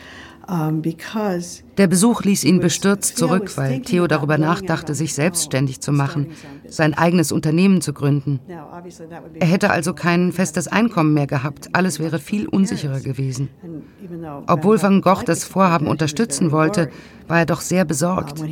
Der 1.78 1.86
Besuch 1.86 2.24
ließ 2.24 2.44
ihn 2.44 2.60
bestürzt 2.60 3.16
zurück, 3.16 3.56
weil 3.56 3.80
Theo 3.80 4.06
darüber 4.06 4.36
nachdachte, 4.36 4.94
sich 4.94 5.14
selbstständig 5.14 5.80
zu 5.80 5.92
machen, 5.92 6.28
sein 6.68 6.92
eigenes 6.92 7.32
Unternehmen 7.32 7.80
zu 7.80 7.94
gründen. 7.94 8.38
Er 9.40 9.46
hätte 9.46 9.70
also 9.70 9.94
kein 9.94 10.32
festes 10.32 10.68
Einkommen 10.68 11.14
mehr 11.14 11.26
gehabt, 11.26 11.70
alles 11.72 12.00
wäre 12.00 12.18
viel 12.18 12.46
unsicherer 12.46 13.00
gewesen. 13.00 13.48
Obwohl 14.46 14.82
Van 14.82 15.00
Gogh 15.00 15.24
das 15.24 15.44
Vorhaben 15.44 15.86
unterstützen 15.86 16.52
wollte, 16.52 16.90
war 17.28 17.38
er 17.38 17.46
doch 17.46 17.62
sehr 17.62 17.86
besorgt. 17.86 18.42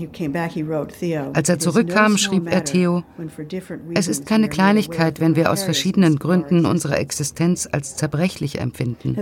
Als 1.35 1.49
er 1.49 1.59
zurückkam, 1.59 2.17
schrieb 2.17 2.51
er 2.51 2.65
Theo, 2.65 3.03
es 3.95 4.09
ist 4.09 4.25
keine 4.25 4.49
Kleinigkeit, 4.49 5.21
wenn 5.21 5.37
wir 5.37 5.53
aus 5.53 5.63
verschiedenen 5.65 6.19
Gründen 6.19 6.65
unsere 6.65 6.97
Existenz 6.97 7.69
als 7.71 7.97
zerbrechlich 7.97 8.59
empfinden. 8.59 9.17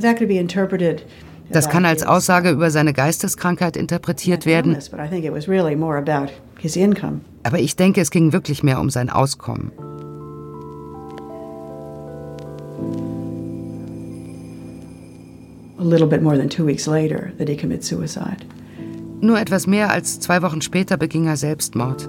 Das 1.51 1.69
kann 1.69 1.85
als 1.85 2.03
Aussage 2.03 2.51
über 2.51 2.71
seine 2.71 2.93
Geisteskrankheit 2.93 3.77
interpretiert 3.77 4.47
werden. 4.47 4.77
Aber 7.43 7.59
ich 7.59 7.77
denke, 7.77 8.01
es 8.01 8.11
ging 8.11 8.33
wirklich 8.33 8.63
mehr 8.63 8.81
um 8.81 8.91
sein 8.91 9.11
Auskommen. 9.11 9.73
Nur 19.21 19.41
etwas 19.41 19.67
mehr 19.67 19.91
als 19.91 20.21
zwei 20.21 20.43
Wochen 20.43 20.61
später 20.61 20.97
beging 20.97 21.27
er 21.27 21.37
Selbstmord. 21.37 22.09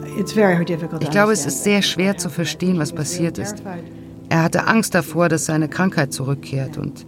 Ich 1.00 1.10
glaube, 1.10 1.34
es 1.34 1.46
ist 1.46 1.64
sehr 1.64 1.82
schwer 1.82 2.18
zu 2.18 2.30
verstehen, 2.30 2.78
was 2.80 2.94
passiert 2.94 3.38
ist. 3.38 3.64
Er 4.30 4.44
hatte 4.44 4.68
Angst 4.68 4.94
davor, 4.94 5.28
dass 5.28 5.46
seine 5.46 5.68
Krankheit 5.68 6.14
zurückkehrt 6.14 6.78
und 6.78 7.06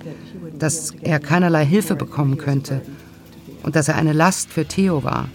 dass 0.62 0.94
er 1.02 1.20
keinerlei 1.20 1.66
Hilfe 1.66 1.96
bekommen 1.96 2.38
könnte 2.38 2.82
und 3.64 3.76
dass 3.76 3.88
er 3.88 3.96
eine 3.96 4.14
Last 4.14 4.52
für 4.52 4.66
Theo 4.66 5.04
war. 5.04 5.30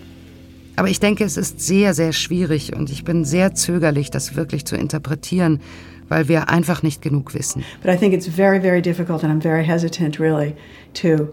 Aber 0.76 0.88
ich 0.88 1.00
denke, 1.00 1.24
es 1.24 1.36
ist 1.36 1.60
sehr, 1.60 1.94
sehr 1.94 2.12
schwierig 2.12 2.76
und 2.76 2.90
ich 2.90 3.02
bin 3.02 3.24
sehr 3.24 3.54
zögerlich, 3.54 4.10
das 4.10 4.36
wirklich 4.36 4.66
zu 4.66 4.76
interpretieren, 4.76 5.60
weil 6.08 6.28
wir 6.28 6.48
einfach 6.50 6.82
nicht 6.82 7.00
genug 7.02 7.34
wissen. 7.34 7.64
But 7.82 7.92
I 7.92 7.96
think 7.96 8.12
it's 8.12 8.28
very, 8.28 8.60
very 8.60 8.82
difficult 8.82 9.24
and 9.24 9.32
I'm 9.32 9.42
very 9.42 9.64
hesitant 9.64 10.20
really 10.20 10.54
to 10.94 11.32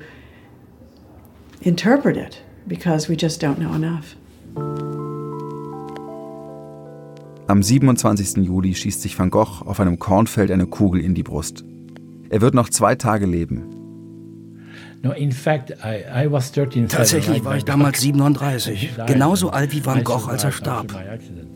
interpret 1.61 2.17
it 2.17 2.41
because 2.65 3.09
we 3.09 3.15
just 3.15 3.43
don't 3.43 3.57
know 3.57 3.73
enough. 3.75 4.15
Am 7.47 7.61
27. 7.61 8.37
Juli 8.37 8.73
schießt 8.73 9.01
sich 9.01 9.19
Van 9.19 9.29
Gogh 9.29 9.61
auf 9.65 9.81
einem 9.81 9.99
Kornfeld 9.99 10.49
eine 10.49 10.65
Kugel 10.65 11.01
in 11.01 11.13
die 11.13 11.23
Brust. 11.23 11.65
Er 12.29 12.39
wird 12.39 12.53
noch 12.53 12.69
zwei 12.69 12.95
Tage 12.95 13.25
leben. 13.25 13.82
Tatsächlich 16.87 17.43
war 17.43 17.57
ich 17.57 17.65
damals 17.65 17.99
37, 17.99 18.91
genauso 19.05 19.49
alt 19.49 19.73
wie 19.73 19.85
Van 19.85 20.03
Gogh, 20.03 20.29
als 20.29 20.45
er 20.45 20.53
starb. 20.53 20.95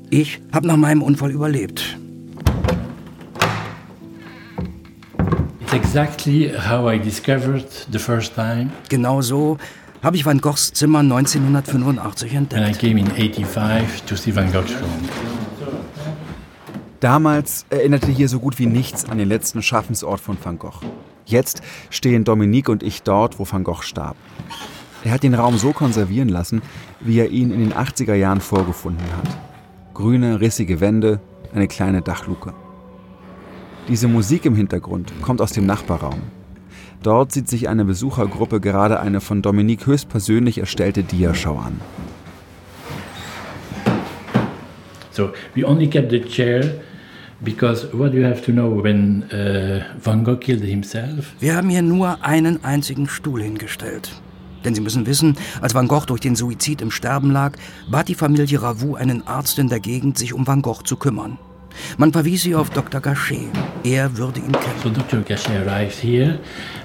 Ich 0.10 0.42
habe 0.52 0.68
nach 0.68 0.76
meinem 0.76 1.02
Unfall 1.02 1.32
überlebt. 1.32 1.98
Genau 8.90 9.22
so 9.22 9.58
habe 10.04 10.16
ich 10.18 10.26
Van 10.26 10.40
Goghs 10.40 10.74
Zimmer 10.74 11.00
1985 11.00 12.34
entdeckt. 12.34 12.62
And 12.62 12.76
I 12.76 12.80
came 12.80 13.00
in 13.00 13.08
85 13.08 14.04
to 14.04 14.16
see 14.16 14.36
Van 14.36 14.52
Gogh's 14.52 14.72
room. 14.72 15.10
Damals 17.00 17.66
erinnerte 17.70 18.12
hier 18.12 18.28
so 18.28 18.40
gut 18.40 18.58
wie 18.60 18.66
nichts 18.66 19.10
an 19.10 19.18
den 19.18 19.30
letzten 19.30 19.62
Schaffensort 19.62 20.20
von 20.20 20.38
Van 20.44 20.58
Gogh. 20.58 20.82
Jetzt 21.28 21.62
stehen 21.90 22.24
Dominique 22.24 22.70
und 22.70 22.84
ich 22.84 23.04
dort, 23.04 23.38
wo 23.38 23.46
Van 23.50 23.66
Gogh 23.66 23.82
starb. 23.82 24.16
Er 25.04 25.12
hat 25.12 25.24
den 25.24 25.34
Raum 25.34 25.58
so 25.58 25.74
konservieren 25.74 26.30
lassen, 26.30 26.62
wie 27.02 27.20
er 27.20 27.30
ihn 27.30 27.52
in 27.52 27.60
den 27.60 27.74
80er 27.74 28.14
Jahren 28.14 28.40
vorgefunden 28.40 29.06
hat. 29.18 29.38
Grüne, 29.94 30.40
rissige 30.40 30.80
Wände, 30.80 31.20
eine 31.54 31.68
kleine 31.68 32.02
Dachluke. 32.02 32.54
Diese 33.90 34.08
Musik 34.08 34.46
im 34.46 34.56
Hintergrund 34.56 35.12
kommt 35.22 35.42
aus 35.42 35.52
dem 35.52 35.66
Nachbarraum. 35.66 36.22
Dort 37.04 37.34
sieht 37.34 37.50
sich 37.50 37.68
eine 37.68 37.84
Besuchergruppe 37.84 38.62
gerade 38.62 39.02
eine 39.02 39.20
von 39.20 39.42
Dominique 39.42 39.86
höchstpersönlich 39.86 40.60
erstellte 40.60 41.04
Diaschau 41.04 41.58
an. 41.58 41.82
So 45.12 45.32
we 45.56 45.66
only 45.66 45.88
kept 45.88 46.12
the 46.12 46.22
chair 46.22 46.80
because 47.42 47.88
what 47.94 48.14
you 48.14 48.24
have 48.24 48.42
to 48.44 48.52
know 48.52 48.70
when 48.84 49.24
uh, 49.32 49.84
Van 50.04 50.24
Gogh 50.24 50.38
killed 50.38 50.64
himself. 50.64 51.34
Wir 51.40 51.56
haben 51.56 51.70
hier 51.70 51.82
nur 51.82 52.24
einen 52.24 52.64
einzigen 52.64 53.08
Stuhl 53.08 53.42
hingestellt. 53.42 54.12
Denn 54.66 54.74
Sie 54.76 54.82
müssen 54.82 55.06
wissen, 55.06 55.38
als 55.62 55.76
Van 55.76 55.88
Gogh 55.88 56.06
durch 56.06 56.22
den 56.22 56.36
Suizid 56.36 56.82
im 56.82 56.92
Sterben 56.92 57.32
lag, 57.32 57.54
bat 57.90 58.08
die 58.08 58.16
Familie 58.16 58.62
Ravoux 58.62 58.96
einen 58.96 59.26
Arzt 59.28 59.60
in 59.60 59.70
der 59.70 59.80
Gegend, 59.80 60.18
sich 60.18 60.34
um 60.34 60.46
Van 60.48 60.62
Gogh 60.62 60.84
zu 60.84 60.98
kümmern. 60.98 61.38
Man 61.98 62.12
verwies 62.12 62.44
sie 62.44 62.56
auf 62.56 62.70
Dr. 62.72 63.02
Gachet. 63.02 63.50
Er 63.84 64.18
würde 64.18 64.40
ihn 64.40 64.52
kennen. 64.52 64.80
So 64.84 64.90
Dr. 64.90 65.22
Gachet 65.22 65.66
arrived 65.66 66.02
here 66.02 66.40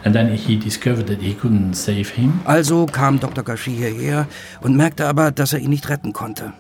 and 0.05 0.15
then 0.15 0.29
he 0.29 0.57
discovered 0.57 1.07
that 1.07 1.21
he 1.21 1.35
couldn't 1.35 1.75
save 1.75 2.09
him. 2.15 2.41
Also 2.45 2.87
kam 2.87 3.19
Dr. 3.19 3.43
Gachet 3.43 3.73
hierher 3.73 4.27
und 4.61 4.77
merkte 4.77 5.07
aber, 5.07 5.31
dass 5.31 5.53
er 5.53 5.61
ihn 5.61 5.71
nicht 5.71 5.89
retten 5.89 6.13
konnte. 6.13 6.53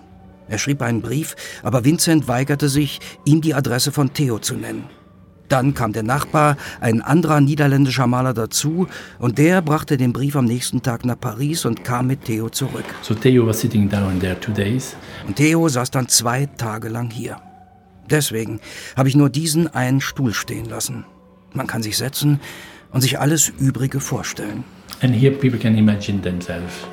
Er 0.53 0.59
schrieb 0.59 0.82
einen 0.82 1.00
Brief, 1.00 1.34
aber 1.62 1.82
Vincent 1.86 2.28
weigerte 2.28 2.68
sich, 2.68 3.00
ihm 3.24 3.40
die 3.40 3.55
Adresse 3.55 3.90
von 3.90 4.12
Theo 4.12 4.38
zu 4.38 4.55
nennen. 4.55 4.84
Dann 5.48 5.72
kam 5.72 5.94
der 5.94 6.03
Nachbar, 6.03 6.59
ein 6.78 7.00
anderer 7.00 7.40
niederländischer 7.40 8.07
Maler 8.07 8.34
dazu, 8.34 8.86
und 9.18 9.38
der 9.38 9.62
brachte 9.62 9.96
den 9.96 10.12
Brief 10.12 10.36
am 10.36 10.44
nächsten 10.44 10.82
Tag 10.82 11.07
nach 11.07 11.18
Paris 11.18 11.64
und 11.64 11.84
kam 11.84 12.07
mit 12.07 12.26
Theo 12.26 12.50
zurück. 12.50 12.84
So 13.00 13.14
Theo 13.14 13.46
was 13.46 13.62
sitting 13.62 13.88
down 13.88 14.20
there 14.20 14.38
two 14.38 14.53
days. 14.53 14.94
Und 15.26 15.36
Theo 15.36 15.66
saß 15.68 15.90
dann 15.90 16.09
zwei 16.09 16.44
Tage 16.44 16.90
lang 16.90 17.11
hier. 17.11 17.38
Deswegen 18.11 18.61
habe 18.94 19.09
ich 19.09 19.16
nur 19.16 19.30
diesen 19.30 19.68
einen 19.68 20.03
Stuhl 20.03 20.34
stehen 20.34 20.66
lassen. 20.66 21.07
Man 21.55 21.66
kann 21.66 21.82
sich 21.82 21.96
setzen 21.96 22.40
und 22.90 23.00
sich 23.00 23.18
alles 23.18 23.50
Übrige 23.59 24.00
vorstellen. 24.00 24.64
And 25.00 25.14
here 25.14 25.32
people 25.32 25.59
can 25.59 25.78
imagine 25.78 26.20
themselves. 26.20 26.86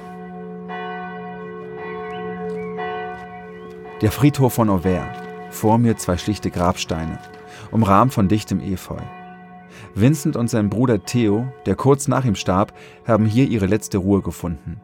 Der 4.02 4.14
Friedhof 4.14 4.54
von 4.54 4.70
Auvers. 4.70 5.04
Vor 5.50 5.78
mir 5.78 5.98
zwei 5.98 6.16
schlichte 6.16 6.52
Grabsteine, 6.52 7.20
umrahmt 7.72 8.14
von 8.14 8.30
dichtem 8.30 8.62
Efeu. 8.62 9.00
Vincent 9.94 10.38
und 10.38 10.50
sein 10.50 10.70
Bruder 10.70 11.04
Theo, 11.04 11.52
der 11.66 11.76
kurz 11.76 12.08
nach 12.08 12.24
ihm 12.24 12.36
starb, 12.36 12.72
haben 13.06 13.26
hier 13.26 13.50
ihre 13.50 13.66
letzte 13.66 13.98
Ruhe 13.98 14.22
gefunden. 14.22 14.80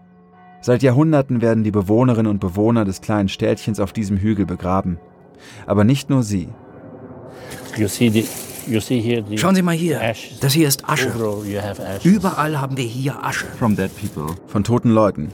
Seit 0.59 0.83
Jahrhunderten 0.83 1.41
werden 1.41 1.63
die 1.63 1.71
Bewohnerinnen 1.71 2.29
und 2.29 2.39
Bewohner 2.39 2.83
des 2.83 2.99
kleinen 2.99 3.29
Städtchens 3.29 3.79
auf 3.79 3.93
diesem 3.93 4.17
Hügel 4.17 4.45
begraben. 4.45 4.99
Aber 5.65 5.85
nicht 5.85 6.09
nur 6.09 6.23
sie. 6.23 6.49
Schauen 9.37 9.55
Sie 9.55 9.61
mal 9.61 9.75
hier. 9.75 10.01
Das 10.41 10.53
hier 10.53 10.67
ist 10.67 10.89
Asche. 10.89 11.13
Überall 12.03 12.59
haben 12.59 12.75
wir 12.75 12.83
hier 12.83 13.23
Asche. 13.23 13.45
From 13.59 13.75
dead 13.75 13.91
people. 13.95 14.35
Von 14.47 14.63
toten 14.63 14.89
Leuten. 14.89 15.31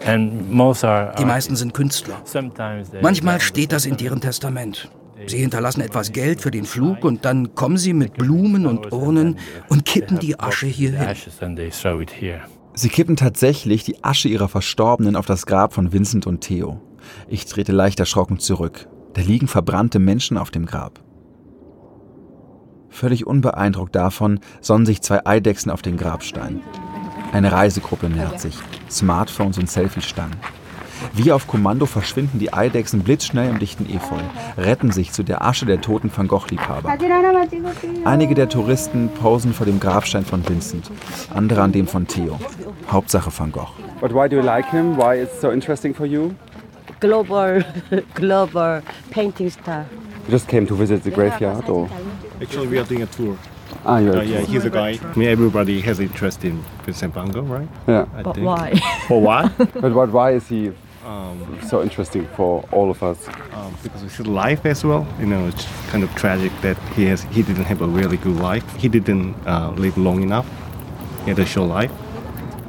Die 0.00 1.24
meisten 1.24 1.56
sind 1.56 1.74
Künstler. 1.74 2.22
Manchmal 3.00 3.40
steht 3.40 3.72
das 3.72 3.86
in 3.86 3.96
deren 3.96 4.20
Testament. 4.20 4.90
Sie 5.26 5.38
hinterlassen 5.38 5.80
etwas 5.80 6.12
Geld 6.12 6.40
für 6.40 6.50
den 6.50 6.64
Flug 6.64 7.04
und 7.04 7.24
dann 7.24 7.54
kommen 7.54 7.76
sie 7.76 7.92
mit 7.92 8.14
Blumen 8.14 8.66
und 8.66 8.92
Urnen 8.92 9.38
und 9.68 9.84
kippen 9.84 10.18
die 10.18 10.38
Asche 10.38 10.66
hier 10.66 10.92
hin. 10.92 11.16
Sie 12.74 12.88
kippen 12.88 13.16
tatsächlich 13.16 13.84
die 13.84 14.02
Asche 14.02 14.28
ihrer 14.28 14.48
Verstorbenen 14.48 15.14
auf 15.16 15.26
das 15.26 15.46
Grab 15.46 15.74
von 15.74 15.92
Vincent 15.92 16.26
und 16.26 16.40
Theo. 16.40 16.80
Ich 17.28 17.44
trete 17.44 17.72
leicht 17.72 18.00
erschrocken 18.00 18.38
zurück. 18.38 18.88
Da 19.12 19.20
liegen 19.20 19.46
verbrannte 19.46 19.98
Menschen 19.98 20.38
auf 20.38 20.50
dem 20.50 20.64
Grab. 20.64 21.00
Völlig 22.88 23.26
unbeeindruckt 23.26 23.94
davon 23.94 24.40
sonnen 24.60 24.86
sich 24.86 25.02
zwei 25.02 25.24
Eidechsen 25.26 25.70
auf 25.70 25.82
den 25.82 25.96
Grabstein. 25.96 26.60
Eine 27.32 27.50
Reisegruppe 27.52 28.08
nähert 28.08 28.40
sich, 28.40 28.56
Smartphones 28.90 29.58
und 29.58 29.70
Selfie-Stangen. 29.70 30.36
Wie 31.14 31.32
auf 31.32 31.48
Kommando 31.48 31.86
verschwinden 31.86 32.38
die 32.38 32.52
Eidechsen 32.52 33.00
blitzschnell 33.00 33.48
im 33.48 33.58
dichten 33.58 33.86
Efeu, 33.86 34.20
retten 34.56 34.92
sich 34.92 35.10
zu 35.10 35.24
der 35.24 35.44
Asche 35.44 35.66
der 35.66 35.80
toten 35.80 36.10
Van 36.14 36.28
Gogh-Liebhaber. 36.28 36.96
Einige 38.04 38.34
der 38.34 38.48
Touristen 38.48 39.08
posen 39.08 39.52
vor 39.52 39.66
dem 39.66 39.80
Grabstein 39.80 40.24
von 40.24 40.48
Vincent, 40.48 40.90
andere 41.34 41.62
an 41.62 41.72
dem 41.72 41.88
von 41.88 42.06
Theo. 42.06 42.38
Hauptsache 42.90 43.32
Van 43.36 43.50
Gogh. 43.50 43.72
But 44.00 44.12
why 44.12 44.28
do 44.28 44.36
you 44.36 44.42
like 44.42 44.70
him? 44.70 44.96
Why 44.96 45.20
it's 45.22 45.40
so 45.40 45.50
interesting 45.50 45.94
for 45.94 46.06
you? 46.06 46.34
global, 47.02 47.62
global 48.14 48.80
painting 49.10 49.50
star. 49.50 49.86
You 50.26 50.30
just 50.30 50.48
came 50.48 50.66
to 50.66 50.74
visit 50.74 51.02
the 51.02 51.10
graveyard, 51.10 51.68
or? 51.68 51.88
Actually, 52.40 52.68
we 52.68 52.78
are 52.78 52.84
doing 52.84 53.02
a 53.02 53.06
tour. 53.06 53.36
Ah, 53.84 53.98
you're 53.98 54.16
uh, 54.16 54.22
yeah, 54.22 54.40
he's 54.40 54.64
a 54.64 54.70
guide. 54.70 55.00
I 55.04 55.14
mean, 55.14 55.28
everybody 55.28 55.80
has 55.80 55.98
interest 55.98 56.44
in 56.44 56.62
Vincent 56.84 57.14
Van 57.14 57.28
Gogh, 57.30 57.42
right? 57.42 57.68
Yeah. 57.88 58.06
I 58.14 58.22
but 58.22 58.34
think. 58.34 58.46
why? 58.46 58.74
For 59.08 59.20
why? 59.20 59.48
but 59.58 59.92
what, 59.92 60.10
why 60.10 60.32
is 60.32 60.46
he 60.46 60.72
um, 61.04 61.58
so 61.68 61.82
interesting 61.82 62.28
for 62.36 62.64
all 62.70 62.90
of 62.90 63.02
us? 63.02 63.26
Um, 63.52 63.74
because 63.82 64.02
of 64.04 64.16
his 64.16 64.26
life 64.26 64.64
as 64.66 64.84
well. 64.84 65.06
You 65.18 65.26
know, 65.26 65.48
it's 65.48 65.66
kind 65.88 66.04
of 66.04 66.14
tragic 66.14 66.52
that 66.62 66.78
he 66.94 67.06
has 67.06 67.22
he 67.24 67.42
didn't 67.42 67.64
have 67.64 67.82
a 67.82 67.86
really 67.88 68.16
good 68.18 68.36
life. 68.36 68.64
He 68.76 68.88
didn't 68.88 69.34
uh, 69.46 69.72
live 69.76 69.98
long 69.98 70.22
enough. 70.22 70.48
He 71.24 71.30
had 71.30 71.38
a 71.40 71.46
short 71.46 71.68
life. 71.68 71.92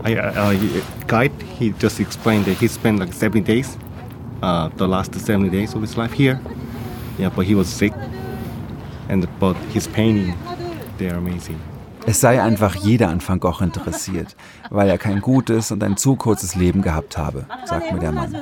I, 0.03 0.15
uh, 0.15 0.81
guide, 1.07 1.31
he 1.57 1.71
just 1.73 1.99
explained 1.99 2.45
that 2.45 2.57
he 2.57 2.67
spent 2.67 2.99
like 2.99 3.13
70 3.13 3.41
days 3.41 3.77
uh, 4.41 4.67
the 4.75 4.87
last 4.87 5.15
70 5.15 5.49
days 5.49 5.73
of 5.73 5.81
his 5.81 5.95
life 5.95 6.11
here. 6.11 6.41
Yeah, 7.17 7.29
but 7.29 7.45
he 7.45 7.55
was 7.55 7.69
sick. 7.69 7.93
And 9.09 9.27
but 9.39 9.53
his 9.71 9.87
painting, 9.87 10.35
they're 10.35 10.35
amazing. 10.35 10.52
Es 12.05 12.19
sei 12.19 12.41
einfach 12.41 12.75
jeder 12.75 13.09
an 13.09 13.21
Van 13.25 13.39
Gogh 13.39 13.61
interessiert, 13.61 14.35
weil 14.69 14.89
er 14.89 14.97
kein 14.97 15.21
gutes 15.21 15.71
und 15.71 15.83
ein 15.83 15.95
zu 15.95 16.15
kurzes 16.15 16.55
Leben 16.55 16.81
gehabt 16.81 17.17
habe, 17.17 17.45
sagt 17.65 17.93
mir 17.93 17.99
der 17.99 18.11
Mann. 18.11 18.35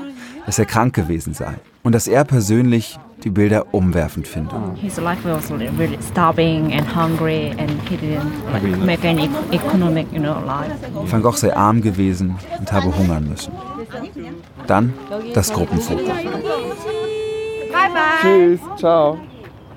Dass 0.45 0.57
er 0.57 0.65
krank 0.65 0.95
gewesen 0.95 1.33
sei 1.35 1.53
und 1.83 1.93
dass 1.93 2.07
er 2.07 2.23
persönlich 2.23 2.97
die 3.23 3.29
Bilder 3.29 3.73
umwerfend 3.73 4.27
finde. 4.27 4.55
His 4.75 4.97
life 4.97 5.23
was 5.23 5.51
really 5.51 5.99
starving 6.11 6.73
and 6.73 6.95
hungry 6.95 7.51
and 7.51 7.71
he 7.87 7.95
didn't 7.95 8.31
like, 8.51 8.63
make 8.83 9.07
any 9.07 9.29
economic, 9.51 10.11
you 10.11 10.19
know, 10.19 10.39
life. 10.43 10.73
Van 11.05 11.21
Gogh 11.21 11.37
sei 11.37 11.55
arm 11.55 11.81
gewesen 11.81 12.35
und 12.57 12.71
habe 12.71 12.95
hungern 12.97 13.29
müssen. 13.29 13.53
Dann 14.65 14.93
das 15.35 15.53
Gruppenfoto. 15.53 16.03
Bye 16.03 16.29
bye. 17.71 18.21
Tschüss, 18.21 18.59
ciao. 18.77 19.19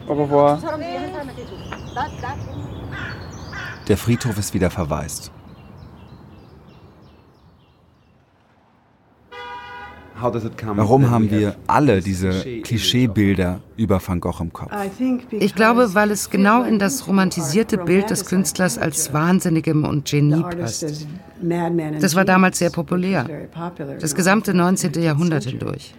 Au 0.08 0.14
revoir. 0.14 0.58
Der 3.88 3.98
Friedhof 3.98 4.38
ist 4.38 4.54
wieder 4.54 4.70
verwaist. 4.70 5.30
Warum 10.20 11.10
haben 11.10 11.30
wir 11.30 11.56
alle 11.66 12.00
diese 12.00 12.30
Klischeebilder 12.62 13.60
über 13.76 14.00
Van 14.06 14.20
Gogh 14.20 14.40
im 14.40 14.52
Kopf? 14.52 14.72
Ich 15.30 15.54
glaube, 15.54 15.94
weil 15.94 16.10
es 16.12 16.30
genau 16.30 16.62
in 16.62 16.78
das 16.78 17.06
romantisierte 17.06 17.76
Bild 17.76 18.08
des 18.08 18.24
Künstlers 18.24 18.78
als 18.78 19.12
Wahnsinnigem 19.12 19.84
und 19.84 20.06
Genie 20.08 20.42
passt. 20.42 21.06
Das 22.00 22.14
war 22.14 22.24
damals 22.24 22.58
sehr 22.58 22.70
populär, 22.70 23.48
das 24.00 24.14
gesamte 24.14 24.54
19. 24.54 24.94
Jahrhundert 25.02 25.44
hindurch. 25.44 25.94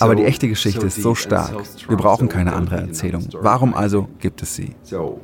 Aber 0.00 0.14
die 0.14 0.24
echte 0.24 0.48
Geschichte 0.48 0.86
ist 0.86 1.02
so 1.02 1.14
stark. 1.14 1.54
Wir 1.88 1.96
brauchen 1.96 2.28
keine 2.28 2.54
andere 2.54 2.80
Erzählung. 2.80 3.28
Warum 3.32 3.74
also 3.74 4.08
gibt 4.20 4.42
es 4.42 4.54
sie? 4.54 4.74
Also 4.86 5.20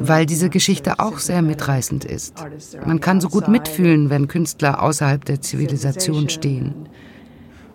Weil 0.00 0.26
diese 0.26 0.50
Geschichte 0.50 0.98
auch 0.98 1.18
sehr 1.18 1.42
mitreißend 1.42 2.04
ist. 2.04 2.34
Man 2.84 3.00
kann 3.00 3.20
so 3.20 3.28
gut 3.28 3.48
mitfühlen, 3.48 4.10
wenn 4.10 4.28
Künstler 4.28 4.82
außerhalb 4.82 5.24
der 5.24 5.40
Zivilisation 5.40 6.28
stehen. 6.28 6.88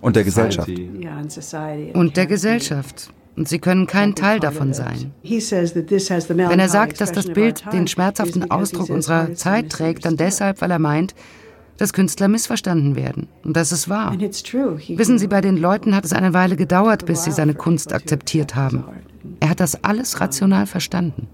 Und 0.01 0.17
der 0.17 0.25
Gesellschaft. 0.25 0.69
Und 1.93 2.17
der 2.17 2.25
Gesellschaft. 2.25 3.09
Und 3.35 3.47
sie 3.47 3.59
können 3.59 3.87
kein 3.87 4.15
Teil 4.15 4.39
davon 4.39 4.73
sein. 4.73 5.13
Wenn 5.23 6.59
er 6.59 6.69
sagt, 6.69 7.01
dass 7.01 7.11
das 7.11 7.25
Bild 7.27 7.63
den 7.71 7.87
schmerzhaften 7.87 8.51
Ausdruck 8.51 8.89
unserer 8.89 9.33
Zeit 9.33 9.69
trägt, 9.69 10.05
dann 10.05 10.17
deshalb, 10.17 10.61
weil 10.61 10.71
er 10.71 10.79
meint, 10.79 11.15
dass 11.83 11.91
Künstler 11.91 12.29
missverstanden 12.29 12.95
werden. 12.95 13.27
Und 13.43 13.57
das 13.57 13.73
ist 13.73 13.89
wahr. 13.89 14.15
Wissen 14.17 15.19
Sie, 15.19 15.27
bei 15.27 15.41
den 15.41 15.57
Leuten 15.57 15.93
hat 15.93 16.05
es 16.05 16.13
eine 16.13 16.33
Weile 16.33 16.55
gedauert, 16.55 17.05
bis 17.05 17.25
sie 17.25 17.31
seine 17.31 17.55
Kunst 17.55 17.91
akzeptiert 17.91 18.55
haben. 18.55 18.85
Er 19.41 19.49
hat 19.49 19.59
das 19.59 19.83
alles 19.83 20.21
rational 20.21 20.65
verstanden. 20.65 21.27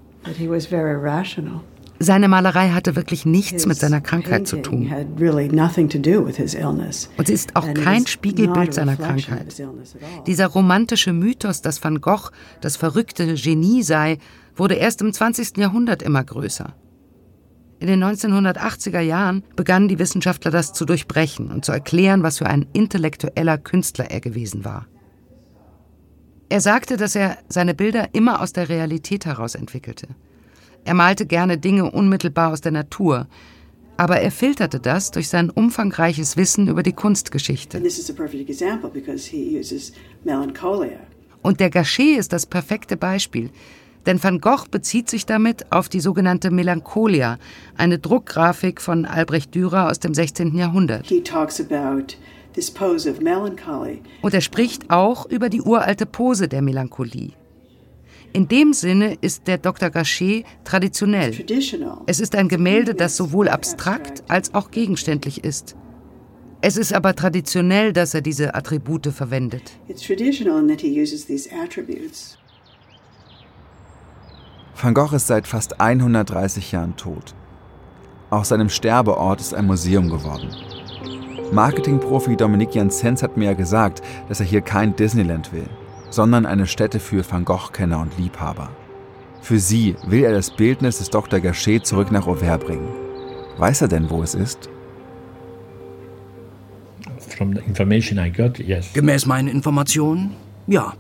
Seine 2.00 2.28
Malerei 2.28 2.70
hatte 2.70 2.96
wirklich 2.96 3.28
nichts 3.28 3.68
mit 3.68 3.78
seiner 3.78 4.02
Krankheit 4.02 4.48
zu 4.48 4.58
tun. 4.64 4.92
Und 7.18 7.28
sie 7.28 7.34
ist 7.34 7.56
auch 7.56 7.74
kein 7.76 8.08
Spiegelbild 8.08 8.74
seiner 8.74 8.96
Krankheit. 8.96 9.62
Dieser 10.26 10.48
romantische 10.48 11.14
Mythos, 11.14 11.62
dass 11.62 11.84
Van 11.84 12.02
Gogh 12.02 12.32
das 12.62 12.76
verrückte 12.76 13.36
Genie 13.36 13.84
sei, 13.84 14.18
wurde 14.56 14.74
erst 14.76 15.02
im 15.02 15.14
20. 15.14 15.58
Jahrhundert 15.58 16.02
immer 16.02 16.24
größer. 16.24 16.74
In 17.80 17.88
den 17.88 18.04
1980er 18.04 19.00
Jahren 19.00 19.44
begannen 19.56 19.88
die 19.88 20.00
Wissenschaftler 20.00 20.52
das 20.52 20.74
zu 20.74 20.86
durchbrechen 20.86 21.50
und 21.50 21.64
zu 21.64 21.72
erklären, 21.72 22.24
was 22.24 22.40
für 22.40 22.48
ein 22.48 22.68
intellektueller 22.74 23.58
Künstler 23.58 24.12
er 24.12 24.20
gewesen 24.20 24.66
war. 24.66 24.88
Er 26.50 26.60
sagte, 26.62 26.98
dass 26.98 27.16
er 27.16 27.38
seine 27.48 27.74
Bilder 27.74 28.10
immer 28.14 28.42
aus 28.42 28.52
der 28.52 28.68
Realität 28.68 29.26
heraus 29.26 29.56
entwickelte. 29.56 30.08
Er 30.84 30.94
malte 30.94 31.26
gerne 31.26 31.58
Dinge 31.58 31.90
unmittelbar 31.90 32.52
aus 32.52 32.62
der 32.62 32.72
Natur, 32.72 33.28
aber 33.96 34.20
er 34.20 34.32
filterte 34.32 34.80
das 34.80 35.12
durch 35.12 35.30
sein 35.30 35.50
umfangreiches 35.50 36.36
Wissen 36.38 36.68
über 36.68 36.84
die 36.84 36.94
Kunstgeschichte. 36.94 37.82
Und 41.42 41.60
der 41.60 41.70
Gachet 41.70 42.18
ist 42.18 42.34
das 42.34 42.46
perfekte 42.46 42.98
Beispiel, 42.98 43.52
denn 44.10 44.24
van 44.24 44.42
Gogh 44.42 44.66
bezieht 44.72 45.08
sich 45.08 45.28
damit 45.28 45.72
auf 45.72 45.88
die 45.88 46.00
sogenannte 46.00 46.50
Melancholia, 46.50 47.38
eine 47.78 48.00
Druckgrafik 48.00 48.82
von 48.82 49.06
Albrecht 49.06 49.54
Dürer 49.54 49.88
aus 49.88 50.00
dem 50.00 50.16
16. 50.16 50.56
Jahrhundert. 50.58 51.08
Und 54.24 54.34
er 54.34 54.42
spricht 54.42 54.90
auch 54.90 55.28
über 55.28 55.50
die 55.50 55.62
uralte 55.62 56.08
Pose 56.08 56.48
der 56.48 56.64
Melancholie. 56.64 57.34
In 58.34 58.48
dem 58.48 58.74
Sinne 58.74 59.16
ist 59.22 59.46
der 59.46 59.60
Dr. 59.60 59.92
Gachet 59.92 60.44
traditionell. 60.64 61.32
Es 62.08 62.20
ist 62.20 62.36
ein 62.36 62.48
Gemälde, 62.48 62.96
das 62.96 63.16
sowohl 63.16 63.48
abstrakt 63.48 64.24
als 64.28 64.56
auch 64.56 64.72
gegenständlich 64.72 65.44
ist. 65.44 65.76
Es 66.62 66.78
ist 66.78 66.94
aber 66.94 67.16
traditionell, 67.16 67.94
dass 67.94 68.16
er 68.16 68.22
diese 68.22 68.56
Attribute 68.56 69.06
verwendet. 69.14 69.62
Van 74.82 74.94
Gogh 74.94 75.14
ist 75.14 75.28
seit 75.28 75.46
fast 75.46 75.82
130 75.82 76.72
Jahren 76.72 76.96
tot. 76.96 77.36
Auch 78.30 78.46
seinem 78.46 78.70
Sterbeort 78.70 79.42
ist 79.42 79.54
ein 79.54 79.66
Museum 79.66 80.10
geworden. 80.10 80.56
Marketingprofi 81.52 82.38
Dominik 82.38 82.76
Janssens 82.76 83.22
hat 83.22 83.36
mir 83.36 83.46
ja 83.46 83.54
gesagt, 83.54 84.02
dass 84.30 84.40
er 84.40 84.46
hier 84.46 84.62
kein 84.62 84.96
Disneyland 84.96 85.52
will, 85.52 85.68
sondern 86.10 86.46
eine 86.46 86.66
Stätte 86.66 87.02
für 87.02 87.30
Van 87.30 87.44
Gogh-Kenner 87.44 88.00
und 88.00 88.18
Liebhaber. 88.18 88.70
Für 89.42 89.60
sie 89.60 89.98
will 90.08 90.24
er 90.24 90.32
das 90.32 90.50
Bildnis 90.50 91.00
des 91.00 91.10
Dr. 91.10 91.42
Gachet 91.42 91.86
zurück 91.86 92.12
nach 92.12 92.28
Auvers 92.28 92.60
bringen. 92.60 92.88
Weiß 93.58 93.82
er 93.82 93.90
denn, 93.90 94.10
wo 94.10 94.24
es 94.24 94.34
ist? 94.34 94.70
Got, 98.34 98.60
yes. 98.60 98.94
Gemäß 98.94 99.26
meinen 99.26 99.50
Informationen, 99.50 100.36
ja. 100.68 100.94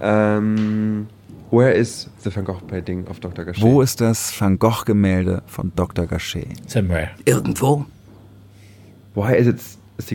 Ähm, 0.00 1.06
Where 1.52 1.70
is 1.70 2.08
the 2.24 2.30
Van 2.34 2.44
Gogh 2.44 2.62
painting 2.66 3.06
of 3.08 3.20
Dr. 3.20 3.44
Gachet? 3.44 3.60
Wo 3.60 3.82
ist 3.82 4.00
das 4.00 4.32
Van 4.40 4.58
Gogh 4.58 4.84
Gemälde 4.86 5.42
von 5.44 5.70
Dr. 5.76 6.06
Gachet? 6.06 6.48
Somewhere. 6.66 7.10
Irgendwo. 7.26 7.84
Why 9.14 9.34
is 9.36 9.46
it 9.46 9.60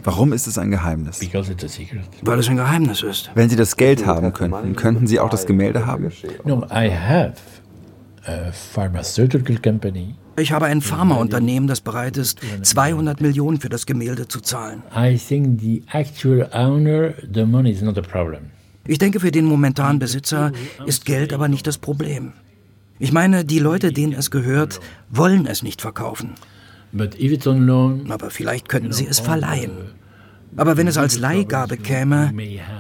Warum 0.03 0.33
ist 0.33 0.47
es 0.47 0.57
ein 0.57 0.71
Geheimnis? 0.71 1.21
Weil 2.23 2.39
es 2.39 2.49
ein 2.49 2.57
Geheimnis 2.57 3.03
ist. 3.03 3.29
Wenn 3.35 3.49
Sie 3.49 3.55
das 3.55 3.77
Geld 3.77 4.05
haben 4.07 4.33
könnten, 4.33 4.75
könnten 4.75 5.05
Sie 5.05 5.19
auch 5.19 5.29
das 5.29 5.45
Gemälde 5.45 5.85
haben? 5.85 6.11
No, 6.43 6.65
I 6.71 6.89
have 6.91 7.35
a 8.25 8.51
pharmaceutical 8.51 9.57
company. 9.59 10.15
Ich 10.39 10.51
habe 10.51 10.65
ein 10.65 10.81
Pharmaunternehmen, 10.81 11.67
das 11.67 11.81
bereit 11.81 12.17
ist, 12.17 12.39
200 12.63 13.21
Millionen 13.21 13.59
für 13.59 13.69
das 13.69 13.85
Gemälde 13.85 14.27
zu 14.27 14.41
zahlen. 14.41 14.81
I 14.95 15.17
think 15.17 15.61
the 15.61 15.83
actual 15.93 16.49
owner, 16.51 17.13
the 17.31 17.45
money 17.45 17.71
is 17.71 17.81
not 17.83 17.97
a 17.97 18.01
problem. 18.01 18.51
Ich 18.87 18.97
denke, 18.97 19.19
für 19.19 19.31
den 19.31 19.45
momentanen 19.45 19.99
Besitzer 19.99 20.51
ist 20.85 21.05
Geld 21.05 21.33
aber 21.33 21.47
nicht 21.47 21.67
das 21.67 21.77
Problem. 21.77 22.33
Ich 22.99 23.11
meine, 23.11 23.45
die 23.45 23.59
Leute, 23.59 23.91
denen 23.91 24.13
es 24.13 24.31
gehört, 24.31 24.79
wollen 25.09 25.45
es 25.45 25.61
nicht 25.61 25.81
verkaufen. 25.81 26.31
Aber 28.09 28.29
vielleicht 28.29 28.69
könnten 28.69 28.93
sie 28.93 29.05
es 29.05 29.19
verleihen. 29.19 29.71
Aber 30.55 30.77
wenn 30.77 30.87
es 30.87 30.97
als 30.97 31.19
Leihgabe 31.19 31.77
käme, 31.77 32.33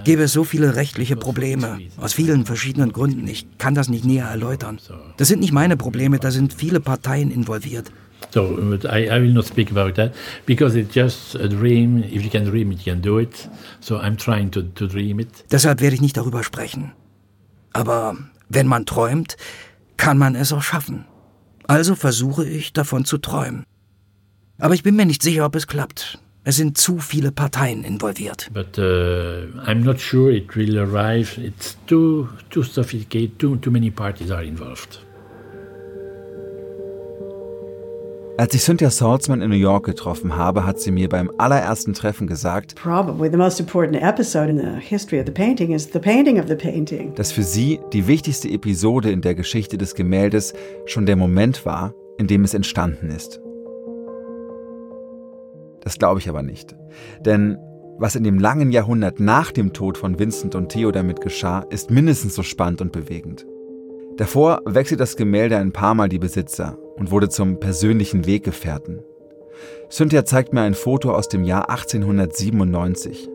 gäbe 0.03 0.23
es 0.23 0.31
so 0.31 0.43
viele 0.43 0.75
rechtliche 0.75 1.15
Probleme. 1.15 1.77
Aus 1.97 2.13
vielen 2.13 2.45
verschiedenen 2.45 2.93
Gründen. 2.93 3.27
Ich 3.27 3.45
kann 3.57 3.75
das 3.75 3.89
nicht 3.89 4.05
näher 4.05 4.25
erläutern. 4.25 4.79
Das 5.17 5.27
sind 5.27 5.41
nicht 5.41 5.51
meine 5.51 5.77
Probleme, 5.77 6.17
da 6.17 6.31
sind 6.31 6.53
viele 6.53 6.79
Parteien 6.79 7.29
involviert. 7.29 7.91
So, 8.31 8.57
but 8.59 8.85
I, 8.85 9.07
I 9.07 9.19
will 9.19 9.33
not 9.33 9.45
speak 9.45 9.71
about 9.71 9.95
that 9.95 10.13
because 10.45 10.75
it's 10.75 10.93
just 10.93 11.35
a 11.35 11.47
dream. 11.47 12.03
If 12.03 12.23
you 12.23 12.29
can 12.29 12.45
dream 12.45 12.71
it, 12.71 12.85
you 12.85 12.93
can 12.93 13.01
do 13.01 13.19
it. 13.19 13.47
So 13.79 13.97
I'm 13.97 14.17
trying 14.17 14.51
to, 14.51 14.63
to 14.63 14.87
dream 14.87 15.19
it. 15.19 15.45
Deshalb 15.51 15.81
werde 15.81 15.95
ich 15.95 16.01
nicht 16.01 16.17
darüber 16.17 16.43
sprechen. 16.43 16.91
Aber 17.73 18.17
wenn 18.49 18.67
man 18.67 18.85
träumt, 18.85 19.37
kann 19.97 20.17
man 20.17 20.35
es 20.35 20.51
auch 20.51 20.61
schaffen. 20.61 21.05
Also 21.67 21.95
versuche 21.95 22.45
ich 22.45 22.73
davon 22.73 23.05
zu 23.05 23.17
träumen. 23.17 23.63
Aber 24.59 24.73
ich 24.73 24.83
bin 24.83 24.95
mir 24.95 25.05
nicht 25.05 25.21
sicher, 25.21 25.45
ob 25.45 25.55
es 25.55 25.67
klappt. 25.67 26.19
Es 26.43 26.55
sind 26.55 26.77
zu 26.77 26.99
viele 26.99 27.31
Parteien 27.31 27.83
involviert. 27.83 28.49
But 28.53 28.77
uh, 28.77 29.47
I'm 29.65 29.83
not 29.83 29.99
sure 29.99 30.31
it 30.31 30.55
will 30.55 30.79
arrive. 30.79 31.37
It's 31.37 31.75
too 31.87 32.29
too 32.49 32.63
sophisticated. 32.63 33.37
Too 33.37 33.57
too 33.57 33.69
many 33.69 33.91
parties 33.91 34.31
are 34.31 34.43
involved. 34.43 34.99
Als 38.39 38.53
ich 38.53 38.61
Cynthia 38.61 38.91
Salzman 38.91 39.41
in 39.41 39.49
New 39.49 39.55
York 39.55 39.87
getroffen 39.87 40.37
habe, 40.37 40.63
hat 40.63 40.79
sie 40.79 40.91
mir 40.91 41.09
beim 41.09 41.31
allerersten 41.39 41.95
Treffen 41.95 42.27
gesagt, 42.27 42.75
dass 47.15 47.31
für 47.31 47.41
sie 47.41 47.79
die 47.91 48.05
wichtigste 48.05 48.47
Episode 48.49 49.09
in 49.09 49.21
der 49.21 49.33
Geschichte 49.33 49.79
des 49.79 49.95
Gemäldes 49.95 50.53
schon 50.85 51.07
der 51.07 51.15
Moment 51.15 51.65
war, 51.65 51.95
in 52.19 52.27
dem 52.27 52.43
es 52.43 52.53
entstanden 52.53 53.09
ist. 53.09 53.41
Das 55.81 55.97
glaube 55.97 56.19
ich 56.19 56.29
aber 56.29 56.43
nicht. 56.43 56.75
Denn 57.25 57.57
was 57.97 58.15
in 58.15 58.23
dem 58.23 58.37
langen 58.37 58.71
Jahrhundert 58.71 59.19
nach 59.19 59.51
dem 59.51 59.73
Tod 59.73 59.97
von 59.97 60.19
Vincent 60.19 60.53
und 60.53 60.69
Theo 60.69 60.91
damit 60.91 61.21
geschah, 61.21 61.61
ist 61.71 61.89
mindestens 61.89 62.35
so 62.35 62.43
spannend 62.43 62.81
und 62.81 62.91
bewegend. 62.91 63.47
Davor 64.17 64.61
wechselt 64.65 64.99
das 64.99 65.15
Gemälde 65.15 65.57
ein 65.57 65.71
paar 65.71 65.93
Mal 65.93 66.09
die 66.09 66.17
Besitzer 66.19 66.77
und 66.95 67.11
wurde 67.11 67.29
zum 67.29 67.59
persönlichen 67.59 68.25
Weggefährten. 68.25 69.03
Cynthia 69.89 70.25
zeigt 70.25 70.53
mir 70.53 70.61
ein 70.61 70.73
Foto 70.73 71.13
aus 71.13 71.29
dem 71.29 71.43
Jahr 71.43 71.69
1897. 71.69 73.29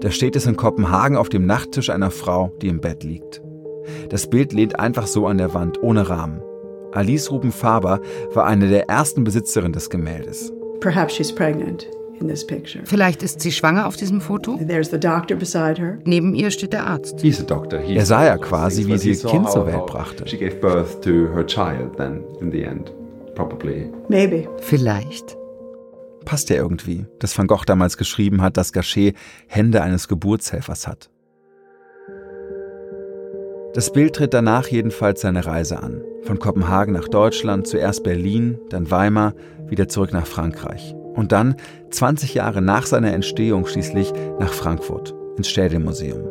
Da 0.00 0.10
steht 0.10 0.36
es 0.36 0.46
in 0.46 0.56
Kopenhagen 0.56 1.16
auf 1.16 1.28
dem 1.28 1.46
Nachttisch 1.46 1.90
einer 1.90 2.10
Frau, 2.10 2.52
die 2.60 2.68
im 2.68 2.80
Bett 2.80 3.04
liegt. 3.04 3.40
Das 4.08 4.28
Bild 4.28 4.52
lehnt 4.52 4.78
einfach 4.78 5.06
so 5.06 5.26
an 5.26 5.38
der 5.38 5.54
Wand, 5.54 5.80
ohne 5.82 6.08
Rahmen. 6.08 6.42
Alice 6.92 7.30
Ruben 7.30 7.52
Faber 7.52 8.00
war 8.32 8.46
eine 8.46 8.68
der 8.68 8.88
ersten 8.88 9.22
Besitzerinnen 9.22 9.72
des 9.72 9.90
Gemäldes. 9.90 10.52
Perhaps 10.80 11.14
she's 11.14 11.32
pregnant. 11.32 11.88
Vielleicht 12.84 13.22
ist 13.22 13.40
sie 13.40 13.52
schwanger 13.52 13.86
auf 13.86 13.96
diesem 13.96 14.20
Foto. 14.20 14.56
Neben 16.04 16.34
ihr 16.34 16.50
steht 16.50 16.72
der 16.72 16.86
Arzt. 16.86 17.22
Er 17.96 18.06
sah 18.06 18.24
ja 18.24 18.38
quasi, 18.38 18.86
wie 18.86 18.98
sie 18.98 19.10
ihr 19.10 19.18
Kind 19.18 19.50
zur 19.50 19.66
Welt 19.66 19.86
brachte. 19.86 20.24
Vielleicht. 24.58 25.36
Passt 26.24 26.50
ja 26.50 26.56
irgendwie, 26.56 27.06
dass 27.20 27.38
Van 27.38 27.46
Gogh 27.46 27.64
damals 27.64 27.96
geschrieben 27.96 28.42
hat, 28.42 28.56
dass 28.56 28.72
Gachet 28.72 29.14
Hände 29.46 29.82
eines 29.82 30.08
Geburtshelfers 30.08 30.88
hat. 30.88 31.10
Das 33.74 33.92
Bild 33.92 34.16
tritt 34.16 34.32
danach 34.32 34.66
jedenfalls 34.68 35.20
seine 35.20 35.44
Reise 35.44 35.82
an. 35.82 36.02
Von 36.22 36.38
Kopenhagen 36.38 36.94
nach 36.94 37.08
Deutschland, 37.08 37.66
zuerst 37.66 38.02
Berlin, 38.02 38.58
dann 38.70 38.90
Weimar, 38.90 39.34
wieder 39.68 39.86
zurück 39.86 40.12
nach 40.12 40.26
Frankreich. 40.26 40.96
Und 41.16 41.32
dann, 41.32 41.56
20 41.90 42.34
Jahre 42.34 42.62
nach 42.62 42.86
seiner 42.86 43.12
Entstehung 43.12 43.66
schließlich, 43.66 44.12
nach 44.38 44.52
Frankfurt, 44.52 45.14
ins 45.36 45.48
Städelmuseum. 45.48 46.28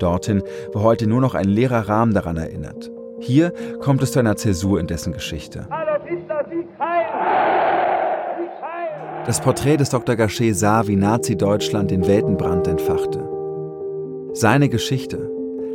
Dorthin, 0.00 0.42
wo 0.72 0.82
heute 0.82 1.06
nur 1.06 1.20
noch 1.20 1.34
ein 1.34 1.48
leerer 1.48 1.88
Rahmen 1.88 2.12
daran 2.12 2.36
erinnert. 2.36 2.90
Hier 3.20 3.52
kommt 3.80 4.02
es 4.02 4.12
zu 4.12 4.18
einer 4.18 4.36
Zäsur 4.36 4.80
in 4.80 4.86
dessen 4.86 5.12
Geschichte. 5.12 5.68
Das 9.26 9.40
Porträt 9.40 9.78
des 9.78 9.88
Dr. 9.88 10.16
Gachet 10.16 10.54
sah, 10.54 10.86
wie 10.86 10.96
Nazi-Deutschland 10.96 11.90
den 11.90 12.06
Weltenbrand 12.06 12.66
entfachte. 12.66 13.26
Seine 14.34 14.68
Geschichte, 14.68 15.30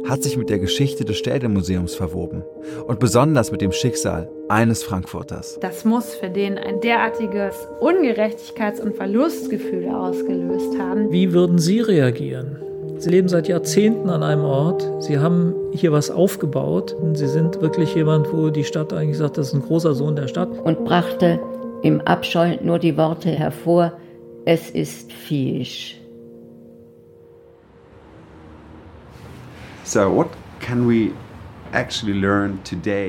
hat 0.08 0.24
sich 0.24 0.38
mit 0.38 0.50
der 0.50 0.60
Geschichte 0.60 1.06
des 1.06 1.18
Städelmuseums 1.18 1.95
verwoben 1.95 2.43
und 2.88 3.00
besonders 3.00 3.52
mit 3.52 3.62
dem 3.62 3.72
Schicksal 3.72 4.30
eines 4.47 4.84
Frankfurters. 4.84 5.60
Das 5.62 5.86
muss 5.86 6.16
für 6.16 6.30
den 6.30 6.58
ein 6.58 6.82
derartiges 6.82 7.56
Ungerechtigkeits- 7.82 8.82
und 8.82 8.95
Verlustgefühl 8.95 9.89
ausgelöst 9.89 10.78
haben. 10.80 11.12
Wie 11.12 11.34
würden 11.34 11.60
Sie 11.60 11.82
reagieren? 11.82 12.58
Sie 12.97 13.10
leben 13.10 13.30
seit 13.30 13.47
Jahrzehnten 13.47 14.10
an 14.10 14.24
einem 14.24 14.43
Ort. 14.43 14.86
Sie 15.00 15.20
haben 15.20 15.56
hier 15.72 15.93
was 15.93 16.12
aufgebaut. 16.12 16.95
Sie 17.14 17.28
sind 17.28 17.62
wirklich 17.62 17.95
jemand, 17.95 18.32
wo 18.34 18.50
die 18.50 18.66
Stadt 18.66 18.91
eigentlich 18.91 19.18
sagt, 19.18 19.38
das 19.38 19.47
ist 19.47 19.54
ein 19.54 19.62
großer 19.62 19.93
Sohn 19.93 20.18
der 20.18 20.28
Stadt. 20.28 20.50
Und 20.66 20.84
brachte 20.84 21.39
im 21.82 22.02
Abscheu 22.02 22.58
nur 22.62 22.78
die 22.78 22.97
Worte 22.97 23.30
hervor, 23.30 23.93
es 24.43 24.70
ist 24.72 25.14
Fisch. 25.14 25.99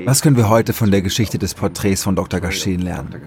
Was 0.05 0.21
können 0.23 0.35
wir 0.35 0.49
heute 0.49 0.73
von 0.73 0.89
der 0.89 1.03
Geschichte 1.03 1.37
des 1.37 1.53
Porträts 1.53 2.01
von 2.01 2.15
Dr. 2.15 2.39
Gachet 2.39 2.81
lernen? 2.81 3.21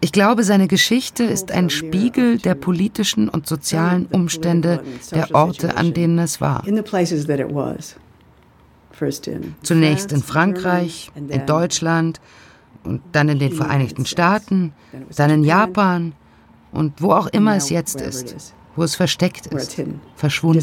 Ich 0.00 0.12
glaube, 0.12 0.44
seine 0.44 0.68
Geschichte 0.68 1.24
ist 1.24 1.50
ein 1.50 1.68
Spiegel 1.68 2.38
der 2.38 2.54
politischen 2.54 3.28
und 3.28 3.48
sozialen 3.48 4.06
Umstände 4.06 4.84
der 5.10 5.34
Orte, 5.34 5.76
an 5.76 5.92
denen 5.94 6.20
es 6.20 6.40
war. 6.40 6.62
Zunächst 9.62 10.12
in 10.12 10.22
Frankreich, 10.22 11.10
in 11.16 11.46
Deutschland 11.46 12.20
und 12.84 13.02
dann 13.10 13.28
in 13.28 13.40
den 13.40 13.52
Vereinigten 13.52 14.06
Staaten, 14.06 14.72
dann 15.16 15.30
in 15.30 15.42
Japan. 15.42 16.12
Und 16.70 17.02
wo 17.02 17.10
auch 17.12 17.26
immer 17.26 17.56
es 17.56 17.70
jetzt 17.70 18.00
ist 18.00 18.54
wo 18.76 18.82
es 18.82 18.94
versteckt 18.94 19.46
ist, 19.46 19.80
verschwunden. 20.16 20.60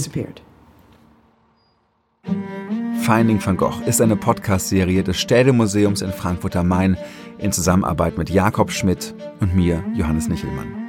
Finding 3.02 3.44
van 3.44 3.58
Gogh 3.58 3.82
ist 3.86 4.00
eine 4.00 4.16
Podcast-Serie 4.16 5.04
des 5.04 5.20
Städelmuseums 5.20 6.02
in 6.02 6.12
Frankfurt 6.12 6.56
am 6.56 6.68
Main 6.68 6.98
in 7.40 7.52
Zusammenarbeit 7.52 8.18
mit 8.18 8.30
Jakob 8.30 8.72
Schmidt 8.72 9.16
und 9.40 9.56
mir, 9.56 9.84
Johannes 9.96 10.30
Nichelmann. 10.30 10.82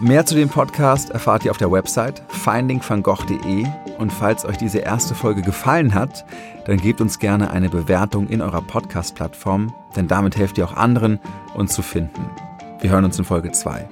Mehr 0.00 0.26
zu 0.26 0.34
dem 0.34 0.50
Podcast 0.50 1.10
erfahrt 1.10 1.46
ihr 1.46 1.50
auf 1.50 1.56
der 1.56 1.72
Website 1.72 2.22
findingvangogh.de 2.28 3.64
und 3.96 4.12
falls 4.12 4.44
euch 4.44 4.58
diese 4.58 4.80
erste 4.80 5.14
Folge 5.14 5.40
gefallen 5.40 5.94
hat, 5.94 6.26
dann 6.66 6.76
gebt 6.76 7.00
uns 7.00 7.18
gerne 7.18 7.50
eine 7.50 7.70
Bewertung 7.70 8.28
in 8.28 8.42
eurer 8.42 8.60
Podcast-Plattform, 8.60 9.72
denn 9.96 10.06
damit 10.08 10.36
helft 10.36 10.58
ihr 10.58 10.66
auch 10.66 10.76
anderen, 10.76 11.20
uns 11.54 11.72
zu 11.72 11.80
finden. 11.80 12.28
Wir 12.80 12.90
hören 12.90 13.06
uns 13.06 13.18
in 13.18 13.24
Folge 13.24 13.50
2. 13.50 13.88